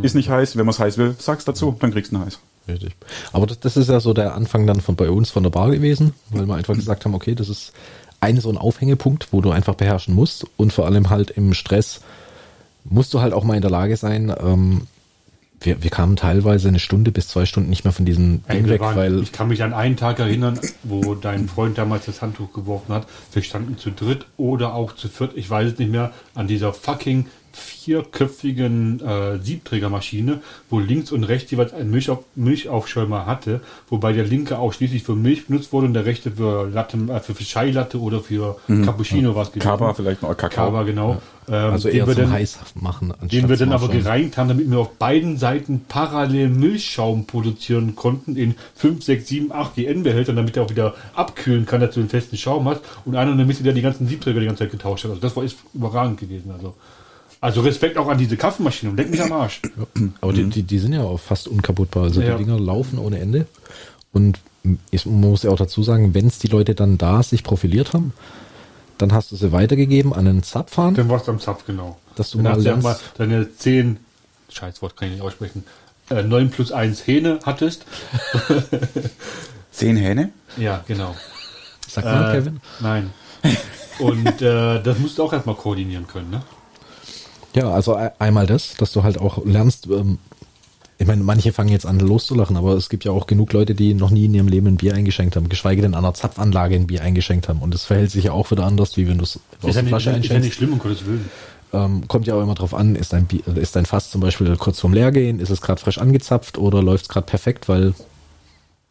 ist 0.00 0.14
nicht 0.14 0.28
heiß. 0.28 0.56
Wenn 0.56 0.64
man 0.64 0.72
es 0.72 0.78
heiß 0.78 0.98
will, 0.98 1.14
sag's 1.18 1.44
dazu, 1.44 1.76
dann 1.78 1.92
kriegst 1.92 2.12
du 2.12 2.16
ihn 2.16 2.24
heiß. 2.24 2.38
Richtig. 2.68 2.94
Aber 3.32 3.46
das, 3.46 3.60
das 3.60 3.76
ist 3.76 3.88
ja 3.88 4.00
so 4.00 4.14
der 4.14 4.34
Anfang 4.34 4.66
dann 4.66 4.80
von 4.80 4.96
bei 4.96 5.10
uns 5.10 5.30
von 5.30 5.42
der 5.42 5.50
Bar 5.50 5.70
gewesen, 5.70 6.14
weil 6.30 6.46
wir 6.46 6.54
einfach 6.54 6.74
gesagt 6.74 7.04
haben, 7.04 7.14
okay, 7.14 7.34
das 7.34 7.48
ist 7.48 7.72
ein 8.20 8.40
so 8.40 8.48
ein 8.50 8.56
Aufhängepunkt, 8.56 9.28
wo 9.32 9.40
du 9.40 9.50
einfach 9.50 9.74
beherrschen 9.74 10.14
musst 10.14 10.46
und 10.56 10.72
vor 10.72 10.86
allem 10.86 11.10
halt 11.10 11.30
im 11.30 11.54
Stress 11.54 12.00
musst 12.84 13.12
du 13.14 13.20
halt 13.20 13.32
auch 13.32 13.44
mal 13.44 13.56
in 13.56 13.62
der 13.62 13.70
Lage 13.70 13.96
sein. 13.96 14.32
Ähm, 14.40 14.86
wir, 15.60 15.82
wir 15.82 15.90
kamen 15.90 16.16
teilweise 16.16 16.68
eine 16.68 16.78
Stunde 16.78 17.12
bis 17.12 17.28
zwei 17.28 17.46
Stunden 17.46 17.70
nicht 17.70 17.84
mehr 17.84 17.92
von 17.92 18.04
diesem 18.04 18.42
Ding 18.46 18.68
weg, 18.68 18.80
waren, 18.80 18.96
weil 18.96 19.22
ich 19.22 19.32
kann 19.32 19.48
mich 19.48 19.62
an 19.62 19.72
einen 19.72 19.96
Tag 19.96 20.18
erinnern, 20.18 20.58
wo 20.82 21.14
dein 21.14 21.48
Freund 21.48 21.78
damals 21.78 22.06
das 22.06 22.22
Handtuch 22.22 22.52
geworfen 22.52 22.92
hat. 22.92 23.06
Wir 23.32 23.42
standen 23.42 23.78
zu 23.78 23.90
dritt 23.90 24.26
oder 24.36 24.74
auch 24.74 24.94
zu 24.94 25.08
viert, 25.08 25.32
ich 25.36 25.48
weiß 25.48 25.72
es 25.72 25.78
nicht 25.78 25.90
mehr, 25.90 26.12
an 26.34 26.48
dieser 26.48 26.72
fucking 26.72 27.26
vierköpfigen 27.56 29.00
äh, 29.00 29.38
Siebträgermaschine, 29.38 30.40
wo 30.70 30.78
links 30.78 31.12
und 31.12 31.24
rechts 31.24 31.50
jeweils 31.50 31.72
ein 31.74 31.90
Milchauf 31.90 32.24
Milchaufschäumer 32.34 33.26
hatte, 33.26 33.60
wobei 33.88 34.12
der 34.12 34.24
linke 34.24 34.58
ausschließlich 34.58 35.02
für 35.02 35.14
Milch 35.14 35.46
benutzt 35.46 35.72
wurde 35.72 35.86
und 35.86 35.94
der 35.94 36.06
rechte 36.06 36.30
für 36.32 36.68
Latte, 36.68 36.96
äh, 37.08 37.20
für, 37.20 37.34
für 37.34 37.44
Chai-Latte 37.44 38.00
oder 38.00 38.20
für 38.20 38.56
Cappuccino 38.84 39.34
was 39.34 39.52
Kaba 39.52 39.94
vielleicht 39.94 40.22
noch, 40.22 40.36
Kakao. 40.36 40.66
Kaba, 40.66 40.82
genau. 40.84 41.20
Ähm, 41.48 41.54
also 41.72 41.88
den 41.88 41.98
eher 41.98 42.06
wir 42.06 42.14
zum 42.14 42.24
dann- 42.24 42.32
heiß 42.32 42.58
machen. 42.76 43.10
anstatt 43.12 43.32
den 43.32 43.48
wir 43.48 43.56
dann 43.56 43.72
aber 43.72 43.88
gereinigt 43.88 44.36
haben, 44.36 44.48
damit 44.48 44.70
wir 44.70 44.78
auf 44.78 44.92
beiden 44.94 45.36
Seiten 45.38 45.84
parallel 45.88 46.48
Milchschaum 46.48 47.26
produzieren 47.26 47.96
konnten 47.96 48.36
in 48.36 48.54
5, 48.76 49.02
6, 49.02 49.28
7, 49.28 49.52
8 49.52 49.74
GN-Behältern, 49.74 50.36
damit 50.36 50.56
er 50.56 50.62
auch 50.64 50.70
wieder 50.70 50.94
abkühlen 51.14 51.66
kann, 51.66 51.80
dass 51.80 51.94
du 51.94 52.00
einen 52.00 52.08
festen 52.08 52.36
Schaum 52.36 52.68
hast. 52.68 52.80
Und 53.04 53.16
einer 53.16 53.32
in 53.32 53.38
der 53.38 53.46
Mitte, 53.46 53.62
der 53.62 53.72
die 53.72 53.82
ganzen 53.82 54.06
Siebträger 54.06 54.40
die 54.40 54.46
ganze 54.46 54.60
Zeit 54.64 54.70
getauscht 54.70 55.04
hat. 55.04 55.10
Also 55.10 55.20
das 55.20 55.34
war 55.34 55.42
ist 55.42 55.58
überragend 55.74 56.20
gewesen. 56.20 56.52
Also, 56.52 56.74
also 57.42 57.60
Respekt 57.60 57.98
auch 57.98 58.08
an 58.08 58.16
diese 58.16 58.38
Kaffeemaschine 58.38 58.90
und 58.92 58.96
leck 58.96 59.10
mich 59.10 59.20
am 59.22 59.32
Arsch. 59.32 59.60
Aber 60.22 60.32
die, 60.32 60.44
die, 60.44 60.62
die 60.62 60.78
sind 60.78 60.94
ja 60.94 61.02
auch 61.02 61.20
fast 61.20 61.46
unkaputtbar. 61.48 62.04
Also 62.04 62.22
Ja. 62.22 62.36
die 62.38 62.44
Dinger 62.44 62.58
laufen 62.58 62.98
ohne 62.98 63.18
Ende. 63.18 63.46
Und 64.12 64.38
ich, 64.90 65.04
man 65.06 65.20
muss 65.20 65.42
ja 65.42 65.50
auch 65.50 65.56
dazu 65.56 65.82
sagen, 65.82 66.14
wenn 66.14 66.26
es 66.28 66.38
die 66.38 66.46
Leute 66.48 66.74
dann 66.74 66.96
da 66.96 67.22
sich 67.22 67.42
profiliert 67.42 67.92
haben, 67.94 68.12
dann 68.98 69.12
hast 69.12 69.32
du 69.32 69.36
sie 69.36 69.52
weitergegeben 69.52 70.12
an 70.14 70.26
einen 70.28 70.42
Zapfhahn. 70.42 70.94
Dann 70.94 71.08
warst 71.08 71.26
du 71.26 71.32
am 71.32 71.40
Zapf, 71.40 71.66
genau. 71.66 71.98
Dass 72.14 72.30
du 72.30 72.38
dann 72.38 72.44
mal 72.44 72.50
hast 72.52 72.58
du 72.60 72.68
ja 72.68 72.70
lernst- 72.74 72.82
mal 72.84 72.96
deine 73.18 73.54
10, 73.56 73.96
Scheißwort 74.50 74.96
kann 74.96 75.08
ich 75.08 75.14
nicht 75.14 75.22
aussprechen, 75.22 75.64
äh, 76.10 76.22
9 76.22 76.50
plus 76.50 76.70
1 76.72 77.06
Hähne 77.06 77.40
hattest. 77.44 77.84
Zehn 79.72 79.96
Hähne? 79.96 80.30
Ja, 80.56 80.84
genau. 80.86 81.16
Sag 81.88 82.04
mal, 82.04 82.30
Äh, 82.30 82.38
Kevin. 82.38 82.60
Nein. 82.80 83.10
Und 83.98 84.42
äh, 84.42 84.80
das 84.82 84.98
musst 84.98 85.18
du 85.18 85.24
auch 85.24 85.32
erstmal 85.32 85.54
koordinieren 85.56 86.06
können, 86.06 86.30
ne? 86.30 86.42
Ja, 87.54 87.70
also 87.70 87.98
einmal 88.18 88.46
das, 88.46 88.74
dass 88.76 88.92
du 88.92 89.02
halt 89.02 89.18
auch 89.18 89.44
lernst, 89.44 89.86
ähm, 89.86 90.18
ich 90.98 91.06
meine, 91.06 91.22
manche 91.22 91.52
fangen 91.52 91.70
jetzt 91.70 91.84
an 91.84 91.98
loszulachen, 91.98 92.56
aber 92.56 92.74
es 92.74 92.88
gibt 92.88 93.04
ja 93.04 93.12
auch 93.12 93.26
genug 93.26 93.52
Leute, 93.52 93.74
die 93.74 93.92
noch 93.92 94.10
nie 94.10 94.26
in 94.26 94.34
ihrem 94.34 94.48
Leben 94.48 94.68
ein 94.68 94.76
Bier 94.76 94.94
eingeschenkt 94.94 95.36
haben, 95.36 95.48
geschweige 95.48 95.82
denn 95.82 95.94
an 95.94 96.04
einer 96.04 96.14
Zapfanlage 96.14 96.76
ein 96.76 96.86
Bier 96.86 97.02
eingeschenkt 97.02 97.48
haben. 97.48 97.60
Und 97.60 97.74
das 97.74 97.84
verhält 97.84 98.10
sich 98.10 98.24
ja 98.24 98.32
auch 98.32 98.50
wieder 98.50 98.64
anders, 98.64 98.96
wie 98.96 99.08
wenn 99.08 99.18
du 99.18 99.24
es 99.24 99.40
aus 99.62 99.74
der 99.74 99.84
Flasche 99.84 100.10
ist 100.10 100.12
ja 100.12 100.12
einschenkst. 100.12 100.44
nicht 100.44 100.54
schlimm, 100.54 100.74
um 100.74 100.78
Gottes 100.78 101.04
Willen. 101.04 101.28
Ähm, 101.72 102.06
kommt 102.06 102.26
ja 102.26 102.34
auch 102.34 102.42
immer 102.42 102.54
drauf 102.54 102.74
an, 102.74 102.94
ist 102.94 103.12
dein, 103.12 103.26
Bier, 103.26 103.40
ist 103.56 103.74
dein 103.74 103.86
Fass 103.86 104.10
zum 104.10 104.20
Beispiel 104.20 104.56
kurz 104.56 104.78
vorm 104.78 104.92
Leergehen, 104.92 105.40
ist 105.40 105.50
es 105.50 105.60
gerade 105.60 105.80
frisch 105.80 105.98
angezapft 105.98 106.58
oder 106.58 106.82
läuft 106.82 107.04
es 107.04 107.08
gerade 107.08 107.26
perfekt, 107.26 107.68
weil 107.68 107.94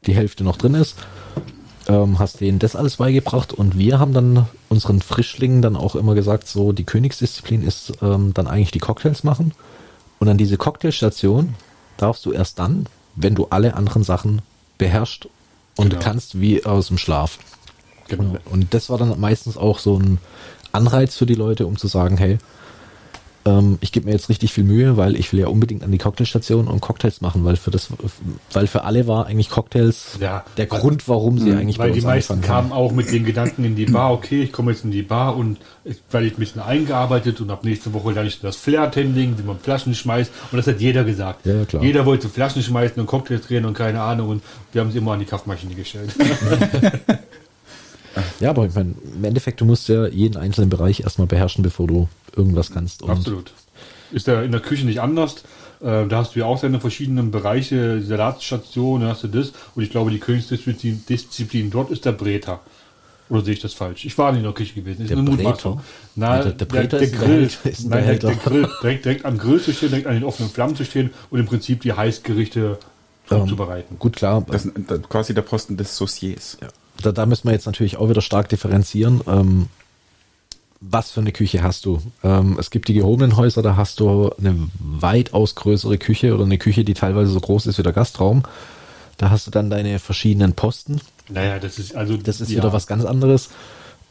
die 0.06 0.16
Hälfte 0.16 0.44
noch 0.44 0.58
drin 0.58 0.74
ist. 0.74 0.98
Ähm, 1.88 2.20
hast 2.20 2.42
denen 2.42 2.60
das 2.60 2.76
alles 2.76 2.98
beigebracht 2.98 3.54
und 3.54 3.78
wir 3.78 3.98
haben 4.00 4.14
dann 4.14 4.46
unseren 4.70 5.02
Frischlingen 5.02 5.64
dann 5.64 5.76
auch 5.76 5.96
immer 5.96 6.14
gesagt, 6.14 6.48
so 6.48 6.72
die 6.74 6.84
Königsdisziplin 6.84 7.64
ist 7.64 7.94
ähm, 8.04 8.34
dann 8.36 8.46
eigentlich 8.48 8.72
die 8.72 8.80
Cocktails 8.80 9.24
machen. 9.24 9.54
Und 10.20 10.30
an 10.30 10.38
diese 10.38 10.58
Cocktailstation 10.58 11.56
darfst 11.98 12.24
du 12.26 12.32
erst 12.32 12.60
dann, 12.60 12.86
wenn 13.16 13.34
du 13.34 13.48
alle 13.50 13.74
anderen 13.74 14.04
Sachen 14.04 14.42
beherrscht 14.78 15.28
und 15.76 15.90
Genau. 15.90 16.02
kannst 16.02 16.40
wie 16.40 16.64
aus 16.66 16.88
dem 16.90 17.00
Schlaf. 17.00 17.40
Genau. 18.08 18.24
Und, 18.24 18.40
und 18.52 18.74
das 18.76 18.90
war 18.92 19.00
dann 19.00 19.20
meistens 19.20 19.58
auch 19.58 19.80
so 19.80 19.98
ein 19.98 20.20
Anreiz 20.72 21.16
für 21.16 21.26
die 21.26 21.36
Leute, 21.36 21.66
um 21.66 21.78
zu 21.78 21.88
sagen, 21.88 22.18
hey, 22.18 22.38
ähm, 23.46 23.78
ich 23.82 23.92
gebe 23.92 24.06
mir 24.06 24.12
jetzt 24.12 24.30
richtig 24.30 24.54
viel 24.54 24.64
Mühe, 24.64 24.98
weil 24.98 25.16
ich 25.16 25.32
will 25.34 25.40
ja 25.40 25.48
unbedingt 25.48 25.84
an 25.84 25.92
die 25.92 25.98
Cocktailstation 25.98 26.68
und 26.68 26.80
Cocktails 26.82 27.22
machen, 27.22 27.44
weil 27.44 27.56
für 27.56 27.72
das, 27.72 27.90
weil 28.54 28.68
für 28.68 28.84
alle 28.84 29.08
war 29.08 29.26
eigentlich 29.26 29.50
Cocktails 29.50 30.18
Ja. 30.20 30.44
der 30.58 30.68
Grund, 30.68 31.08
warum 31.08 31.40
sie 31.40 31.52
eigentlich 31.54 31.80
Weil 31.80 31.90
bei 31.90 31.94
die 31.94 32.00
uns 32.00 32.06
meisten 32.06 32.34
angefangen 32.34 32.56
haben. 32.58 32.70
kamen 32.70 32.80
auch 32.82 32.92
mit 32.92 33.12
den 33.12 33.26
Gedanken 33.26 33.64
in 33.64 33.76
die 33.76 33.86
Bar, 33.88 34.12
okay, 34.14 34.44
ich 34.44 34.52
komme 34.52 34.72
jetzt 34.72 34.84
in 34.86 34.92
die 34.92 35.02
Bar 35.02 35.36
und 35.36 35.58
weil 36.12 36.26
ich 36.26 36.34
ein 36.34 36.40
bisschen 36.40 36.62
eingearbeitet 36.62 37.42
und 37.42 37.50
ab 37.50 37.64
nächste 37.64 37.92
Woche 37.94 38.12
lerne 38.12 38.28
ich 38.28 38.40
das 38.40 38.56
Flair-Tending, 38.58 39.38
wie 39.40 39.44
man 39.44 39.58
Flaschen 39.60 39.96
schmeißt. 39.96 40.32
Und 40.52 40.58
das 40.58 40.68
hat 40.68 40.80
jeder 40.80 41.04
gesagt. 41.04 41.46
Ja, 41.46 41.56
ja, 41.56 41.66
klar. 41.66 41.84
Jeder 41.84 42.06
wollte 42.06 42.30
Flaschen 42.30 42.62
schmeißen 42.62 43.00
und 43.00 43.08
Cocktails 43.08 43.48
drehen 43.48 43.66
und 43.66 43.74
keine 43.74 44.02
Ahnung. 44.02 44.30
Und 44.30 44.44
wir 44.72 44.82
haben 44.82 44.92
sie 44.92 45.00
immer 45.00 45.14
an 45.14 45.20
die 45.20 45.26
Kaffeemaschine 45.26 45.74
gestellt. 45.74 46.12
Ja, 48.42 48.50
aber 48.50 48.66
ich 48.66 48.76
meine, 48.76 48.94
im 49.16 49.24
Endeffekt, 49.24 49.62
du 49.62 49.66
musst 49.66 49.88
ja 49.88 50.06
jeden 50.08 50.36
einzelnen 50.36 50.70
Bereich 50.70 51.00
erstmal 51.00 51.28
beherrschen, 51.28 51.64
bevor 51.64 51.88
du 51.88 52.10
irgendwas 52.36 52.72
kannst. 52.72 53.04
Und 53.04 53.10
Absolut. 53.12 53.52
Ist 54.12 54.28
da 54.28 54.42
in 54.42 54.52
der 54.52 54.62
Küche 54.62 54.86
nicht 54.86 55.00
anders. 55.02 55.38
Äh, 55.82 56.06
da 56.08 56.18
hast 56.18 56.36
du 56.36 56.40
ja 56.40 56.46
auch 56.46 56.60
deine 56.60 56.80
verschiedenen 56.80 57.32
Bereiche, 57.32 58.02
Salatstation, 58.02 59.02
da 59.02 59.08
hast 59.10 59.24
du 59.24 59.28
das. 59.28 59.54
Und 59.76 59.84
ich 59.84 59.90
glaube, 59.90 60.12
die 60.12 60.20
Königsdisziplin 60.20 61.04
Disziplin 61.08 61.72
dort 61.72 61.92
ist 61.92 62.06
der 62.06 62.12
Breter. 62.12 62.60
Oder 63.30 63.46
sehe 63.46 63.54
ich 63.54 63.62
das 63.62 63.74
falsch? 63.74 64.04
Ich 64.04 64.18
war 64.18 64.32
nicht 64.32 64.40
in 64.40 64.44
der 64.44 64.54
Küche 64.54 64.74
gewesen. 64.76 65.00
Das 65.00 65.08
Der 65.08 65.18
ist 65.18 65.28
eine 65.28 65.38
Breter? 65.38 65.82
Na, 66.16 66.38
Nee, 66.38 66.44
der- 66.44 66.52
der 66.52 66.66
Breter 66.66 67.00
ist 67.00 67.14
ein 67.14 67.20
Grill. 67.20 67.50
Ist 67.64 67.86
Nein, 67.90 68.06
der, 68.06 68.16
der. 68.18 68.36
Grill. 68.36 68.68
Direkt, 68.84 69.06
direkt 69.06 69.26
am 69.26 69.38
Grill 69.38 69.62
zu 69.62 69.72
stehen, 69.74 69.90
direkt 69.90 70.08
an 70.08 70.14
den 70.16 70.26
offenen 70.26 70.50
Flammen 70.52 70.76
zu 70.76 70.84
stehen 70.84 71.12
und 71.30 71.40
im 71.40 71.46
Prinzip 71.46 71.80
die 71.82 71.94
Heißgerichte 71.94 72.78
Ähm, 73.32 73.40
zuzubereiten. 73.44 73.98
Gut, 73.98 74.18
klar, 74.18 74.46
Das 74.52 74.66
ist 74.66 75.10
quasi 75.10 75.34
der 75.34 75.44
Posten 75.44 75.78
des 75.78 75.96
Sauciers. 75.96 76.58
Ja. 76.62 76.68
Da, 77.02 77.14
da 77.14 77.26
müssen 77.26 77.48
wir 77.48 77.54
jetzt 77.54 77.66
natürlich 77.66 77.96
auch 77.96 78.10
wieder 78.10 78.22
stark 78.22 78.50
differenzieren. 78.50 79.22
Ähm, 79.26 79.68
was 80.82 81.12
für 81.12 81.22
eine 81.22 81.32
Küche 81.32 81.62
hast 81.62 81.86
du? 81.86 82.02
Ähm, 82.24 82.58
es 82.60 82.72
gibt 82.72 82.88
die 82.88 82.96
gehobenen 82.96 83.38
Häuser, 83.38 83.62
da 83.62 83.76
hast 83.76 84.00
du 84.00 84.32
eine 84.38 84.56
weitaus 84.80 85.56
größere 85.56 86.00
Küche 86.00 86.34
oder 86.34 86.44
eine 86.44 86.58
Küche, 86.58 86.84
die 86.84 86.96
teilweise 86.96 87.32
so 87.32 87.40
groß 87.40 87.68
ist 87.68 87.78
wie 87.78 87.84
der 87.84 87.94
Gastraum. 87.94 88.44
Da 89.18 89.30
hast 89.30 89.46
du 89.46 89.52
dann 89.52 89.70
deine 89.70 90.00
verschiedenen 90.00 90.54
Posten. 90.54 91.00
Naja, 91.30 91.60
das 91.60 91.78
ist 91.78 91.96
also. 91.96 92.18
Das 92.18 92.42
ist 92.42 92.50
ja, 92.50 92.58
wieder 92.58 92.74
was 92.74 92.88
ganz 92.88 93.06
anderes. 93.06 93.52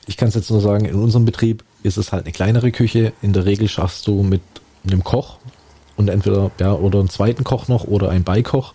Ich 0.07 0.17
kann 0.17 0.29
es 0.29 0.37
jetzt 0.37 0.51
nur 0.51 0.61
sagen, 0.61 0.85
in 0.85 0.95
unserem 0.95 1.25
Betrieb 1.25 1.65
ist 1.83 1.97
es 1.97 2.13
halt 2.13 2.25
eine 2.25 2.33
kleinere 2.33 2.71
Küche. 2.71 3.13
In 3.21 3.33
der 3.33 3.45
Regel 3.45 3.69
schaffst 3.69 4.07
du 4.07 4.23
mit 4.23 4.43
einem 4.87 5.03
Koch 5.03 5.39
und 5.97 6.09
entweder, 6.09 6.53
ja, 6.61 6.73
oder 6.73 7.01
einen 7.01 7.11
zweiten 7.11 7.43
Koch 7.43 7.67
noch 7.67 7.85
oder 7.85 8.11
einen 8.11 8.25
Beikoch 8.25 8.75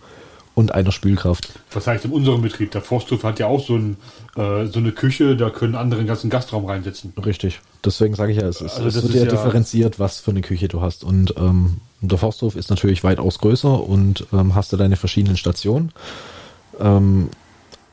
und 0.56 0.74
einer 0.74 0.90
Spülkraft. 0.90 1.50
Was 1.72 1.86
heißt 1.86 2.06
in 2.06 2.10
unserem 2.10 2.42
Betrieb? 2.42 2.72
Der 2.72 2.80
Forsthof 2.82 3.22
hat 3.22 3.38
ja 3.38 3.46
auch 3.46 3.64
so, 3.64 3.76
ein, 3.76 3.96
äh, 4.36 4.66
so 4.66 4.80
eine 4.80 4.90
Küche, 4.90 5.36
da 5.36 5.50
können 5.50 5.76
andere 5.76 6.00
den 6.00 6.06
ganzen 6.08 6.30
Gastraum 6.30 6.64
reinsetzen. 6.64 7.12
Richtig. 7.24 7.60
Deswegen 7.84 8.14
sage 8.16 8.32
ich 8.32 8.38
ja, 8.38 8.48
es, 8.48 8.60
ist, 8.62 8.74
Also 8.76 8.88
es 8.88 8.94
das 8.94 9.02
wird 9.04 9.14
ist 9.14 9.20
ja 9.20 9.24
ja- 9.26 9.30
differenziert, 9.30 10.00
was 10.00 10.18
für 10.18 10.32
eine 10.32 10.40
Küche 10.40 10.66
du 10.66 10.80
hast. 10.80 11.04
Und 11.04 11.34
ähm, 11.36 11.76
der 12.00 12.18
Forsthof 12.18 12.56
ist 12.56 12.70
natürlich 12.70 13.04
weitaus 13.04 13.38
größer 13.38 13.80
und 13.86 14.26
ähm, 14.32 14.54
hast 14.56 14.72
du 14.72 14.76
deine 14.76 14.96
verschiedenen 14.96 15.36
Stationen. 15.36 15.92
Ähm, 16.80 17.28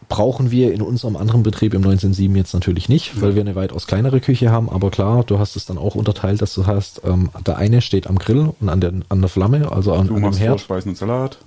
brauchen 0.09 0.51
wir 0.51 0.73
in 0.73 0.81
unserem 0.81 1.15
anderen 1.15 1.43
Betrieb 1.43 1.73
im 1.73 1.81
1907 1.83 2.35
jetzt 2.35 2.53
natürlich 2.53 2.87
nicht, 2.87 3.19
weil 3.21 3.35
wir 3.35 3.41
eine 3.41 3.55
weitaus 3.55 3.87
kleinere 3.87 4.19
Küche 4.21 4.51
haben. 4.51 4.69
Aber 4.69 4.91
klar, 4.91 5.23
du 5.23 5.39
hast 5.39 5.55
es 5.55 5.65
dann 5.65 5.77
auch 5.77 5.95
unterteilt, 5.95 6.41
dass 6.41 6.53
du 6.53 6.65
hast, 6.67 7.01
ähm, 7.03 7.29
der 7.45 7.57
eine 7.57 7.81
steht 7.81 8.07
am 8.07 8.19
Grill 8.19 8.51
und 8.59 8.69
an 8.69 8.79
der, 8.79 8.93
an 9.09 9.19
der 9.21 9.29
Flamme, 9.29 9.71
also 9.71 9.93
an, 9.93 10.07
Du 10.07 10.13
an 10.13 10.19
dem 10.19 10.25
machst 10.29 10.39
Herd. 10.39 10.49
Vorspeisen 10.61 10.89
und 10.91 10.97
Salat. 10.97 11.39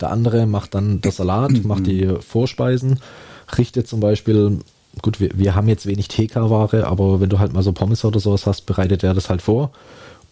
Der 0.00 0.10
andere 0.10 0.46
macht 0.46 0.74
dann 0.74 1.00
das 1.00 1.16
Salat, 1.16 1.52
macht 1.64 1.86
die 1.86 2.06
Vorspeisen, 2.20 3.00
richtet 3.58 3.88
zum 3.88 4.00
Beispiel, 4.00 4.58
gut, 5.02 5.20
wir, 5.20 5.30
wir 5.34 5.54
haben 5.54 5.68
jetzt 5.68 5.86
wenig 5.86 6.08
TK-Ware, 6.08 6.86
aber 6.86 7.20
wenn 7.20 7.28
du 7.28 7.38
halt 7.38 7.52
mal 7.52 7.62
so 7.62 7.72
Pommes 7.72 8.04
oder 8.04 8.20
sowas 8.20 8.46
hast, 8.46 8.62
bereitet 8.66 9.02
er 9.04 9.14
das 9.14 9.28
halt 9.30 9.42
vor 9.42 9.70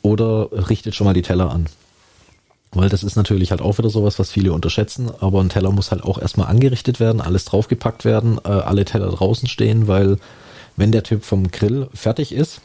oder 0.02 0.48
richtet 0.68 0.94
schon 0.94 1.04
mal 1.06 1.14
die 1.14 1.22
Teller 1.22 1.50
an. 1.50 1.66
Weil 2.72 2.90
das 2.90 3.02
ist 3.02 3.16
natürlich 3.16 3.50
halt 3.50 3.62
auch 3.62 3.78
wieder 3.78 3.88
sowas, 3.88 4.18
was 4.18 4.30
viele 4.30 4.52
unterschätzen, 4.52 5.10
aber 5.20 5.40
ein 5.40 5.48
Teller 5.48 5.70
muss 5.72 5.90
halt 5.90 6.04
auch 6.04 6.18
erstmal 6.20 6.48
angerichtet 6.48 7.00
werden, 7.00 7.20
alles 7.22 7.46
draufgepackt 7.46 8.04
werden, 8.04 8.38
äh, 8.44 8.48
alle 8.48 8.84
Teller 8.84 9.08
draußen 9.10 9.48
stehen, 9.48 9.88
weil 9.88 10.18
wenn 10.76 10.92
der 10.92 11.02
Typ 11.02 11.24
vom 11.24 11.50
Grill 11.50 11.88
fertig 11.94 12.30
ist, 12.32 12.60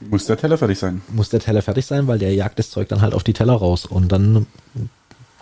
Muss 0.00 0.26
der 0.26 0.36
Teller 0.36 0.58
fertig 0.58 0.78
sein. 0.78 1.00
muss 1.08 1.30
der 1.30 1.40
Teller 1.40 1.62
fertig 1.62 1.86
sein, 1.86 2.06
weil 2.06 2.18
der 2.18 2.34
jagt 2.34 2.58
das 2.58 2.70
Zeug 2.70 2.88
dann 2.88 3.00
halt 3.00 3.14
auf 3.14 3.22
die 3.24 3.32
Teller 3.32 3.54
raus. 3.54 3.86
Und 3.86 4.10
dann 4.12 4.46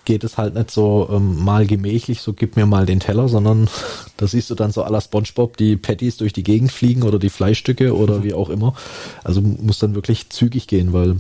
geht 0.05 0.24
es 0.24 0.38
halt 0.38 0.55
nicht 0.55 0.70
so 0.70 1.09
ähm, 1.11 1.42
mal 1.42 1.66
gemächlich, 1.66 2.20
so 2.20 2.32
gib 2.32 2.57
mir 2.57 2.66
mal 2.66 2.86
den 2.86 3.00
Teller, 3.00 3.28
sondern 3.28 3.68
da 4.16 4.26
siehst 4.26 4.50
du 4.50 4.55
dann 4.55 4.72
so 4.72 4.84
à 4.84 4.90
la 4.90 5.00
Spongebob 5.00 5.57
die 5.57 5.76
Patties 5.76 6.16
durch 6.16 6.32
die 6.32 6.42
Gegend 6.42 6.72
fliegen 6.72 7.02
oder 7.02 7.18
die 7.18 7.30
Fleischstücke 7.30 7.96
oder 7.96 8.22
wie 8.22 8.34
auch 8.34 8.50
immer. 8.50 8.74
Also 9.22 9.40
muss 9.40 9.78
dann 9.78 9.94
wirklich 9.94 10.30
zügig 10.30 10.66
gehen, 10.66 10.92
weil 10.92 11.16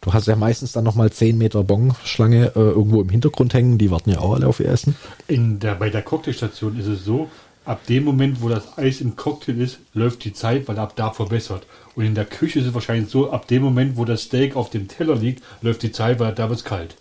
du 0.00 0.12
hast 0.12 0.26
ja 0.26 0.36
meistens 0.36 0.72
dann 0.72 0.84
nochmal 0.84 1.10
10 1.10 1.38
Meter 1.38 1.64
Bongschlange 1.64 2.52
äh, 2.54 2.58
irgendwo 2.58 3.00
im 3.00 3.08
Hintergrund 3.08 3.54
hängen, 3.54 3.78
die 3.78 3.90
warten 3.90 4.10
ja 4.10 4.18
auch 4.18 4.34
alle 4.34 4.46
auf 4.46 4.60
ihr 4.60 4.68
Essen. 4.68 4.96
In 5.28 5.60
der, 5.60 5.74
bei 5.74 5.90
der 5.90 6.02
Cocktailstation 6.02 6.78
ist 6.78 6.86
es 6.86 7.04
so, 7.04 7.28
ab 7.64 7.86
dem 7.86 8.04
Moment, 8.04 8.42
wo 8.42 8.48
das 8.48 8.76
Eis 8.76 9.00
im 9.00 9.16
Cocktail 9.16 9.60
ist, 9.60 9.78
läuft 9.94 10.24
die 10.24 10.32
Zeit, 10.32 10.68
weil 10.68 10.78
ab 10.78 10.94
da 10.96 11.10
verbessert. 11.10 11.66
Und 11.94 12.04
in 12.04 12.14
der 12.14 12.26
Küche 12.26 12.58
ist 12.58 12.66
es 12.66 12.74
wahrscheinlich 12.74 13.10
so, 13.10 13.30
ab 13.30 13.48
dem 13.48 13.62
Moment, 13.62 13.96
wo 13.96 14.04
das 14.04 14.22
Steak 14.22 14.56
auf 14.56 14.70
dem 14.70 14.88
Teller 14.88 15.16
liegt, 15.16 15.42
läuft 15.62 15.82
die 15.82 15.92
Zeit, 15.92 16.20
weil 16.20 16.34
da 16.34 16.48
wird 16.48 16.58
es 16.58 16.64
kalt. 16.64 16.96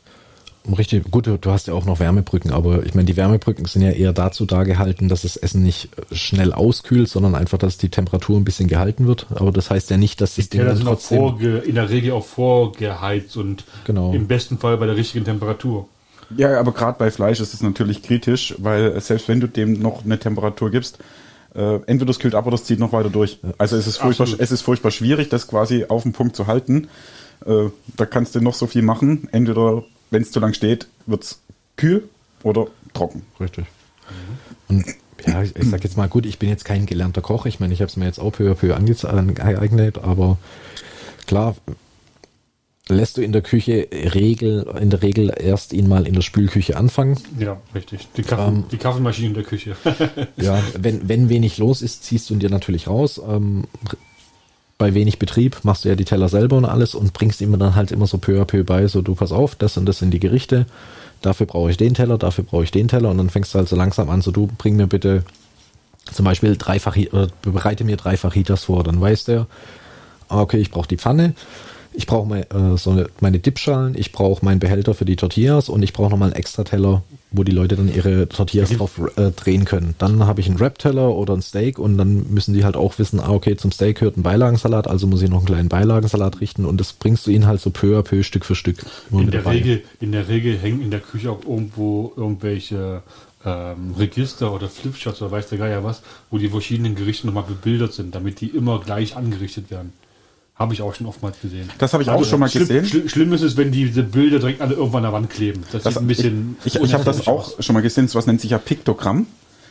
Richtig, 0.77 1.11
gut, 1.11 1.27
du, 1.27 1.51
hast 1.51 1.67
ja 1.67 1.73
auch 1.73 1.85
noch 1.85 1.99
Wärmebrücken, 1.99 2.51
aber 2.51 2.85
ich 2.85 2.95
meine, 2.95 3.05
die 3.05 3.17
Wärmebrücken 3.17 3.65
sind 3.65 3.81
ja 3.81 3.91
eher 3.91 4.13
dazu 4.13 4.45
da 4.45 4.63
gehalten, 4.63 5.09
dass 5.09 5.23
das 5.23 5.35
Essen 5.35 5.61
nicht 5.61 5.89
äh, 5.97 6.15
schnell 6.15 6.53
auskühlt, 6.53 7.09
sondern 7.09 7.35
einfach, 7.35 7.57
dass 7.57 7.77
die 7.77 7.89
Temperatur 7.89 8.37
ein 8.37 8.45
bisschen 8.45 8.69
gehalten 8.69 9.05
wird. 9.05 9.27
Aber 9.35 9.51
das 9.51 9.69
heißt 9.69 9.89
ja 9.89 9.97
nicht, 9.97 10.21
dass 10.21 10.35
das 10.35 10.49
Die 10.49 10.57
Ding 10.57 10.65
dann 10.65 10.79
trotzdem... 10.79 11.17
vorge, 11.17 11.57
in 11.57 11.75
der 11.75 11.89
Regel 11.89 12.13
auch 12.13 12.25
vorgeheizt 12.25 13.35
und 13.35 13.65
Genau. 13.85 14.13
im 14.13 14.27
besten 14.27 14.57
Fall 14.57 14.77
bei 14.77 14.85
der 14.85 14.95
richtigen 14.95 15.25
Temperatur. 15.25 15.87
Ja, 16.37 16.59
aber 16.59 16.71
gerade 16.71 16.97
bei 16.97 17.11
Fleisch 17.11 17.39
ist 17.39 17.53
es 17.53 17.61
natürlich 17.61 18.01
kritisch, 18.01 18.55
weil 18.57 18.99
selbst 19.01 19.27
wenn 19.27 19.39
du 19.39 19.47
dem 19.47 19.73
noch 19.81 20.05
eine 20.05 20.17
Temperatur 20.17 20.71
gibst, 20.71 20.99
äh, 21.55 21.75
entweder 21.85 22.09
es 22.09 22.19
kühlt 22.19 22.35
ab 22.35 22.45
oder 22.47 22.55
es 22.55 22.63
zieht 22.63 22.79
noch 22.79 22.93
weiter 22.93 23.09
durch. 23.09 23.39
Also 23.57 23.77
es 23.77 23.85
ist 23.85 23.97
furchtbar, 23.97 24.23
Absolut. 24.23 24.41
es 24.41 24.51
ist 24.51 24.61
furchtbar 24.61 24.91
schwierig, 24.91 25.29
das 25.29 25.47
quasi 25.47 25.85
auf 25.87 26.03
den 26.03 26.13
Punkt 26.13 26.35
zu 26.35 26.47
halten. 26.47 26.87
Äh, 27.45 27.69
da 27.97 28.05
kannst 28.05 28.35
du 28.35 28.41
noch 28.41 28.53
so 28.53 28.65
viel 28.67 28.81
machen. 28.81 29.27
Entweder, 29.31 29.83
wenn 30.13 30.21
es 30.21 30.31
zu 30.31 30.39
lang 30.39 30.53
steht, 30.53 30.87
wird's 31.05 31.41
kühl 31.75 32.07
oder 32.43 32.67
trocken. 32.93 33.23
Richtig. 33.39 33.65
Und 34.69 34.85
ja, 35.25 35.41
ich, 35.41 35.55
ich 35.55 35.69
sag 35.69 35.83
jetzt 35.83 35.97
mal, 35.97 36.07
gut, 36.07 36.25
ich 36.25 36.39
bin 36.39 36.49
jetzt 36.49 36.65
kein 36.65 36.85
gelernter 36.85 37.21
Koch. 37.21 37.45
Ich 37.45 37.59
meine, 37.59 37.73
ich 37.73 37.81
habe 37.81 37.89
es 37.89 37.97
mir 37.97 38.05
jetzt 38.05 38.19
auch 38.19 38.31
peu 38.31 38.51
ange- 38.53 39.05
angeeignet, 39.05 39.97
aber 39.99 40.37
klar, 41.27 41.55
lässt 42.89 43.15
du 43.15 43.21
in 43.21 43.31
der 43.31 43.41
Küche 43.41 43.87
Regel, 43.91 44.67
in 44.79 44.89
der 44.89 45.01
Regel 45.01 45.33
erst 45.37 45.71
ihn 45.71 45.87
mal 45.87 46.05
in 46.05 46.13
der 46.15 46.21
Spülküche 46.21 46.75
anfangen. 46.75 47.17
Ja, 47.39 47.61
richtig. 47.73 48.09
Die, 48.17 48.23
Kaffee, 48.23 48.49
Ähm. 48.49 48.65
die 48.71 48.77
Kaffeemaschine 48.77 49.29
in 49.29 49.33
der 49.33 49.43
Küche. 49.43 49.77
Ja, 50.35 50.61
wenn, 50.77 51.07
wenn 51.07 51.29
wenig 51.29 51.57
los 51.57 51.81
ist, 51.81 52.03
ziehst 52.03 52.29
du 52.29 52.33
ihn 52.33 52.39
dir 52.41 52.49
natürlich 52.49 52.87
raus. 52.87 53.21
Ähm, 53.25 53.63
bei 54.83 54.93
wenig 54.93 55.17
Betrieb 55.17 55.63
machst 55.63 55.85
du 55.85 55.89
ja 55.89 55.95
die 55.95 56.03
Teller 56.03 56.27
selber 56.27 56.57
und 56.57 56.65
alles 56.65 56.93
und 56.93 57.13
bringst 57.13 57.39
ihm 57.39 57.57
dann 57.57 57.73
halt 57.73 57.93
immer 57.93 58.05
so 58.05 58.17
peu 58.17 58.41
à 58.41 58.43
peu 58.43 58.65
bei, 58.65 58.85
so 58.87 59.01
du 59.01 59.15
pass 59.15 59.31
auf, 59.31 59.55
das 59.55 59.77
und 59.77 59.85
das 59.85 59.99
sind 59.99 60.11
die 60.11 60.19
Gerichte, 60.19 60.65
dafür 61.21 61.45
brauche 61.45 61.71
ich 61.71 61.77
den 61.77 61.93
Teller, 61.93 62.17
dafür 62.17 62.43
brauche 62.43 62.65
ich 62.65 62.71
den 62.71 62.89
Teller 62.89 63.09
und 63.09 63.17
dann 63.17 63.29
fängst 63.29 63.53
du 63.53 63.59
halt 63.59 63.69
so 63.69 63.77
langsam 63.77 64.09
an, 64.09 64.21
so 64.21 64.31
du 64.31 64.49
bring 64.57 64.75
mir 64.75 64.87
bitte 64.87 65.23
zum 66.11 66.25
Beispiel 66.25 66.57
dreifach, 66.57 66.97
oder 66.97 67.29
bereite 67.43 67.85
mir 67.85 67.95
drei 67.95 68.17
Fajitas 68.17 68.65
vor, 68.65 68.83
dann 68.83 68.99
weiß 68.99 69.23
der, 69.23 69.47
ah, 70.27 70.41
okay, 70.41 70.57
ich 70.57 70.69
brauche 70.69 70.89
die 70.89 70.97
Pfanne, 70.97 71.33
ich 71.93 72.05
brauche 72.05 72.27
mein, 72.27 72.43
äh, 72.43 72.77
so 72.77 72.91
eine, 72.91 73.07
meine 73.21 73.39
Dipschalen, 73.39 73.95
ich 73.97 74.11
brauche 74.11 74.43
meinen 74.43 74.59
Behälter 74.59 74.93
für 74.93 75.05
die 75.05 75.15
Tortillas 75.15 75.69
und 75.69 75.81
ich 75.81 75.93
brauche 75.93 76.09
nochmal 76.09 76.31
einen 76.31 76.35
extra 76.35 76.65
Teller, 76.65 77.03
wo 77.33 77.43
die 77.43 77.51
Leute 77.51 77.75
dann 77.75 77.93
ihre 77.93 78.29
Tortillas 78.29 78.69
drauf 78.69 79.01
äh, 79.17 79.31
drehen 79.31 79.65
können. 79.65 79.95
Dann 79.97 80.25
habe 80.25 80.39
ich 80.39 80.47
einen 80.47 80.59
Wrap-Teller 80.59 81.13
oder 81.13 81.33
ein 81.33 81.41
Steak 81.41 81.79
und 81.79 81.97
dann 81.97 82.31
müssen 82.31 82.53
die 82.53 82.63
halt 82.63 82.77
auch 82.77 82.97
wissen, 82.99 83.19
ah, 83.19 83.31
okay, 83.31 83.57
zum 83.57 83.71
Steak 83.71 83.99
gehört 83.99 84.17
ein 84.17 84.23
Beilagensalat, 84.23 84.87
also 84.87 85.07
muss 85.07 85.21
ich 85.21 85.29
noch 85.29 85.39
einen 85.39 85.47
kleinen 85.47 85.69
Beilagensalat 85.69 86.39
richten 86.39 86.63
und 86.63 86.79
das 86.79 86.93
bringst 86.93 87.27
du 87.27 87.31
ihnen 87.31 87.47
halt 87.47 87.59
so 87.59 87.71
peu 87.71 87.97
à 87.97 88.03
peu, 88.03 88.23
Stück 88.23 88.45
für 88.45 88.55
Stück. 88.55 88.85
In 89.11 89.31
der, 89.31 89.41
dabei. 89.41 89.57
Regel, 89.57 89.83
in 89.99 90.11
der 90.11 90.27
Regel 90.27 90.57
hängen 90.57 90.81
in 90.81 90.91
der 90.91 90.99
Küche 90.99 91.31
auch 91.31 91.43
irgendwo 91.43 92.13
irgendwelche 92.15 93.01
ähm, 93.43 93.93
Register 93.97 94.53
oder 94.53 94.69
Flipcharts 94.69 95.21
oder 95.21 95.31
weiß 95.31 95.49
der 95.49 95.57
Geier 95.57 95.83
was, 95.83 96.03
wo 96.29 96.37
die 96.37 96.49
verschiedenen 96.49 96.95
Gerichte 96.95 97.25
nochmal 97.25 97.43
bebildert 97.43 97.93
sind, 97.93 98.13
damit 98.13 98.41
die 98.41 98.47
immer 98.47 98.79
gleich 98.79 99.15
angerichtet 99.15 99.71
werden. 99.71 99.91
Habe 100.55 100.73
ich 100.73 100.81
auch 100.83 100.93
schon 100.93 101.07
oftmals 101.07 101.39
gesehen. 101.41 101.69
Das 101.79 101.93
habe 101.93 102.03
ich 102.03 102.09
auch 102.09 102.23
schon 102.25 102.39
mal 102.39 102.47
schlimm, 102.47 102.67
gesehen. 102.67 102.85
Schlimm, 102.85 103.09
schlimm 103.09 103.33
ist 103.33 103.41
es, 103.41 103.57
wenn 103.57 103.71
diese 103.71 104.03
Bilder 104.03 104.37
direkt 104.37 104.61
alle 104.61 104.75
irgendwann 104.75 105.03
an 105.03 105.11
der 105.11 105.13
Wand 105.13 105.29
kleben. 105.31 105.63
Das, 105.71 105.81
Das, 105.81 105.93
sieht 105.95 106.03
ein 106.03 106.07
bisschen. 106.07 106.57
ich 106.63 106.75
ich, 106.75 106.81
ich 106.81 106.93
habe 106.93 107.03
das 107.03 107.27
auch 107.27 107.57
aus. 107.57 107.65
schon 107.65 107.73
mal 107.73 107.81
gesehen, 107.81 108.07
sowas 108.07 108.27
nennt 108.27 108.39
sich 108.39 108.51
ja 108.51 108.59
Piktogramm. 108.59 109.25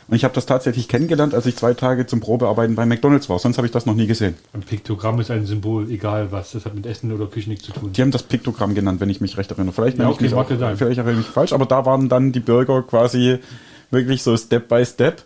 Und 0.09 0.17
ich 0.17 0.25
habe 0.25 0.33
das 0.33 0.45
tatsächlich 0.45 0.89
kennengelernt, 0.89 1.33
als 1.33 1.45
ich 1.45 1.55
zwei 1.55 1.73
Tage 1.73 2.05
zum 2.05 2.19
Probearbeiten 2.19 2.75
bei 2.75 2.85
McDonalds 2.85 3.29
war. 3.29 3.39
Sonst 3.39 3.55
habe 3.57 3.67
ich 3.67 3.71
das 3.71 3.85
noch 3.85 3.95
nie 3.95 4.05
gesehen. 4.05 4.35
Ein 4.51 4.61
Piktogramm 4.61 5.21
ist 5.21 5.31
ein 5.31 5.45
Symbol, 5.45 5.89
egal 5.89 6.31
was. 6.33 6.51
Das 6.51 6.65
hat 6.65 6.75
mit 6.75 6.85
Essen 6.85 7.13
oder 7.13 7.27
Küche 7.27 7.49
nichts 7.49 7.65
zu 7.65 7.71
tun. 7.71 7.93
Die 7.93 8.01
haben 8.01 8.11
das 8.11 8.23
Piktogramm 8.23 8.75
genannt, 8.75 8.99
wenn 8.99 9.09
ich 9.09 9.21
mich 9.21 9.37
recht 9.37 9.51
erinnere. 9.51 9.73
Vielleicht, 9.73 9.97
Ja, 9.97 10.09
okay, 10.09 10.25
ich 10.25 10.31
mich 10.31 10.33
auch, 10.33 10.45
vielleicht 10.45 10.81
erinnere 10.81 11.11
ich 11.11 11.17
mich 11.19 11.27
falsch, 11.27 11.53
aber 11.53 11.65
da 11.65 11.85
waren 11.85 12.09
dann 12.09 12.33
die 12.33 12.41
Bürger 12.41 12.83
quasi 12.83 13.39
wirklich 13.91 14.21
so 14.23 14.35
Step 14.35 14.67
by 14.67 14.85
Step, 14.85 15.23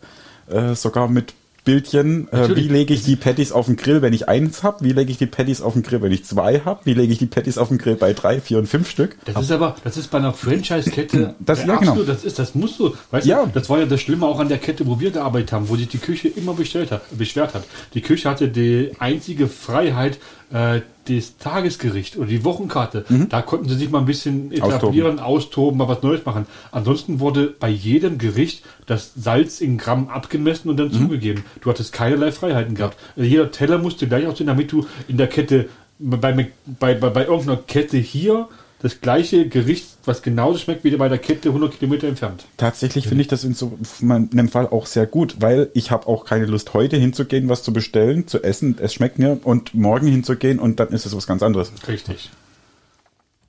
äh, 0.48 0.76
sogar 0.76 1.08
mit 1.08 1.34
Bildchen, 1.68 2.32
äh, 2.32 2.56
wie 2.56 2.70
lege 2.70 2.94
ich 2.94 3.04
die 3.04 3.18
Patties 3.18 3.52
auf 3.52 3.66
den 3.66 3.76
Grill, 3.76 4.02
wenn 4.02 4.14
ich 4.14 4.30
eins 4.30 4.64
hab, 4.64 4.82
wie 4.82 4.94
lege 4.94 5.12
ich 5.12 5.18
die 5.18 5.26
Patties 5.26 5.62
auf 5.62 5.74
den 5.74 5.84
Grill, 5.84 6.02
wenn 6.02 6.14
ich 6.14 6.24
zwei 6.24 6.62
hab, 6.62 6.86
wie 6.86 6.94
lege 6.94 7.12
ich 7.12 7.20
die 7.20 7.26
Patties 7.26 7.58
auf 7.58 7.68
den 7.68 7.78
Grill 7.78 7.96
bei 7.96 8.14
drei, 8.14 8.40
vier 8.40 8.58
und 8.58 8.68
fünf 8.68 8.90
Stück. 8.90 9.18
Das 9.26 9.36
ist 9.44 9.52
aber, 9.52 9.76
das 9.84 9.98
ist 9.98 10.10
bei 10.10 10.18
einer 10.18 10.32
Franchise-Kette, 10.34 11.36
Das- 11.40 11.66
ja, 11.66 11.76
genau. 11.76 12.02
das 12.04 12.24
ist, 12.24 12.40
das 12.40 12.56
musst 12.56 12.80
du, 12.80 12.96
weißt 13.12 13.28
Ja. 13.28 13.44
du, 13.46 13.52
das 13.54 13.70
war 13.70 13.80
ja 13.80 13.86
das 13.86 14.00
Schlimme 14.00 14.26
auch 14.26 14.40
an 14.40 14.48
der 14.48 14.60
Kette, 14.60 14.88
wo 14.88 15.00
wir 15.00 15.12
gearbeitet 15.12 15.52
haben, 15.52 15.68
wo 15.68 15.76
sich 15.76 15.90
die 15.90 15.98
Küche 15.98 16.30
immer 16.30 16.54
bestellt 16.54 16.92
hat, 16.92 17.02
beschwert 17.18 17.54
hat. 17.54 17.64
Die 17.94 18.02
Küche 18.02 18.30
hatte 18.30 18.48
die 18.48 18.92
einzige 19.00 19.48
Freiheit, 19.48 20.20
äh, 20.54 20.80
das 21.10 21.38
Tagesgericht 21.38 22.18
oder 22.18 22.28
die 22.28 22.44
Wochenkarte. 22.44 23.06
Da 23.30 23.42
konnten 23.42 23.70
sie 23.70 23.76
sich 23.76 23.90
mal 23.90 24.00
ein 24.00 24.06
bisschen 24.06 24.52
etablieren, 24.52 25.20
austoben, 25.20 25.78
mal 25.78 25.88
was 25.88 26.04
Neues 26.04 26.26
machen. 26.26 26.46
Ansonsten 26.72 27.20
wurde 27.20 27.54
bei 27.60 27.70
jedem 27.70 28.18
Gericht 28.18 28.64
das 28.86 29.14
Salz 29.16 29.62
in 29.62 29.78
Gramm 29.78 30.10
abgemessen 30.10 30.70
und 30.70 30.78
dann 30.78 30.92
zugegeben. 30.92 31.44
Du 31.62 31.70
hattest 31.70 31.94
keinerlei 31.94 32.32
Freiheiten 32.32 32.76
gehabt. 32.76 32.98
Also 33.16 33.30
Jeder 33.30 33.52
Teller 33.52 33.78
musste 33.78 34.08
gleich 34.08 34.26
aussehen, 34.28 34.48
damit 34.48 34.72
du 34.72 34.86
in 35.08 35.18
der 35.18 35.28
Kette, 35.28 35.70
bei, 36.00 36.18
bei, 36.18 36.94
bei, 36.94 37.10
bei 37.10 37.26
irgendeiner 37.26 37.58
Kette 37.58 37.98
hier 37.98 38.48
das 38.80 39.02
gleiche 39.02 39.48
Gericht, 39.48 39.88
was 40.06 40.22
genauso 40.22 40.60
schmeckt 40.60 40.84
wie 40.84 40.96
bei 40.96 41.10
der 41.10 41.18
Kette 41.18 41.50
100 41.50 41.80
Kilometer 41.80 42.08
entfernt. 42.08 42.46
Tatsächlich 42.58 43.08
finde 43.08 43.22
ich 43.22 43.28
das 43.28 43.44
in 43.44 43.54
so 43.54 43.78
einem 44.02 44.50
Fall 44.50 44.68
auch 44.68 44.86
sehr 44.86 45.08
gut, 45.08 45.38
weil 45.40 45.70
ich 45.74 45.90
habe 45.90 46.08
auch 46.08 46.26
keine 46.26 46.46
Lust, 46.46 46.74
heute 46.74 46.98
hinzugehen, 46.98 47.50
was 47.50 47.64
zu 47.64 47.74
bestellen, 47.74 48.28
zu 48.28 48.44
essen, 48.44 48.78
es 48.80 48.94
schmeckt 48.94 49.18
mir, 49.18 49.40
und 49.44 49.74
morgen 49.74 50.08
hinzugehen 50.08 50.60
und 50.60 50.80
dann 50.80 50.90
ist 50.90 51.06
es 51.06 51.16
was 51.16 51.26
ganz 51.26 51.42
anderes. 51.42 51.72
Richtig. 51.88 52.30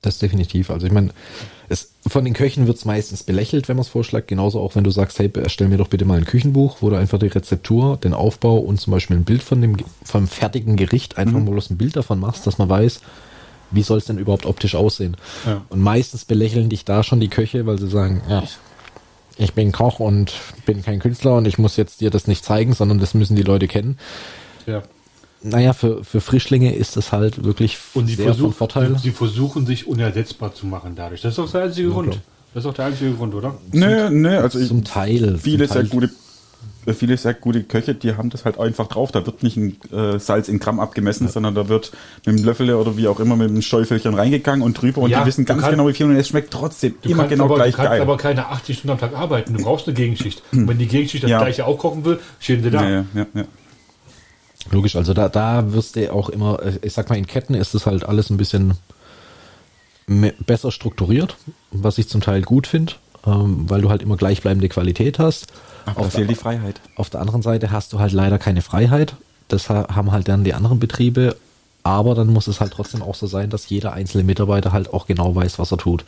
Das 0.01 0.17
definitiv. 0.17 0.69
Also 0.71 0.87
ich 0.87 0.93
meine, 0.93 1.09
es, 1.67 1.91
von 2.07 2.23
den 2.23 2.33
Köchen 2.33 2.67
wird 2.67 2.77
es 2.77 2.85
meistens 2.85 3.23
belächelt, 3.23 3.67
wenn 3.67 3.75
man 3.75 3.81
es 3.81 3.89
vorschlägt. 3.89 4.29
Genauso 4.29 4.59
auch, 4.59 4.75
wenn 4.75 4.85
du 4.85 4.91
sagst, 4.91 5.19
hey, 5.19 5.29
erstell 5.35 5.67
mir 5.67 5.77
doch 5.77 5.89
bitte 5.89 6.05
mal 6.05 6.17
ein 6.17 6.25
Küchenbuch, 6.25 6.77
wo 6.79 6.89
du 6.89 6.95
einfach 6.95 7.19
die 7.19 7.27
Rezeptur, 7.27 7.97
den 7.97 8.13
Aufbau 8.13 8.57
und 8.57 8.79
zum 8.79 8.91
Beispiel 8.91 9.17
ein 9.17 9.25
Bild 9.25 9.43
von 9.43 9.61
dem 9.61 9.75
vom 10.03 10.27
fertigen 10.27 10.77
Gericht, 10.77 11.17
einfach 11.17 11.39
mal 11.39 11.51
bloß 11.51 11.69
ein 11.69 11.77
Bild 11.77 11.97
davon 11.97 12.19
machst, 12.19 12.47
dass 12.47 12.57
man 12.57 12.69
weiß, 12.69 13.01
wie 13.71 13.83
soll 13.83 13.97
es 13.97 14.05
denn 14.05 14.17
überhaupt 14.17 14.45
optisch 14.45 14.75
aussehen. 14.75 15.17
Ja. 15.45 15.61
Und 15.69 15.79
meistens 15.81 16.25
belächeln 16.25 16.69
dich 16.69 16.85
da 16.85 17.03
schon 17.03 17.19
die 17.19 17.27
Köche, 17.27 17.65
weil 17.65 17.77
sie 17.79 17.87
sagen, 17.89 18.21
ja, 18.29 18.43
ich 19.37 19.53
bin 19.53 19.71
Koch 19.71 19.99
und 19.99 20.33
bin 20.65 20.83
kein 20.83 20.99
Künstler 20.99 21.35
und 21.35 21.47
ich 21.47 21.57
muss 21.57 21.77
jetzt 21.77 22.01
dir 22.01 22.09
das 22.09 22.27
nicht 22.27 22.43
zeigen, 22.43 22.73
sondern 22.73 22.99
das 22.99 23.13
müssen 23.13 23.35
die 23.35 23.41
Leute 23.43 23.67
kennen. 23.67 23.97
Ja. 24.65 24.83
Naja, 25.41 25.71
für, 25.71 26.03
für 26.03 26.19
Frischlinge 26.19 26.75
ist 26.75 26.97
das 26.97 27.13
halt 27.13 27.45
wirklich 27.45 27.77
Und 27.93 28.07
sie, 28.07 28.15
sehr 28.15 28.25
versuch, 28.25 28.47
von 28.47 28.53
Vorteil. 28.53 28.97
sie 28.99 29.11
versuchen 29.11 29.65
sich 29.65 29.87
unersetzbar 29.87 30.53
zu 30.53 30.67
machen 30.67 30.95
dadurch. 30.97 31.21
Das 31.21 31.31
ist 31.31 31.37
doch 31.37 31.49
der 31.49 31.63
einzige 31.63 31.89
Grund. 31.89 32.09
klar. 32.11 32.21
Das 32.53 32.61
ist 32.65 32.69
doch 32.69 32.73
der 32.73 32.85
einzige 32.87 33.13
Grund, 33.13 33.33
oder? 33.35 33.55
Nö, 33.71 34.09
nö, 34.09 34.37
also 34.39 34.59
ich, 34.59 34.67
Zum 34.67 34.83
Teil. 34.83 35.37
viele 35.37 35.67
zum 35.67 35.73
sehr 35.73 35.83
Teil 35.83 35.87
gute 35.89 36.07
äh, 36.07 36.09
viele 36.93 37.17
sehr 37.17 37.33
gute 37.33 37.63
Köche, 37.63 37.93
die 37.93 38.15
haben 38.15 38.29
das 38.29 38.45
halt 38.45 38.59
einfach 38.59 38.87
drauf. 38.87 39.11
Da 39.11 39.25
wird 39.25 39.43
nicht 39.43 39.57
ein 39.57 39.77
äh, 39.91 40.17
Salz 40.19 40.47
in 40.47 40.59
Gramm 40.59 40.79
abgemessen, 40.79 41.27
sondern 41.27 41.53
da 41.55 41.67
wird 41.69 41.91
mit 42.25 42.37
dem 42.39 42.43
Löffel 42.45 42.73
oder 42.73 42.97
wie 42.97 43.07
auch 43.07 43.19
immer 43.19 43.35
mit 43.35 43.49
dem 43.49 43.61
Schäufelchen 43.61 44.13
reingegangen 44.13 44.61
und 44.63 44.81
drüber 44.81 45.01
und 45.01 45.09
Ja, 45.11 45.21
die 45.21 45.27
wissen 45.27 45.45
ganz 45.45 45.61
kannst- 45.61 45.71
genau 45.71 45.87
wie 45.87 45.93
viel 45.93 46.05
und 46.07 46.15
es 46.15 46.27
schmeckt 46.29 46.51
trotzdem 46.51 46.95
Du 47.01 47.09
immer 47.09 47.27
genau 47.27 47.45
aber, 47.45 47.55
gleich 47.55 47.71
du 47.71 47.77
kannst 47.77 47.91
geil. 47.91 48.01
aber 48.01 48.17
keine 48.17 48.47
80 48.47 48.77
Stunden 48.77 48.91
am 48.93 48.99
Tag 48.99 49.13
arbeiten. 49.15 49.53
Du 49.55 49.63
brauchst 49.63 49.87
eine 49.87 49.95
Gegenschicht. 49.95 50.41
Und 50.51 50.67
wenn 50.67 50.77
die 50.77 50.87
Gegenschicht 50.87 51.23
das 51.23 51.29
Ja. 51.31 51.39
gleiche 51.39 51.65
auch 51.65 51.77
kochen 51.77 52.03
will, 52.05 52.19
stehen 52.39 52.63
sie 52.63 52.71
da. 52.71 52.81
ja, 52.83 52.89
ja, 52.89 53.05
ja, 53.13 53.25
ja. 53.35 53.43
Logisch, 54.71 54.95
also 54.95 55.13
da, 55.13 55.29
da 55.29 55.71
wirst 55.73 55.95
du 55.95 56.11
auch 56.13 56.29
immer, 56.29 56.61
äh, 56.61 56.73
ich 56.81 56.93
sag 56.93 57.09
mal, 57.09 57.17
in 57.17 57.27
Ketten 57.27 57.53
ist 57.55 57.73
es 57.75 57.85
halt 57.85 58.03
alles 58.03 58.29
ein 58.29 58.37
bisschen 58.37 58.73
besser 60.45 60.71
strukturiert, 60.71 61.37
was 61.71 61.97
ich 61.99 62.09
zum 62.09 62.21
Teil 62.21 62.41
gut 62.41 62.65
finde, 62.65 62.93
ähm, 63.27 63.69
weil 63.69 63.81
du 63.81 63.89
halt 63.89 64.01
immer 64.01 64.17
gleichbleibende 64.17 64.67
Qualität 64.67 65.19
hast. 65.19 65.47
Aber 65.91 66.01
da 66.01 66.07
Auf 66.07 66.13
fehlt 66.13 66.29
der, 66.29 66.35
die 66.35 66.39
Freiheit. 66.39 66.81
auf 66.95 67.09
der 67.09 67.21
anderen 67.21 67.41
Seite 67.41 67.71
hast 67.71 67.93
du 67.93 67.99
halt 67.99 68.11
leider 68.13 68.37
keine 68.37 68.61
Freiheit. 68.61 69.15
Das 69.47 69.69
ha- 69.69 69.87
haben 69.95 70.11
halt 70.11 70.27
dann 70.27 70.43
die 70.43 70.53
anderen 70.53 70.79
Betriebe. 70.79 71.35
Aber 71.83 72.13
dann 72.13 72.27
muss 72.27 72.47
es 72.47 72.59
halt 72.59 72.73
trotzdem 72.73 73.01
auch 73.01 73.15
so 73.15 73.25
sein, 73.25 73.49
dass 73.49 73.69
jeder 73.69 73.93
einzelne 73.93 74.23
Mitarbeiter 74.25 74.71
halt 74.73 74.93
auch 74.93 75.07
genau 75.07 75.33
weiß, 75.33 75.59
was 75.59 75.71
er 75.71 75.77
tut. 75.77 76.03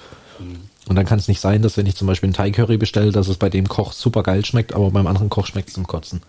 Und 0.87 0.95
dann 0.95 1.05
kann 1.05 1.17
es 1.19 1.27
nicht 1.27 1.39
sein, 1.39 1.61
dass 1.61 1.77
wenn 1.77 1.85
ich 1.85 1.95
zum 1.95 2.07
Beispiel 2.07 2.27
einen 2.27 2.33
Thai-Curry 2.33 2.77
bestelle, 2.77 3.11
dass 3.11 3.27
es 3.27 3.37
bei 3.37 3.49
dem 3.49 3.67
Koch 3.69 3.93
super 3.93 4.21
geil 4.23 4.43
schmeckt, 4.43 4.73
aber 4.73 4.91
beim 4.91 5.07
anderen 5.07 5.29
Koch 5.29 5.45
schmeckt 5.45 5.69
es 5.69 5.75
zum 5.75 5.87
Kotzen. 5.87 6.21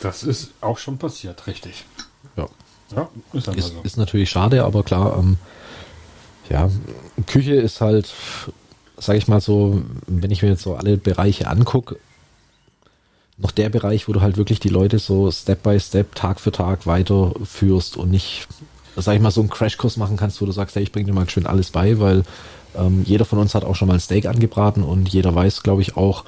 Das 0.00 0.22
ist 0.22 0.50
auch 0.60 0.78
schon 0.78 0.98
passiert, 0.98 1.46
richtig. 1.46 1.84
Ja. 2.36 2.46
Ja, 2.94 3.08
ist 3.32 3.48
Ist, 3.48 3.68
so. 3.68 3.80
ist 3.82 3.96
natürlich 3.96 4.30
schade, 4.30 4.64
aber 4.64 4.82
klar, 4.84 5.16
ähm, 5.18 5.38
ja, 6.50 6.70
Küche 7.26 7.54
ist 7.54 7.80
halt, 7.80 8.12
sage 8.98 9.18
ich 9.18 9.26
mal 9.26 9.40
so, 9.40 9.82
wenn 10.06 10.30
ich 10.30 10.42
mir 10.42 10.50
jetzt 10.50 10.62
so 10.62 10.76
alle 10.76 10.96
Bereiche 10.98 11.48
angucke, 11.48 11.96
noch 13.36 13.50
der 13.50 13.68
Bereich, 13.68 14.08
wo 14.08 14.12
du 14.12 14.20
halt 14.20 14.36
wirklich 14.36 14.60
die 14.60 14.68
Leute 14.68 14.98
so 14.98 15.30
Step 15.30 15.62
by 15.62 15.78
Step, 15.80 16.14
Tag 16.14 16.40
für 16.40 16.52
Tag 16.52 16.86
weiterführst 16.86 17.96
und 17.96 18.10
nicht, 18.10 18.46
sag 18.96 19.16
ich 19.16 19.20
mal, 19.20 19.30
so 19.30 19.40
einen 19.40 19.50
Crashkurs 19.50 19.96
machen 19.96 20.16
kannst, 20.16 20.40
wo 20.40 20.46
du 20.46 20.52
sagst, 20.52 20.76
hey, 20.76 20.82
ich 20.82 20.92
bring 20.92 21.06
dir 21.06 21.12
mal 21.12 21.28
schön 21.28 21.46
alles 21.46 21.70
bei, 21.70 21.98
weil 21.98 22.22
ähm, 22.76 23.02
jeder 23.04 23.24
von 23.24 23.38
uns 23.38 23.54
hat 23.54 23.64
auch 23.64 23.74
schon 23.74 23.88
mal 23.88 23.94
ein 23.94 24.00
Steak 24.00 24.26
angebraten 24.26 24.82
und 24.82 25.08
jeder 25.08 25.34
weiß, 25.34 25.62
glaube 25.62 25.82
ich, 25.82 25.96
auch, 25.96 26.24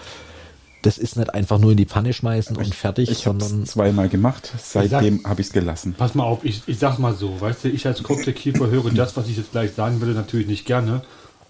das 0.83 0.99
ist 0.99 1.17
nicht 1.17 1.33
einfach 1.33 1.59
nur 1.59 1.73
in 1.73 1.77
die 1.77 1.87
Pfanne 1.87 2.13
schmeißen 2.13 2.57
und 2.57 2.75
fertig, 2.75 3.11
Ich 3.11 3.27
habe 3.27 3.41
sondern 3.41 3.63
es 3.63 3.71
zweimal 3.71 4.09
gemacht, 4.09 4.53
seitdem 4.63 5.25
habe 5.25 5.41
ich 5.41 5.49
es 5.49 5.53
gelassen. 5.53 5.95
Pass 5.97 6.15
mal 6.15 6.25
auf, 6.25 6.45
ich, 6.45 6.63
ich 6.67 6.79
sag 6.79 6.99
mal 6.99 7.15
so, 7.15 7.41
weißt 7.41 7.65
du, 7.65 7.69
ich 7.69 7.87
als 7.87 8.03
Cocktailkeeper 8.03 8.69
höre 8.69 8.91
das, 8.91 9.17
was 9.17 9.29
ich 9.29 9.37
jetzt 9.37 9.53
gleich 9.53 9.73
sagen 9.73 10.01
würde, 10.01 10.13
natürlich 10.13 10.47
nicht 10.47 10.65
gerne, 10.67 11.03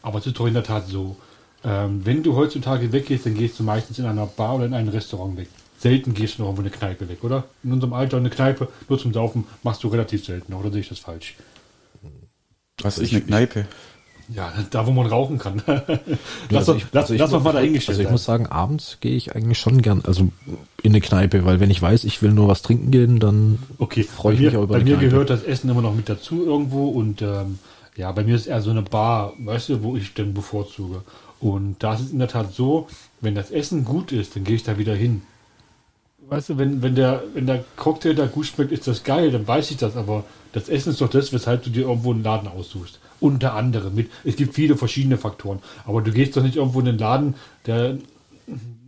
aber 0.03 0.19
es 0.19 0.27
ist 0.27 0.39
doch 0.39 0.47
in 0.47 0.55
der 0.55 0.65
Tat 0.65 0.87
so. 0.87 1.17
Ähm, 1.65 2.05
wenn 2.05 2.23
du 2.23 2.37
heutzutage 2.37 2.93
weggehst, 2.93 3.27
dann 3.27 3.35
gehst 3.35 3.59
du 3.59 3.65
meistens 3.65 3.99
in 3.99 4.07
einer 4.07 4.27
Bar 4.27 4.57
oder 4.57 4.67
in 4.67 4.75
ein 4.75 4.89
Restaurant 4.89 5.37
weg. 5.37 5.49
Selten 5.79 6.15
gehst 6.15 6.39
du 6.39 6.43
noch 6.43 6.49
irgendwo 6.49 6.63
in 6.63 6.69
eine 6.69 6.77
Kneipe 6.77 7.09
weg, 7.09 7.23
oder? 7.23 7.45
In 7.65 7.73
unserem 7.73 7.93
Alter 7.93 8.17
eine 8.19 8.31
Kneipe, 8.31 8.69
nur 8.89 8.99
zum 8.99 9.13
Saufen, 9.13 9.47
machst 9.63 9.83
du 9.85 9.89
relativ 9.89 10.25
selten, 10.25 10.53
oder 10.55 10.71
sehe 10.71 10.81
ich 10.81 10.89
das 10.89 10.99
falsch? 10.99 11.35
Was 12.83 12.99
ist 12.99 13.13
eine 13.13 13.23
Kneipe? 13.23 13.67
Ja, 14.29 14.53
da 14.71 14.87
wo 14.87 14.91
man 14.93 15.07
rauchen 15.07 15.39
kann. 15.39 15.63
Ja, 15.67 15.81
lass 16.51 16.69
also 16.69 16.73
doch, 16.73 16.79
ich- 16.79 16.87
lass, 16.93 17.03
also 17.05 17.15
ich 17.15 17.21
lass 17.21 17.31
muss- 17.33 17.43
mal 17.45 17.53
dahingestellt 17.53 17.95
Also 17.95 18.01
ich 18.03 18.07
sein. 18.07 18.13
muss 18.13 18.25
sagen, 18.25 18.47
abends 18.47 18.99
gehe 19.01 19.17
ich 19.17 19.35
eigentlich 19.35 19.59
schon 19.59 19.83
gern, 19.83 20.03
also 20.07 20.29
in 20.83 20.93
eine 20.93 21.01
Kneipe, 21.01 21.45
weil 21.45 21.61
wenn 21.61 21.71
ich 21.71 21.81
weiß, 21.83 22.05
ich 22.05 22.23
will 22.23 22.33
nur 22.33 22.49
was 22.49 22.63
trinken 22.63 22.91
gehen, 22.91 23.19
dann 23.21 23.59
Okay, 23.79 24.03
freue 24.03 24.35
ich 24.35 24.39
bei 24.41 24.45
mir, 24.45 24.51
mich 24.51 24.57
auch 24.59 24.63
über 24.65 24.75
Bei 24.75 24.81
eine 24.81 24.85
mir 24.85 24.97
Kneipe. 24.97 25.11
gehört 25.11 25.31
das 25.31 25.43
Essen 25.43 25.71
immer 25.71 25.83
noch 25.83 25.95
mit 25.95 26.09
dazu 26.09 26.45
irgendwo 26.45 26.89
und 26.89 27.23
ähm, 27.23 27.59
ja, 27.97 28.11
bei 28.13 28.25
mir 28.25 28.35
ist 28.37 28.47
eher 28.47 28.61
so 28.63 28.71
eine 28.71 28.83
Bar, 28.83 29.33
weißt 29.39 29.69
du, 29.71 29.83
wo 29.83 29.97
ich 29.97 30.13
dann 30.15 30.35
bevorzuge. 30.35 31.03
Und 31.41 31.77
da 31.81 31.95
ist 31.95 32.01
es 32.01 32.13
in 32.13 32.19
der 32.19 32.29
Tat 32.29 32.53
so, 32.55 32.89
wenn 33.21 33.35
das 33.35 33.51
Essen 33.51 33.85
gut 33.85 34.13
ist, 34.13 34.37
dann 34.37 34.45
gehe 34.45 34.57
ich 34.57 34.63
da 34.63 34.79
wieder 34.79 34.95
hin. 34.95 35.23
Weißt 36.29 36.49
du, 36.49 36.59
wenn, 36.59 36.83
wenn, 36.83 36.95
der, 36.95 37.23
wenn 37.35 37.47
der 37.47 37.65
Cocktail 37.77 38.15
da 38.15 38.27
gut 38.27 38.47
schmeckt, 38.47 38.73
ist 38.73 38.89
das 38.89 39.05
geil, 39.05 39.31
dann 39.31 39.47
weiß 39.47 39.71
ich 39.71 39.77
das, 39.77 39.97
aber 39.97 40.25
das 40.53 40.69
Essen 40.69 40.91
ist 40.91 41.01
doch 41.01 41.11
das, 41.11 41.33
weshalb 41.33 41.63
du 41.63 41.71
dir 41.71 41.83
irgendwo 41.83 42.13
einen 42.13 42.25
Laden 42.25 42.49
aussuchst. 42.49 42.99
Unter 43.21 43.55
anderem. 43.55 43.95
Mit, 43.95 44.11
es 44.25 44.37
gibt 44.37 44.55
viele 44.55 44.77
verschiedene 44.77 45.19
Faktoren. 45.19 45.61
Aber 45.85 46.03
du 46.03 46.11
gehst 46.11 46.37
doch 46.37 46.43
nicht 46.43 46.57
irgendwo 46.57 46.81
in 46.81 46.87
den 46.87 46.99
Laden, 46.99 47.35
der, 47.67 47.99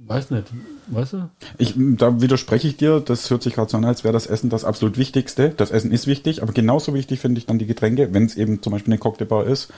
weiß 0.06 0.30
nicht, 0.30 0.46
weißt 0.88 1.12
du? 1.12 1.30
Ich, 1.58 1.74
da 1.76 2.20
widerspreche 2.20 2.66
ich 2.66 2.76
dir, 2.76 3.00
das 3.00 3.30
hört 3.30 3.42
sich 3.42 3.54
gerade 3.54 3.70
so 3.70 3.76
an, 3.76 3.84
als 3.84 4.02
wäre 4.02 4.12
das 4.12 4.26
Essen 4.26 4.50
das 4.50 4.64
absolut 4.64 4.98
Wichtigste. 4.98 5.50
Das 5.50 5.70
Essen 5.70 5.92
ist 5.92 6.06
wichtig, 6.06 6.42
aber 6.42 6.52
genauso 6.52 6.94
wichtig 6.94 7.20
finde 7.20 7.38
ich 7.38 7.46
dann 7.46 7.58
die 7.58 7.66
Getränke, 7.66 8.12
wenn 8.12 8.24
es 8.24 8.36
eben 8.36 8.62
zum 8.62 8.72
Beispiel 8.72 8.92
eine 8.92 8.98
Cocktailbar 8.98 9.46
ist. 9.46 9.68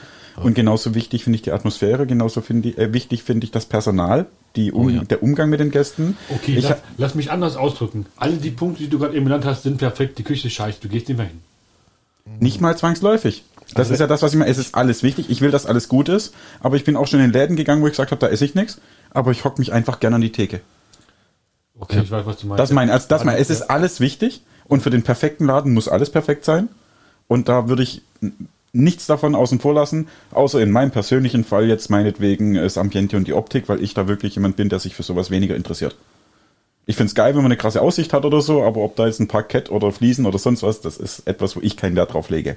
Und 0.42 0.54
genauso 0.54 0.94
wichtig 0.94 1.24
finde 1.24 1.36
ich 1.36 1.42
die 1.42 1.52
Atmosphäre, 1.52 2.06
genauso 2.06 2.40
finde 2.40 2.70
ich, 2.70 2.78
äh, 2.78 2.92
wichtig 2.92 3.22
finde 3.22 3.44
ich 3.44 3.50
das 3.50 3.66
Personal, 3.66 4.26
die 4.56 4.72
um, 4.72 4.86
Oh 4.86 4.88
ja. 4.88 5.04
der 5.04 5.22
Umgang 5.22 5.50
mit 5.50 5.60
den 5.60 5.70
Gästen. 5.70 6.16
Okay, 6.28 6.56
ich, 6.56 6.68
lass, 6.68 6.78
lass 6.98 7.14
mich 7.14 7.30
anders 7.30 7.56
ausdrücken. 7.56 8.06
Alle 8.16 8.36
die 8.36 8.50
Punkte, 8.50 8.82
die 8.82 8.88
du 8.88 8.98
gerade 8.98 9.14
eben 9.14 9.24
genannt 9.26 9.44
hast, 9.44 9.62
sind 9.64 9.78
perfekt. 9.78 10.18
Die 10.18 10.22
Küche 10.22 10.48
ist 10.48 10.54
scheiße, 10.54 10.78
du 10.80 10.88
gehst 10.88 11.08
mehr 11.08 11.18
hin. 11.26 11.40
Nicht 12.38 12.60
mal 12.60 12.76
zwangsläufig. 12.76 13.44
Das 13.70 13.78
Also- 13.80 13.94
ist 13.94 14.00
ja 14.00 14.06
das, 14.06 14.22
was 14.22 14.32
ich 14.32 14.38
meine. 14.38 14.50
Es 14.50 14.58
ist 14.58 14.74
alles 14.74 15.02
wichtig. 15.02 15.30
Ich 15.30 15.40
will, 15.40 15.50
dass 15.50 15.66
alles 15.66 15.88
gut 15.88 16.08
ist. 16.08 16.34
Aber 16.60 16.76
ich 16.76 16.84
bin 16.84 16.96
auch 16.96 17.06
schon 17.06 17.20
in 17.20 17.32
Läden 17.32 17.56
gegangen, 17.56 17.82
wo 17.82 17.86
ich 17.86 17.92
gesagt 17.92 18.10
habe, 18.10 18.20
da 18.20 18.28
esse 18.28 18.44
ich 18.44 18.54
nichts. 18.54 18.80
Aber 19.10 19.30
ich 19.30 19.44
hocke 19.44 19.60
mich 19.60 19.72
einfach 19.72 20.00
gerne 20.00 20.16
an 20.16 20.22
die 20.22 20.32
Theke. 20.32 20.60
Okay, 21.78 22.00
ich 22.02 22.10
weiß, 22.10 22.26
was 22.26 22.38
du 22.38 22.46
meinst. 22.46 22.60
Das 22.60 22.72
meine 22.72 22.92
also 22.92 23.06
das 23.08 23.24
meine, 23.24 23.38
es 23.38 23.48
Ja. 23.48 23.54
ist 23.54 23.62
alles 23.62 24.00
wichtig. 24.00 24.42
Und 24.66 24.82
für 24.82 24.90
den 24.90 25.02
perfekten 25.02 25.46
Laden 25.46 25.72
muss 25.74 25.88
alles 25.88 26.10
perfekt 26.10 26.44
sein. 26.44 26.68
Und 27.26 27.48
da 27.48 27.68
würde 27.68 27.82
ich 27.82 28.02
nichts 28.72 29.06
davon 29.06 29.34
außen 29.34 29.58
vor 29.60 29.74
lassen, 29.74 30.08
außer 30.30 30.60
in 30.60 30.70
meinem 30.70 30.90
persönlichen 30.90 31.44
Fall 31.44 31.66
jetzt 31.66 31.90
meinetwegen 31.90 32.54
das 32.54 32.78
Ambiente 32.78 33.16
und 33.16 33.26
die 33.26 33.32
Optik, 33.32 33.68
weil 33.68 33.82
ich 33.82 33.94
da 33.94 34.08
wirklich 34.08 34.34
jemand 34.36 34.56
bin, 34.56 34.68
der 34.68 34.78
sich 34.78 34.94
für 34.94 35.02
sowas 35.02 35.30
weniger 35.30 35.56
interessiert. 35.56 35.96
Ich 36.86 36.96
find's 36.96 37.14
geil, 37.14 37.34
wenn 37.34 37.42
man 37.42 37.52
eine 37.52 37.56
krasse 37.56 37.82
Aussicht 37.82 38.12
hat 38.12 38.24
oder 38.24 38.40
so, 38.40 38.62
aber 38.62 38.80
ob 38.80 38.96
da 38.96 39.06
jetzt 39.06 39.20
ein 39.20 39.28
Parkett 39.28 39.70
oder 39.70 39.92
Fliesen 39.92 40.26
oder 40.26 40.38
sonst 40.38 40.62
was, 40.62 40.80
das 40.80 40.96
ist 40.96 41.26
etwas, 41.26 41.56
wo 41.56 41.60
ich 41.60 41.76
keinen 41.76 41.96
Wert 41.96 42.14
drauf 42.14 42.30
lege. 42.30 42.56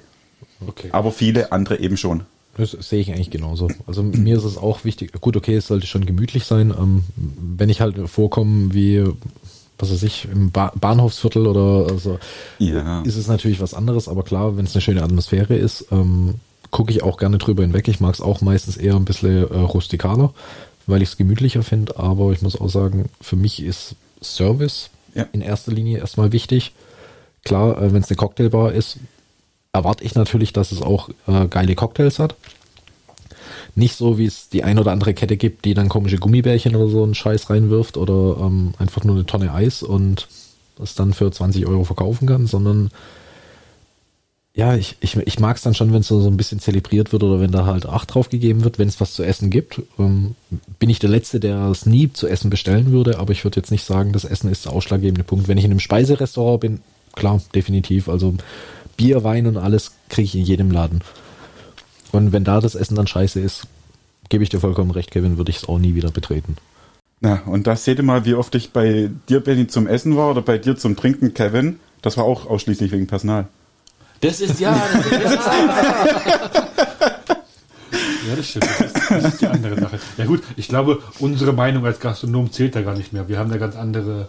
Okay. 0.68 0.90
Aber 0.92 1.12
viele 1.12 1.52
andere 1.52 1.80
eben 1.80 1.98
schon. 1.98 2.24
Das 2.56 2.72
sehe 2.72 3.00
ich 3.00 3.12
eigentlich 3.12 3.32
genauso. 3.32 3.68
Also 3.88 4.04
mir 4.04 4.38
ist 4.38 4.44
es 4.44 4.58
auch 4.58 4.86
wichtig, 4.86 5.12
gut, 5.20 5.36
okay, 5.36 5.56
es 5.56 5.68
sollte 5.68 5.88
schon 5.88 6.06
gemütlich 6.06 6.46
sein. 6.46 6.72
Ähm, 6.78 7.04
wenn 7.16 7.70
ich 7.70 7.82
halt 7.82 7.98
vorkomme 8.08 8.74
wie, 8.74 9.04
was 9.84 9.92
weiß 9.92 10.04
ich, 10.04 10.28
im 10.32 10.52
ba 10.52 10.72
Bahnhofsviertel 10.80 11.46
oder 11.48 11.98
so, 12.00 12.18
Ja. 12.60 13.02
ist 13.02 13.18
es 13.18 13.28
natürlich 13.28 13.60
was 13.60 13.74
anderes, 13.74 14.08
aber 14.08 14.24
klar, 14.24 14.56
wenn 14.58 14.66
es 14.66 14.74
eine 14.74 14.82
schöne 14.82 15.04
Atmosphäre 15.04 15.56
ist, 15.56 15.88
ähm, 15.92 16.36
gucke 16.72 16.92
ich 16.92 17.04
auch 17.04 17.18
gerne 17.18 17.38
drüber 17.38 17.64
hinweg. 17.64 17.88
Ich 17.88 18.00
mag 18.00 18.14
es 18.14 18.22
auch 18.22 18.42
meistens 18.42 18.78
eher 18.78 18.96
ein 18.96 19.06
bisschen 19.06 19.50
äh, 19.52 19.58
rustikaler, 19.60 20.34
weil 20.88 21.02
ich 21.02 21.10
es 21.10 21.18
gemütlicher 21.18 21.64
finde, 21.64 21.98
aber 22.00 22.32
ich 22.32 22.42
muss 22.42 22.60
auch 22.60 22.70
sagen, 22.70 23.10
für 23.22 23.36
mich 23.36 23.62
ist 23.62 23.96
Service 24.22 24.90
ja. 25.14 25.28
in 25.34 25.42
erster 25.42 25.72
Linie 25.72 26.00
erstmal 26.00 26.32
wichtig. 26.32 26.72
Klar, 27.44 27.82
äh, 27.82 27.94
wenn 27.94 28.02
es 28.02 28.10
eine 28.10 28.18
Cocktailbar 28.18 28.72
ist, 28.72 28.98
erwarte 29.74 30.04
ich 30.04 30.16
natürlich, 30.16 30.54
dass 30.54 30.72
es 30.72 30.82
auch 30.82 31.10
äh, 31.28 31.48
geile 31.48 31.76
Cocktails 31.76 32.20
hat. 32.20 32.36
Nicht 33.76 33.96
so, 33.96 34.18
wie 34.18 34.26
es 34.26 34.50
die 34.50 34.64
ein 34.64 34.78
oder 34.78 34.92
andere 34.92 35.14
Kette 35.14 35.38
gibt, 35.38 35.66
die 35.66 35.74
dann 35.74 35.90
komische 35.90 36.18
Gummibärchen 36.18 36.76
oder 36.76 36.90
so 36.90 37.04
einen 37.04 37.16
Scheiß 37.16 37.50
reinwirft 37.50 37.98
oder 37.98 38.38
ähm, 38.42 38.74
einfach 38.78 39.04
nur 39.04 39.16
eine 39.16 39.26
Tonne 39.26 39.54
Eis 39.54 39.82
und 39.82 40.28
das 40.78 40.96
dann 40.96 41.14
für 41.14 41.32
20 41.32 41.66
Euro 41.68 41.84
verkaufen 41.84 42.28
kann, 42.28 42.48
sondern 42.48 42.92
ja, 44.56 44.76
ich, 44.76 44.98
ich, 45.00 45.18
ich 45.18 45.40
mag 45.40 45.58
es 45.58 45.64
dann 45.64 45.74
schon, 45.74 45.92
wenn 45.94 46.02
es 46.02 46.08
so, 46.08 46.28
ein 46.28 46.38
bisschen 46.38 46.60
zelebriert 46.60 47.12
wird 47.12 47.24
oder 47.24 47.40
wenn 47.40 47.52
da 47.52 47.66
halt 47.66 47.88
Acht 47.88 48.14
drauf 48.14 48.30
gegeben 48.30 48.64
wird, 48.64 48.78
wenn 48.78 48.88
es 48.88 49.02
was 49.02 49.14
zu 49.14 49.24
essen 49.24 49.50
gibt. 49.50 49.82
Ähm, 49.98 50.36
bin 50.78 50.92
ich 50.92 51.00
der 51.00 51.10
Letzte, 51.10 51.40
der 51.40 51.70
es 51.70 51.88
nie 51.88 52.14
zu 52.14 52.28
essen 52.28 52.52
bestellen 52.52 52.92
würde, 52.92 53.18
aber 53.18 53.32
ich 53.32 53.44
würde 53.44 53.60
jetzt 53.60 53.72
nicht 53.72 53.84
sagen, 53.84 54.14
das 54.14 54.26
Essen 54.26 54.52
ist 54.52 54.66
der 54.66 54.74
ausschlaggebende 54.74 55.24
Punkt. 55.24 55.48
Wenn 55.48 55.58
ich 55.58 55.66
in 55.66 55.72
einem 55.72 55.80
Speiserestaurant 55.80 56.62
bin, 56.62 56.82
klar, 57.16 57.42
definitiv. 57.56 58.08
Also 58.08 58.36
Bier, 58.96 59.24
Wein 59.24 59.48
und 59.48 59.58
alles 59.58 59.94
kriege 60.10 60.26
ich 60.26 60.36
in 60.36 60.46
jedem 60.46 60.70
Laden. 60.70 61.02
Und 62.14 62.32
wenn 62.32 62.44
da 62.44 62.62
das 62.62 62.76
Essen 62.76 62.96
dann 62.96 63.08
scheiße 63.08 63.40
ist, 63.40 63.64
gebe 64.30 64.44
ich 64.44 64.50
dir 64.50 64.60
vollkommen 64.60 64.92
recht, 64.92 65.10
Kevin, 65.10 65.38
würde 65.38 65.50
ich 65.50 65.58
es 65.58 65.68
auch 65.68 65.80
nie 65.80 65.96
wieder 65.96 66.12
betreten. 66.12 66.56
Na, 67.22 67.42
und 67.48 67.66
da 67.66 67.76
seht 67.76 67.98
ihr 67.98 68.04
mal, 68.04 68.24
wie 68.24 68.36
oft 68.36 68.54
ich 68.54 68.72
bei 68.72 69.10
dir, 69.28 69.40
Benny, 69.40 69.68
zum 69.68 69.88
Essen 69.88 70.16
war 70.16 70.30
oder 70.30 70.44
bei 70.44 70.60
dir 70.60 70.78
zum 70.78 70.96
Trinken, 70.96 71.34
Kevin. 71.34 71.80
Das 72.04 72.16
war 72.18 72.24
auch 72.26 72.46
ausschließlich 72.46 72.92
wegen 72.92 73.08
Personal. 73.08 73.48
Das 74.22 74.42
ist 74.42 74.60
ja. 74.60 74.80
Das 74.94 75.06
ist, 75.06 75.12
das 75.12 75.34
ist, 75.34 75.44
ja, 78.28 78.36
das 78.36 78.48
stimmt. 78.48 78.66
Das 78.66 78.82
ist, 78.82 79.12
das 79.12 79.24
ist, 79.34 79.42
die 79.42 79.48
andere 79.48 79.80
Sache. 79.80 80.00
Ja 80.18 80.26
gut, 80.26 80.44
ich 80.56 80.68
glaube, 80.68 81.02
unsere 81.20 81.52
Meinung 81.52 81.84
als 81.86 82.00
Gastronom 82.00 82.52
zählt 82.52 82.76
da 82.76 82.84
gar 82.84 82.96
nicht 82.96 83.12
mehr. 83.12 83.28
Wir 83.28 83.40
haben 83.40 83.50
da 83.50 83.58
ganz 83.58 83.76
andere 83.76 84.28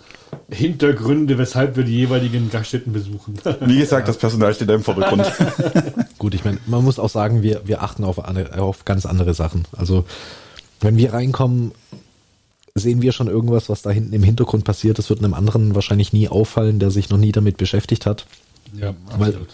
Hintergründe, 0.51 1.39
weshalb 1.39 1.76
wir 1.76 1.85
die 1.85 1.97
jeweiligen 1.97 2.51
Gaststätten 2.51 2.93
besuchen. 2.93 3.35
Wie 3.61 3.78
gesagt, 3.78 4.07
ja. 4.07 4.12
das 4.12 4.18
Personal 4.18 4.55
steht 4.55 4.68
da 4.68 4.74
im 4.74 4.82
Vordergrund. 4.82 5.30
gut, 6.18 6.35
ich 6.35 6.45
meine, 6.45 6.59
man 6.66 6.85
muss 6.85 6.99
auch 6.99 7.09
sagen, 7.09 7.43
wir, 7.43 7.62
wir 7.64 7.82
achten 7.82 8.05
auf, 8.05 8.18
auf 8.18 8.85
ganz 8.85 9.07
andere 9.07 9.35
Sachen. 9.35 9.64
Also, 9.76 10.05
wenn 10.80 10.97
wir 10.97 11.12
reinkommen, 11.12 11.72
sehen 12.74 13.03
wir 13.03 13.12
schon 13.12 13.28
irgendwas, 13.28 13.68
was 13.68 13.82
da 13.82 13.91
hinten 13.91 14.12
im 14.12 14.22
Hintergrund 14.22 14.64
passiert. 14.64 14.99
Das 14.99 15.09
wird 15.09 15.20
einem 15.20 15.35
anderen 15.35 15.74
wahrscheinlich 15.74 16.12
nie 16.12 16.28
auffallen, 16.28 16.78
der 16.78 16.91
sich 16.91 17.09
noch 17.09 17.18
nie 17.18 17.32
damit 17.32 17.57
beschäftigt 17.57 18.07
hat. 18.07 18.26
Ja, 18.76 18.95
absolut. 19.11 19.20
Weil 19.20 19.47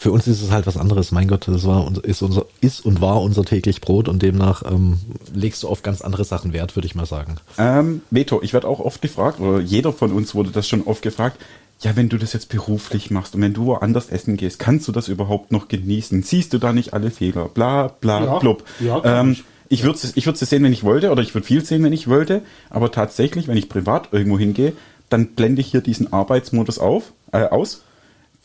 für 0.00 0.12
uns 0.12 0.28
ist 0.28 0.40
es 0.40 0.52
halt 0.52 0.68
was 0.68 0.76
anderes. 0.76 1.10
Mein 1.10 1.26
Gott, 1.26 1.48
das 1.48 1.66
war 1.66 1.92
ist 2.04 2.22
unser 2.22 2.46
ist 2.60 2.86
und 2.86 3.00
war 3.00 3.20
unser 3.20 3.44
täglich 3.44 3.80
Brot 3.80 4.08
und 4.08 4.22
demnach 4.22 4.62
ähm, 4.64 5.00
legst 5.34 5.64
du 5.64 5.68
auf 5.68 5.82
ganz 5.82 6.02
andere 6.02 6.24
Sachen 6.24 6.52
Wert, 6.52 6.76
würde 6.76 6.86
ich 6.86 6.94
mal 6.94 7.04
sagen. 7.04 7.36
Ähm, 7.58 8.02
Veto, 8.10 8.40
ich 8.40 8.52
werde 8.52 8.68
auch 8.68 8.78
oft 8.78 9.02
gefragt, 9.02 9.40
oder 9.40 9.58
jeder 9.58 9.92
von 9.92 10.12
uns 10.12 10.36
wurde 10.36 10.50
das 10.50 10.68
schon 10.68 10.84
oft 10.84 11.02
gefragt. 11.02 11.38
Ja, 11.80 11.96
wenn 11.96 12.08
du 12.08 12.16
das 12.16 12.32
jetzt 12.32 12.48
beruflich 12.48 13.10
machst 13.10 13.34
und 13.34 13.42
wenn 13.42 13.54
du 13.54 13.66
woanders 13.66 14.08
essen 14.08 14.36
gehst, 14.36 14.60
kannst 14.60 14.86
du 14.86 14.92
das 14.92 15.08
überhaupt 15.08 15.50
noch 15.50 15.66
genießen? 15.66 16.22
Siehst 16.22 16.52
du 16.52 16.58
da 16.58 16.72
nicht 16.72 16.92
alle 16.92 17.10
Fehler? 17.10 17.48
Bla, 17.48 17.88
bla, 17.88 18.24
ja, 18.24 18.38
blub. 18.38 18.64
Ja, 18.78 19.20
ähm, 19.20 19.32
ich 19.32 19.44
ich 19.68 19.82
würde 19.82 19.98
es 19.98 20.16
ich 20.16 20.26
würd's 20.26 20.40
sehen, 20.40 20.62
wenn 20.62 20.72
ich 20.72 20.84
wollte, 20.84 21.10
oder 21.10 21.22
ich 21.22 21.34
würde 21.34 21.46
viel 21.46 21.64
sehen, 21.64 21.82
wenn 21.82 21.92
ich 21.92 22.08
wollte. 22.08 22.42
Aber 22.70 22.92
tatsächlich, 22.92 23.48
wenn 23.48 23.56
ich 23.56 23.68
privat 23.68 24.10
irgendwo 24.12 24.38
hingehe, 24.38 24.74
dann 25.08 25.34
blende 25.34 25.60
ich 25.60 25.72
hier 25.72 25.80
diesen 25.80 26.12
Arbeitsmodus 26.12 26.78
auf, 26.78 27.12
äh, 27.32 27.44
aus 27.44 27.82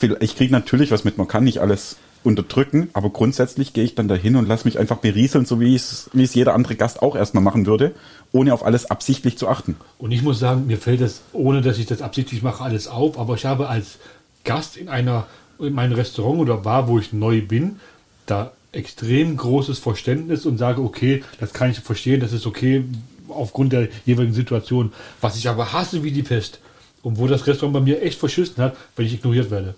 ich 0.04 0.36
kriege 0.36 0.52
natürlich 0.52 0.92
was 0.92 1.04
mit, 1.04 1.18
man 1.18 1.28
kann 1.28 1.44
nicht 1.44 1.60
alles 1.60 1.98
unterdrücken, 2.24 2.90
aber 2.94 3.10
grundsätzlich 3.10 3.74
gehe 3.74 3.84
ich 3.84 3.96
dann 3.96 4.08
dahin 4.08 4.36
und 4.36 4.48
lasse 4.48 4.66
mich 4.66 4.80
einfach 4.80 4.98
berieseln, 4.98 5.46
so 5.46 5.60
wie 5.60 5.76
es, 5.76 6.10
jeder 6.14 6.54
andere 6.54 6.76
Gast 6.76 7.02
auch 7.02 7.16
erstmal 7.16 7.44
machen 7.44 7.66
würde, 7.66 7.94
ohne 8.32 8.54
auf 8.54 8.66
alles 8.66 8.90
absichtlich 8.90 9.38
zu 9.38 9.48
achten. 9.48 9.76
Und 9.98 10.12
ich 10.12 10.22
muss 10.22 10.40
sagen, 10.40 10.68
mir 10.68 10.78
fällt 10.78 11.02
das, 11.02 11.22
ohne 11.34 11.62
dass 11.62 11.78
ich 11.78 11.86
das 11.86 12.02
absichtlich 12.02 12.42
mache, 12.42 12.64
alles 12.64 12.88
auf, 12.88 13.20
aber 13.20 13.36
ich 13.36 13.46
habe 13.46 13.68
als 13.68 13.98
Gast 14.46 14.78
in 14.78 14.90
einer, 14.90 15.28
in 15.60 15.74
meinem 15.74 15.94
Restaurant 15.94 16.40
oder 16.40 16.58
Bar, 16.58 16.88
wo 16.88 17.00
ich 17.00 17.14
neu 17.14 17.42
bin, 17.42 17.80
da 18.26 18.52
extrem 18.72 19.38
großes 19.38 19.80
Verständnis 19.80 20.46
und 20.46 20.58
sage, 20.58 20.82
okay, 20.82 21.24
das 21.40 21.54
kann 21.54 21.70
ich 21.70 21.80
verstehen, 21.80 22.22
das 22.22 22.34
ist 22.34 22.48
okay 22.48 22.86
aufgrund 23.28 23.74
der 23.74 23.88
jeweiligen 24.06 24.34
Situation. 24.34 24.92
Was 25.22 25.38
ich 25.38 25.48
aber 25.48 25.74
hasse 25.74 26.04
wie 26.04 26.12
die 26.12 26.24
Pest 26.24 26.60
und 27.02 27.18
wo 27.18 27.28
das 27.28 27.46
Restaurant 27.48 27.74
bei 27.74 27.82
mir 27.82 28.02
echt 28.02 28.20
verschissen 28.20 28.58
hat, 28.64 28.76
wenn 28.96 29.06
ich 29.06 29.14
ignoriert 29.14 29.52
werde. 29.52 29.76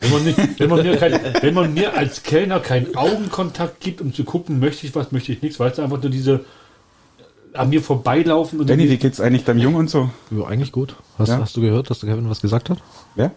Wenn 0.00 0.10
man, 0.10 0.24
nicht, 0.24 0.60
wenn, 0.60 0.70
man 0.70 0.82
mir 0.82 0.96
kein, 0.96 1.20
wenn 1.40 1.54
man 1.54 1.74
mir 1.74 1.96
als 1.96 2.22
Kellner 2.22 2.60
keinen 2.60 2.94
Augenkontakt 2.94 3.80
gibt, 3.80 4.00
um 4.00 4.14
zu 4.14 4.24
gucken, 4.24 4.60
möchte 4.60 4.86
ich 4.86 4.94
was, 4.94 5.10
möchte 5.10 5.32
ich 5.32 5.42
nichts, 5.42 5.58
weißt 5.58 5.78
du, 5.78 5.82
einfach 5.82 6.00
nur 6.00 6.10
diese 6.10 6.44
an 7.52 7.70
mir 7.70 7.82
vorbeilaufen. 7.82 8.60
Und 8.60 8.70
Danny, 8.70 8.88
wie 8.88 8.96
geht's 8.96 9.20
eigentlich 9.20 9.44
deinem 9.44 9.58
Jungen 9.58 9.76
und 9.76 9.90
so? 9.90 10.10
Ja, 10.30 10.46
eigentlich 10.46 10.72
gut. 10.72 10.94
Hast, 11.18 11.28
ja. 11.28 11.38
hast 11.38 11.56
du 11.56 11.60
gehört, 11.60 11.90
dass 11.90 12.00
der 12.00 12.10
Kevin 12.10 12.30
was 12.30 12.40
gesagt 12.40 12.70
hat? 12.70 12.78
Wer? 13.14 13.32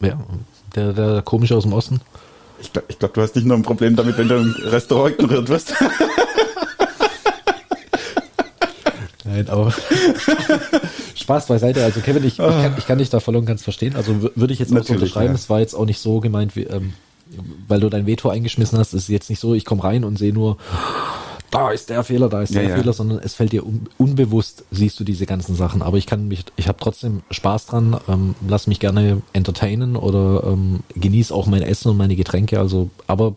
Wer? 0.00 0.18
Der, 0.74 0.92
der 0.92 1.22
komische 1.22 1.56
aus 1.56 1.62
dem 1.62 1.72
Osten. 1.72 2.00
Ich 2.60 2.72
glaube, 2.72 2.86
ich 2.90 2.98
glaub, 2.98 3.14
du 3.14 3.22
hast 3.22 3.34
nicht 3.34 3.46
nur 3.46 3.56
ein 3.56 3.62
Problem 3.62 3.96
damit, 3.96 4.18
wenn 4.18 4.28
du 4.28 4.36
im 4.36 4.54
Restaurant 4.64 5.14
ignoriert 5.14 5.48
wirst. 5.48 5.74
Nein, 9.32 9.48
aber 9.48 9.72
Spaß 11.14 11.46
beiseite. 11.46 11.82
Also 11.84 12.00
Kevin, 12.00 12.24
ich, 12.24 12.38
ich, 12.38 12.44
kann, 12.44 12.74
ich 12.76 12.86
kann 12.86 12.98
dich 12.98 13.10
da 13.10 13.20
voll 13.20 13.36
und 13.36 13.46
ganz 13.46 13.62
verstehen. 13.62 13.96
Also 13.96 14.22
würde 14.34 14.52
ich 14.52 14.58
jetzt 14.58 14.76
auch 14.76 14.84
so 14.84 14.94
unterschreiben. 14.94 15.28
Ja. 15.28 15.34
Es 15.34 15.48
war 15.48 15.60
jetzt 15.60 15.74
auch 15.74 15.86
nicht 15.86 16.00
so 16.00 16.20
gemeint, 16.20 16.54
wie, 16.54 16.64
ähm, 16.64 16.92
weil 17.66 17.80
du 17.80 17.88
dein 17.88 18.06
Veto 18.06 18.28
eingeschmissen 18.28 18.78
hast. 18.78 18.92
Es 18.92 19.04
ist 19.04 19.08
jetzt 19.08 19.30
nicht 19.30 19.40
so, 19.40 19.54
ich 19.54 19.64
komme 19.64 19.84
rein 19.84 20.04
und 20.04 20.18
sehe 20.18 20.34
nur, 20.34 20.58
da 21.50 21.70
ist 21.70 21.88
der 21.88 22.02
Fehler, 22.04 22.28
da 22.28 22.42
ist 22.42 22.54
der 22.54 22.62
ja, 22.62 22.76
Fehler, 22.76 22.92
sondern 22.92 23.18
es 23.18 23.34
fällt 23.34 23.52
dir 23.52 23.64
un 23.66 23.88
unbewusst, 23.98 24.64
siehst 24.70 24.98
du 25.00 25.04
diese 25.04 25.26
ganzen 25.26 25.54
Sachen. 25.54 25.82
Aber 25.82 25.96
ich 25.96 26.06
kann 26.06 26.28
mich, 26.28 26.44
ich 26.56 26.68
habe 26.68 26.78
trotzdem 26.80 27.22
Spaß 27.30 27.66
dran, 27.66 27.96
ähm, 28.08 28.34
lass 28.46 28.66
mich 28.66 28.80
gerne 28.80 29.22
entertainen 29.32 29.96
oder 29.96 30.44
ähm, 30.44 30.80
genieße 30.94 31.34
auch 31.34 31.46
mein 31.46 31.62
Essen 31.62 31.90
und 31.90 31.96
meine 31.96 32.16
Getränke. 32.16 32.58
Also, 32.58 32.90
aber 33.06 33.34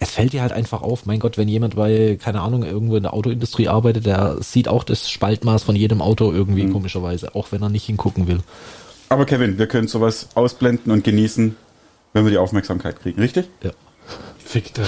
es 0.00 0.10
fällt 0.10 0.32
dir 0.32 0.42
halt 0.42 0.52
einfach 0.52 0.82
auf, 0.82 1.06
mein 1.06 1.18
Gott, 1.18 1.38
wenn 1.38 1.48
jemand 1.48 1.74
bei, 1.74 2.16
keine 2.22 2.40
Ahnung, 2.40 2.62
irgendwo 2.62 2.96
in 2.96 3.02
der 3.02 3.14
Autoindustrie 3.14 3.66
arbeitet, 3.68 4.06
der 4.06 4.36
sieht 4.40 4.68
auch 4.68 4.84
das 4.84 5.10
Spaltmaß 5.10 5.64
von 5.64 5.74
jedem 5.74 6.00
Auto 6.00 6.30
irgendwie 6.32 6.64
mhm. 6.64 6.72
komischerweise, 6.72 7.34
auch 7.34 7.50
wenn 7.50 7.62
er 7.62 7.68
nicht 7.68 7.86
hingucken 7.86 8.28
will. 8.28 8.38
Aber 9.08 9.26
Kevin, 9.26 9.58
wir 9.58 9.66
können 9.66 9.88
sowas 9.88 10.28
ausblenden 10.34 10.92
und 10.92 11.02
genießen, 11.02 11.56
wenn 12.12 12.24
wir 12.24 12.30
die 12.30 12.38
Aufmerksamkeit 12.38 13.00
kriegen, 13.00 13.20
richtig? 13.20 13.48
Ja. 13.62 13.72
Fickte. 14.38 14.82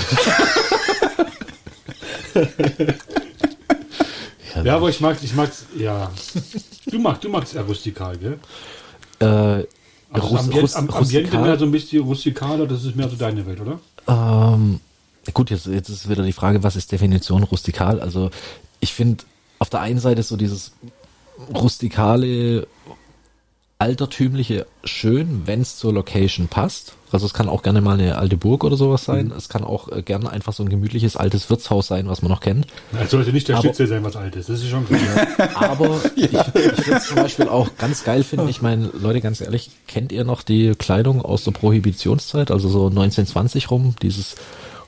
ja, 4.64 4.76
aber 4.76 4.90
ich 4.90 5.00
mag, 5.00 5.16
ich 5.22 5.34
mag's, 5.34 5.66
ja. 5.76 6.12
Du 6.86 7.00
magst, 7.00 7.24
du 7.24 7.28
magst 7.28 7.54
eher 7.54 7.62
rustikal, 7.62 8.16
gell? 8.16 8.38
Äh, 9.18 9.66
also 10.12 10.26
Rus, 10.28 10.40
Ambient, 10.40 10.62
Rus, 10.62 10.76
Ambiente 10.76 10.98
rustikal? 10.98 11.42
mehr 11.42 11.58
so 11.58 11.64
ein 11.64 11.72
bisschen 11.72 12.02
rustikaler, 12.02 12.66
das 12.66 12.84
ist 12.84 12.94
mehr 12.96 13.08
so 13.08 13.16
deine 13.16 13.46
Welt, 13.46 13.60
oder? 13.60 13.80
Ähm, 14.06 14.80
Gut, 15.34 15.50
jetzt, 15.50 15.66
jetzt 15.66 15.88
ist 15.88 16.08
wieder 16.08 16.24
die 16.24 16.32
Frage, 16.32 16.62
was 16.62 16.76
ist 16.76 16.92
Definition 16.92 17.42
rustikal? 17.42 18.00
Also 18.00 18.30
ich 18.80 18.92
finde 18.92 19.24
auf 19.58 19.70
der 19.70 19.80
einen 19.80 19.98
Seite 19.98 20.22
so 20.22 20.36
dieses 20.36 20.72
rustikale, 21.54 22.66
altertümliche 23.80 24.66
schön, 24.84 25.42
wenn 25.46 25.62
es 25.62 25.78
zur 25.78 25.94
Location 25.94 26.48
passt. 26.48 26.96
Also 27.12 27.24
es 27.24 27.32
kann 27.32 27.48
auch 27.48 27.62
gerne 27.62 27.80
mal 27.80 27.98
eine 27.98 28.18
alte 28.18 28.36
Burg 28.36 28.62
oder 28.62 28.76
sowas 28.76 29.04
sein. 29.04 29.28
Mhm. 29.28 29.32
Es 29.32 29.48
kann 29.48 29.64
auch 29.64 29.90
äh, 29.90 30.02
gerne 30.02 30.30
einfach 30.30 30.52
so 30.52 30.62
ein 30.62 30.68
gemütliches 30.68 31.16
altes 31.16 31.48
Wirtshaus 31.48 31.86
sein, 31.86 32.06
was 32.06 32.20
man 32.20 32.30
noch 32.30 32.42
kennt. 32.42 32.66
Es 33.02 33.10
sollte 33.10 33.32
nicht 33.32 33.48
der 33.48 33.56
aber, 33.56 33.64
Schnitzel 33.64 33.86
sein, 33.86 34.04
was 34.04 34.16
alt 34.16 34.36
ist. 34.36 34.50
Das 34.50 34.60
ist 34.60 34.68
schon 34.68 34.86
klar. 34.86 35.00
aber 35.54 35.98
ja. 36.14 36.46
ich, 36.54 36.78
ich 36.78 36.84
finde 36.84 36.98
es 36.98 37.06
zum 37.06 37.16
Beispiel 37.16 37.48
auch 37.48 37.70
ganz 37.78 38.04
geil 38.04 38.22
finden. 38.22 38.48
Ich 38.48 38.60
meine, 38.60 38.90
Leute, 39.00 39.22
ganz 39.22 39.40
ehrlich, 39.40 39.70
kennt 39.88 40.12
ihr 40.12 40.24
noch 40.24 40.42
die 40.42 40.74
Kleidung 40.74 41.22
aus 41.22 41.44
der 41.44 41.52
Prohibitionszeit? 41.52 42.50
Also 42.50 42.68
so 42.68 42.86
1920 42.88 43.70
rum, 43.70 43.94
dieses 44.02 44.36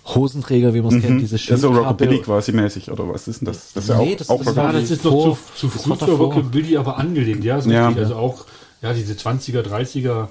Hosenträger, 0.05 0.75
wie 0.75 0.81
man 0.81 0.89
es 0.89 0.95
mhm. 0.97 1.07
kennt, 1.07 1.21
diese 1.21 1.39
schöne 1.39 1.61
Das 1.61 1.65
ist 1.65 1.75
so 1.75 1.81
Rockabilly 1.81 2.21
quasi 2.21 2.53
mäßig, 2.53 2.91
oder 2.91 3.09
was 3.09 3.29
ist 3.29 3.41
denn 3.41 3.47
das? 3.47 3.73
Das 3.73 3.85
ist 3.85 3.97
nee, 3.97 4.05
ja 4.07 4.13
auch, 4.13 4.17
das, 4.17 4.31
auch 4.31 4.45
das, 4.45 4.57
war, 4.57 4.73
das 4.73 4.91
ist 4.91 5.05
noch 5.05 5.13
vor, 5.13 5.39
zu, 5.55 5.69
zu 5.69 5.79
früh 5.79 5.97
für 5.97 6.13
Rockabilly, 6.13 6.77
aber 6.77 6.99
angelehnt, 6.99 7.45
ja, 7.45 7.61
so 7.61 7.71
ja. 7.71 7.87
Richtig, 7.87 8.05
also 8.05 8.17
auch, 8.17 8.45
ja, 8.81 8.93
diese 8.93 9.15
20er, 9.15 9.63
30er, 9.63 10.29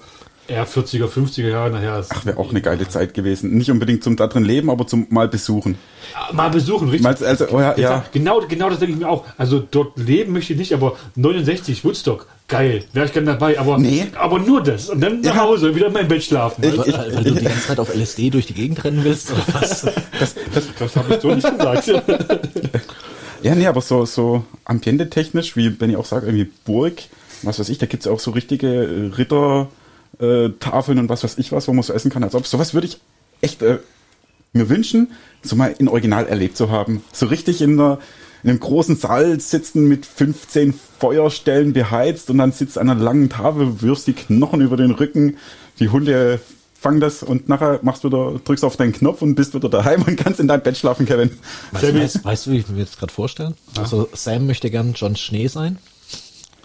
eher 0.48 0.68
40er, 0.68 1.08
50er 1.08 1.50
Jahre 1.50 1.72
nachher. 1.72 2.06
Ach, 2.10 2.26
wäre 2.26 2.38
auch 2.38 2.50
eine 2.50 2.62
geile 2.62 2.88
Zeit 2.88 3.14
gewesen. 3.14 3.58
Nicht 3.58 3.72
unbedingt 3.72 4.04
zum 4.04 4.16
da 4.16 4.28
drin 4.28 4.44
leben, 4.44 4.70
aber 4.70 4.88
zum 4.88 5.08
mal 5.10 5.28
besuchen. 5.28 5.78
Mal 6.34 6.50
besuchen, 6.50 6.90
richtig. 6.90 7.04
Mal, 7.04 7.16
also, 7.26 7.48
oh 7.52 7.60
ja, 7.60 7.78
ja. 7.78 8.06
Genau, 8.12 8.42
genau 8.48 8.70
das 8.70 8.80
denke 8.80 8.94
ich 8.94 9.00
mir 9.00 9.10
auch. 9.10 9.26
Also 9.38 9.60
dort 9.60 9.98
leben 9.98 10.34
möchte 10.34 10.54
ich 10.54 10.60
nicht, 10.60 10.74
aber 10.74 10.98
69, 11.16 11.84
Woodstock, 11.86 12.28
geil, 12.48 12.84
wäre 12.94 13.06
ich 13.06 13.14
gerne 13.14 13.28
dabei, 13.28 13.58
aber, 13.58 13.78
nee. 13.78 14.08
aber 14.16 14.40
nur 14.40 14.62
das. 14.62 14.90
Und 14.90 15.02
dann 15.02 15.22
nach 15.22 15.38
Hause, 15.38 15.74
wieder 15.74 15.88
in 15.88 15.94
mein 15.94 16.08
Bett 16.08 16.24
schlafen. 16.24 16.64
Ich, 16.64 16.74
ich, 16.74 16.98
weil, 16.98 17.24
du 17.24 17.32
die 17.32 17.44
ganze 17.44 17.68
Zeit 17.68 17.80
auf 17.80 17.94
LSD 17.96 18.30
durch 18.30 18.46
die 18.46 18.54
Gegend 18.54 18.84
rennen 18.84 19.04
willst, 19.04 19.32
oder 19.32 19.44
was? 19.54 19.88
Das, 20.20 20.36
das, 20.54 20.66
das 20.78 20.96
habe 20.96 21.16
ich 21.16 21.22
so 21.22 21.34
nicht 21.34 21.58
gesagt. 21.58 21.88
ja, 23.42 23.56
nee, 23.56 23.66
aber 23.66 23.82
so, 23.82 24.06
so 24.06 24.44
ambiente-technisch, 24.66 25.56
wie 25.56 25.80
wenn 25.80 25.90
ich 25.90 25.96
auch 25.96 26.06
sage, 26.06 26.28
irgendwie 26.28 26.52
Burg, 26.64 27.02
was 27.42 27.58
weiß 27.58 27.70
ich, 27.70 27.80
da 27.80 27.88
gibt 27.88 28.06
es 28.06 28.12
auch 28.12 28.20
so 28.20 28.32
richtige 28.32 28.68
äh, 28.68 29.16
Ritter, 29.16 29.70
äh, 30.20 30.50
Tafeln 30.60 31.00
und 31.00 31.10
was 31.10 31.24
weiß 31.24 31.38
ich 31.38 31.52
was, 31.52 31.68
wo 31.68 31.74
man 31.74 31.84
so 31.84 31.94
essen 31.94 32.12
kann. 32.12 32.24
Als 32.24 32.36
ob 32.36 32.46
sowas 32.48 32.74
würde 32.74 32.88
ich 32.88 33.00
echt 33.42 33.62
äh, 33.62 33.80
mir 34.54 34.70
wünschen, 34.70 35.12
so 35.42 35.56
mal 35.56 35.74
in 35.78 35.88
Original 35.88 36.28
erlebt 36.28 36.58
zu 36.58 36.70
haben. 36.70 37.04
So 37.12 37.28
richtig 37.28 37.62
in 37.62 37.78
der 37.78 38.00
in 38.44 38.50
einem 38.50 38.60
großen 38.60 38.96
Saal 38.96 39.40
sitzen 39.40 39.88
mit 39.88 40.06
15 40.06 40.74
Feuerstellen 41.00 41.74
beheizt 41.74 42.30
und 42.32 42.40
dann 42.40 42.52
sitzt 42.52 42.78
an 42.78 42.90
einer 42.90 43.00
langen 43.00 43.30
Tafel, 43.30 43.82
wirfst 43.82 44.08
die 44.08 44.14
Knochen 44.14 44.62
über 44.62 44.78
den 44.78 44.92
Rücken, 44.92 45.38
die 45.80 45.90
Hunde 45.90 46.40
fangen 46.74 47.00
das 47.00 47.22
und 47.22 47.48
nachher 47.48 47.80
machst 47.84 48.04
wieder, 48.04 48.42
drückst 48.44 48.66
auf 48.66 48.78
deinen 48.78 48.94
Knopf 48.94 49.22
und 49.22 49.36
bist 49.36 49.54
wieder 49.54 49.70
daheim 49.70 50.02
und 50.02 50.18
kannst 50.18 50.40
in 50.40 50.48
deinem 50.48 50.64
Bett 50.64 50.76
schlafen, 50.76 51.06
Kevin. 51.06 51.30
Weißt, 51.72 51.84
du, 51.84 51.94
weißt, 51.94 52.26
weißt 52.26 52.46
du, 52.48 52.52
wie 52.52 52.58
ich 52.58 52.68
mir 52.68 52.80
jetzt 52.80 52.98
gerade 52.98 53.14
vorstellen? 53.14 53.54
Also 53.78 54.10
Sam 54.14 54.48
möchte 54.48 54.72
gern 54.72 54.94
John 54.94 55.16
Schnee 55.16 55.48
sein 55.48 55.78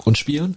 und 0.07 0.17
spielen. 0.17 0.57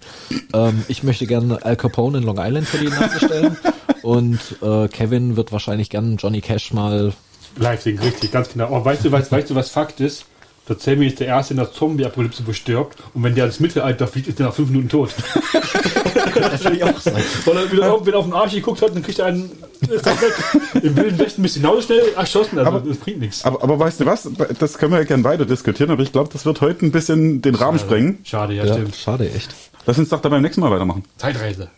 Ähm, 0.54 0.86
ich 0.88 1.04
möchte 1.04 1.26
gerne 1.26 1.66
Al 1.66 1.76
Capone 1.76 2.20
in 2.20 2.24
Long 2.24 2.38
Island 2.40 2.68
für 2.68 2.78
die 2.78 2.88
Nase 2.90 3.26
stellen. 3.26 3.58
und 4.04 4.40
äh, 4.62 4.88
Kevin 4.88 5.36
wird 5.36 5.52
wahrscheinlich 5.52 5.90
gern 5.90 6.18
Johnny 6.18 6.40
Cash 6.40 6.72
mal. 6.72 7.14
Live 7.58 7.82
singen, 7.82 8.00
richtig, 8.00 8.32
ganz 8.32 8.50
genau. 8.54 8.70
Oh, 8.72 8.86
weißt 8.86 9.04
du, 9.04 9.12
weißt, 9.12 9.32
weißt 9.32 9.50
du, 9.50 9.56
was 9.56 9.70
Fakt 9.70 10.00
ist? 10.00 10.26
Der 10.70 10.78
Sammy 10.78 11.08
ist 11.08 11.20
der 11.20 11.28
Erste 11.28 11.54
in 11.54 11.58
der 11.58 11.72
Zombie-Apokalypse 11.72 12.44
verstirbt 12.44 12.98
und 13.14 13.24
wenn 13.24 13.34
der 13.36 13.46
ins 13.46 13.60
Mittelalter 13.60 14.08
fliegt, 14.08 14.28
ist 14.28 14.38
der 14.40 14.46
nach 14.48 14.54
fünf 14.54 14.70
Minuten 14.70 14.90
tot. 14.90 15.10
Natürlich 16.40 16.84
auch 16.84 17.00
sein. 17.00 17.16
Weil 17.46 17.58
er 17.58 17.72
wieder, 17.72 18.06
wieder 18.06 18.18
auf 18.20 18.26
den 18.26 18.34
Arsch 18.34 18.54
geguckt 18.54 18.82
hat, 18.82 18.94
dann 18.96 19.04
kriegt 19.04 19.20
er 19.20 19.26
einen 19.26 19.52
ist 19.90 20.06
er 20.06 20.14
weg. 20.22 20.34
Im 20.84 20.96
Wilden 20.96 21.18
Westen 21.20 21.42
bist 21.42 21.56
du 21.56 21.62
genauso 21.62 21.82
schnell 21.82 22.02
erschossen, 22.16 22.60
also 22.60 22.70
Aber- 22.72 22.80
das 22.88 22.98
bringt 22.98 23.20
nichts. 23.20 23.44
Aber, 23.46 23.64
aber 23.64 23.80
weißt 23.80 24.00
du 24.02 24.06
was? 24.06 24.30
Das 24.60 24.78
können 24.78 24.92
wir 24.92 25.00
ja 25.00 25.06
gern 25.06 25.24
weiter 25.24 25.46
diskutieren, 25.46 25.90
aber 25.92 26.04
ich 26.04 26.12
glaube, 26.12 26.30
das 26.32 26.46
wird 26.46 26.62
heute 26.62 26.86
ein 26.86 26.92
bisschen 26.92 27.42
den 27.42 27.56
Rahmen 27.56 27.80
sprengen. 27.80 28.20
Schade, 28.24 28.54
ja, 28.54 28.66
Ja, 28.66 28.74
stimmt. 28.74 28.96
schade, 28.96 29.30
echt. 29.32 29.50
Lass 29.86 29.98
uns 29.98 30.10
doch 30.10 30.22
da 30.22 30.30
beim 30.30 30.42
nächsten 30.42 30.62
Mal 30.62 30.70
weitermachen. 30.72 31.04
Zeitreise. 31.18 31.70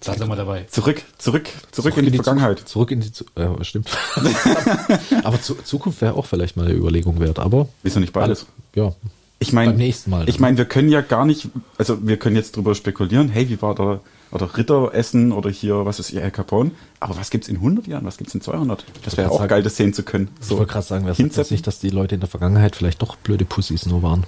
Da 0.00 0.14
sind 0.14 0.28
wir 0.28 0.36
dabei. 0.36 0.66
Zurück, 0.70 1.02
zurück, 1.18 1.48
zurück, 1.72 1.96
in 1.96 2.04
die, 2.04 2.12
Vergangenheit. 2.12 2.58
Zu, 2.60 2.64
zurück 2.66 2.90
in 2.90 3.00
die 3.00 3.10
Zu 3.12 3.24
ja, 3.36 3.64
stimmt. 3.64 3.88
aber 5.24 5.40
zu, 5.40 5.54
Zukunft 5.54 6.00
wäre 6.02 6.14
auch 6.14 6.26
vielleicht 6.26 6.56
mal 6.56 6.66
eine 6.66 6.74
Überlegung 6.74 7.18
wert, 7.18 7.38
aber 7.38 7.68
Wieso 7.82 8.00
nicht 8.00 8.12
beides? 8.12 8.46
ja. 8.74 8.92
Ich 9.38 9.52
meine, 9.52 9.72
Beim 9.72 9.78
nächsten 9.78 10.10
Mal 10.10 10.20
dann. 10.20 10.28
Ich 10.28 10.40
meine, 10.40 10.56
wir 10.56 10.64
können 10.64 10.88
ja 10.88 11.02
gar 11.02 11.26
nicht, 11.26 11.48
also 11.76 12.06
wir 12.06 12.16
können 12.16 12.36
jetzt 12.36 12.56
drüber 12.56 12.74
spekulieren, 12.74 13.28
hey, 13.28 13.50
wie 13.50 13.60
war 13.60 13.74
der, 13.74 14.00
oder 14.30 14.56
Ritter 14.56 14.94
essen 14.94 15.30
oder 15.30 15.50
hier, 15.50 15.84
was 15.84 15.98
ist 15.98 16.16
Al 16.16 16.30
Capone? 16.30 16.70
Aber 17.00 17.18
was 17.18 17.28
gibt's 17.28 17.46
in 17.48 17.56
100 17.56 17.86
Jahren? 17.86 18.06
Was 18.06 18.16
gibt's 18.16 18.34
in 18.34 18.40
200? 18.40 18.86
Das 19.04 19.18
wäre 19.18 19.30
auch 19.30 19.38
sagen- 19.38 19.48
geil, 19.48 19.62
das 19.62 19.76
sehen 19.76 19.92
zu 19.92 20.04
können. 20.04 20.28
Ich 20.40 20.48
wollte 20.50 20.72
gerade 20.72 20.86
sagen, 20.86 21.04
wer 21.04 21.14
sagt 21.14 21.36
das 21.36 21.50
nicht, 21.50 21.66
dass 21.66 21.78
die 21.80 21.90
Leute 21.90 22.14
in 22.14 22.20
der 22.22 22.30
Vergangenheit 22.30 22.76
vielleicht 22.76 23.02
doch 23.02 23.16
blöde 23.16 23.44
Pussys 23.44 23.84
nur 23.84 24.02
waren. 24.02 24.24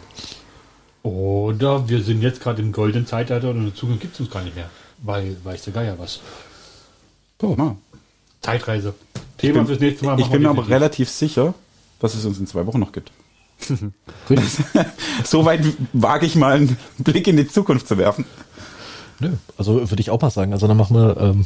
Oder 1.03 1.89
wir 1.89 2.03
sind 2.03 2.21
jetzt 2.21 2.43
gerade 2.43 2.61
im 2.61 2.73
goldenen 2.73 3.07
Zeitalter 3.07 3.49
und 3.51 3.57
in 3.59 3.65
der 3.65 3.75
Zukunft 3.75 4.03
gibt 4.03 4.15
es 4.15 4.21
uns 4.21 4.31
gar 4.31 4.43
nicht 4.43 4.57
mehr. 4.57 4.69
Weil 5.03 5.37
weiß 5.45 5.63
der 5.65 5.73
Geier 5.73 5.99
was. 5.99 6.21
Ah. 7.43 7.75
Zeitreise. 8.43 8.95
Thema 9.37 9.65
fürs 9.65 9.79
nächste 9.81 10.05
Mal. 10.07 10.19
Ich 10.21 10.27
bin 10.29 10.43
mir 10.43 10.51
aber 10.51 10.69
relativ 10.69 11.09
sicher, 11.09 11.55
dass 12.01 12.15
es 12.15 12.25
uns 12.25 12.39
in 12.39 12.47
zwei 12.47 12.67
Wochen 12.67 12.81
noch 12.81 12.93
gibt. 12.93 13.13
Soweit 15.25 15.61
wage 15.93 16.27
ich 16.27 16.35
mal 16.37 16.55
einen 16.57 16.77
Blick 16.99 17.27
in 17.29 17.37
die 17.37 17.49
Zukunft 17.49 17.87
zu 17.89 17.99
werfen. 17.99 18.25
Nö, 19.21 19.31
also 19.57 19.91
würde 19.91 20.01
ich 20.01 20.11
auch 20.11 20.21
mal 20.21 20.31
sagen. 20.31 20.53
Also 20.53 20.67
dann 20.69 20.77
machen 20.77 20.97
wir 20.97 21.17
ähm, 21.21 21.45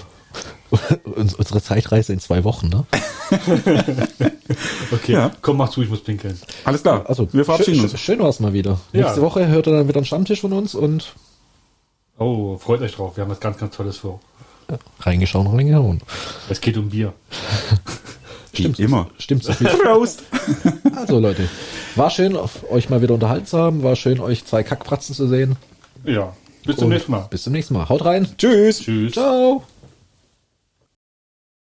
uns- 1.16 1.34
unsere 1.34 1.62
Zeitreise 1.62 2.12
in 2.12 2.20
zwei 2.20 2.44
Wochen, 2.44 2.68
ne? 2.68 2.84
Okay, 4.92 5.12
Ja. 5.12 5.30
komm, 5.40 5.56
mach 5.56 5.70
zu, 5.70 5.80
ich 5.82 5.88
muss 5.88 6.02
pinkeln. 6.02 6.38
Alles 6.64 6.82
klar. 6.82 7.04
Also 7.08 7.32
wir 7.32 7.44
verabschieden 7.46 7.80
schön, 7.80 7.90
uns. 7.90 8.00
Schön 8.00 8.18
war's 8.18 8.40
mal 8.40 8.52
wieder. 8.52 8.78
Ja. 8.92 9.04
Nächste 9.04 9.22
Woche 9.22 9.46
hört 9.48 9.66
ihr 9.66 9.72
dann 9.72 9.88
wieder 9.88 9.96
einen 9.96 10.04
Stammtisch 10.06 10.42
von 10.42 10.52
uns 10.52 10.74
und 10.74 11.14
Oh, 12.22 12.56
freut 12.58 12.80
euch 12.80 12.94
drauf. 12.94 13.16
Wir 13.16 13.24
haben 13.24 13.30
was 13.30 13.40
ganz, 13.40 13.58
ganz 13.58 13.76
Tolles 13.76 13.98
vor. 13.98 14.20
reingeschaut 15.00 15.46
und 15.46 15.56
reingehauen. 15.56 16.00
Es 16.48 16.60
geht 16.60 16.76
um 16.76 16.88
Bier. 16.90 17.12
Wie 18.52 18.64
immer. 18.82 19.08
Stimmt 19.18 19.44
so 19.44 19.52
viel. 19.52 19.66
Prost. 19.82 20.22
Also 20.94 21.18
Leute, 21.18 21.48
war 21.96 22.10
schön, 22.10 22.36
auf 22.36 22.70
euch 22.70 22.90
mal 22.90 23.02
wieder 23.02 23.14
unterhalten 23.14 23.46
zu 23.46 23.58
haben. 23.58 23.82
War 23.82 23.96
schön, 23.96 24.20
euch 24.20 24.44
zwei 24.44 24.62
Kackpratzen 24.62 25.14
zu 25.14 25.26
sehen. 25.26 25.56
Ja. 26.04 26.34
Bis 26.64 26.76
zum 26.76 26.84
Und 26.86 26.90
nächsten 26.92 27.10
Mal. 27.10 27.26
Bis 27.30 27.42
zum 27.42 27.52
nächsten 27.52 27.74
Mal. 27.74 27.88
Haut 27.88 28.04
rein. 28.04 28.28
Tschüss. 28.38 28.80
Tschüss. 28.80 29.12
Ciao. 29.12 29.62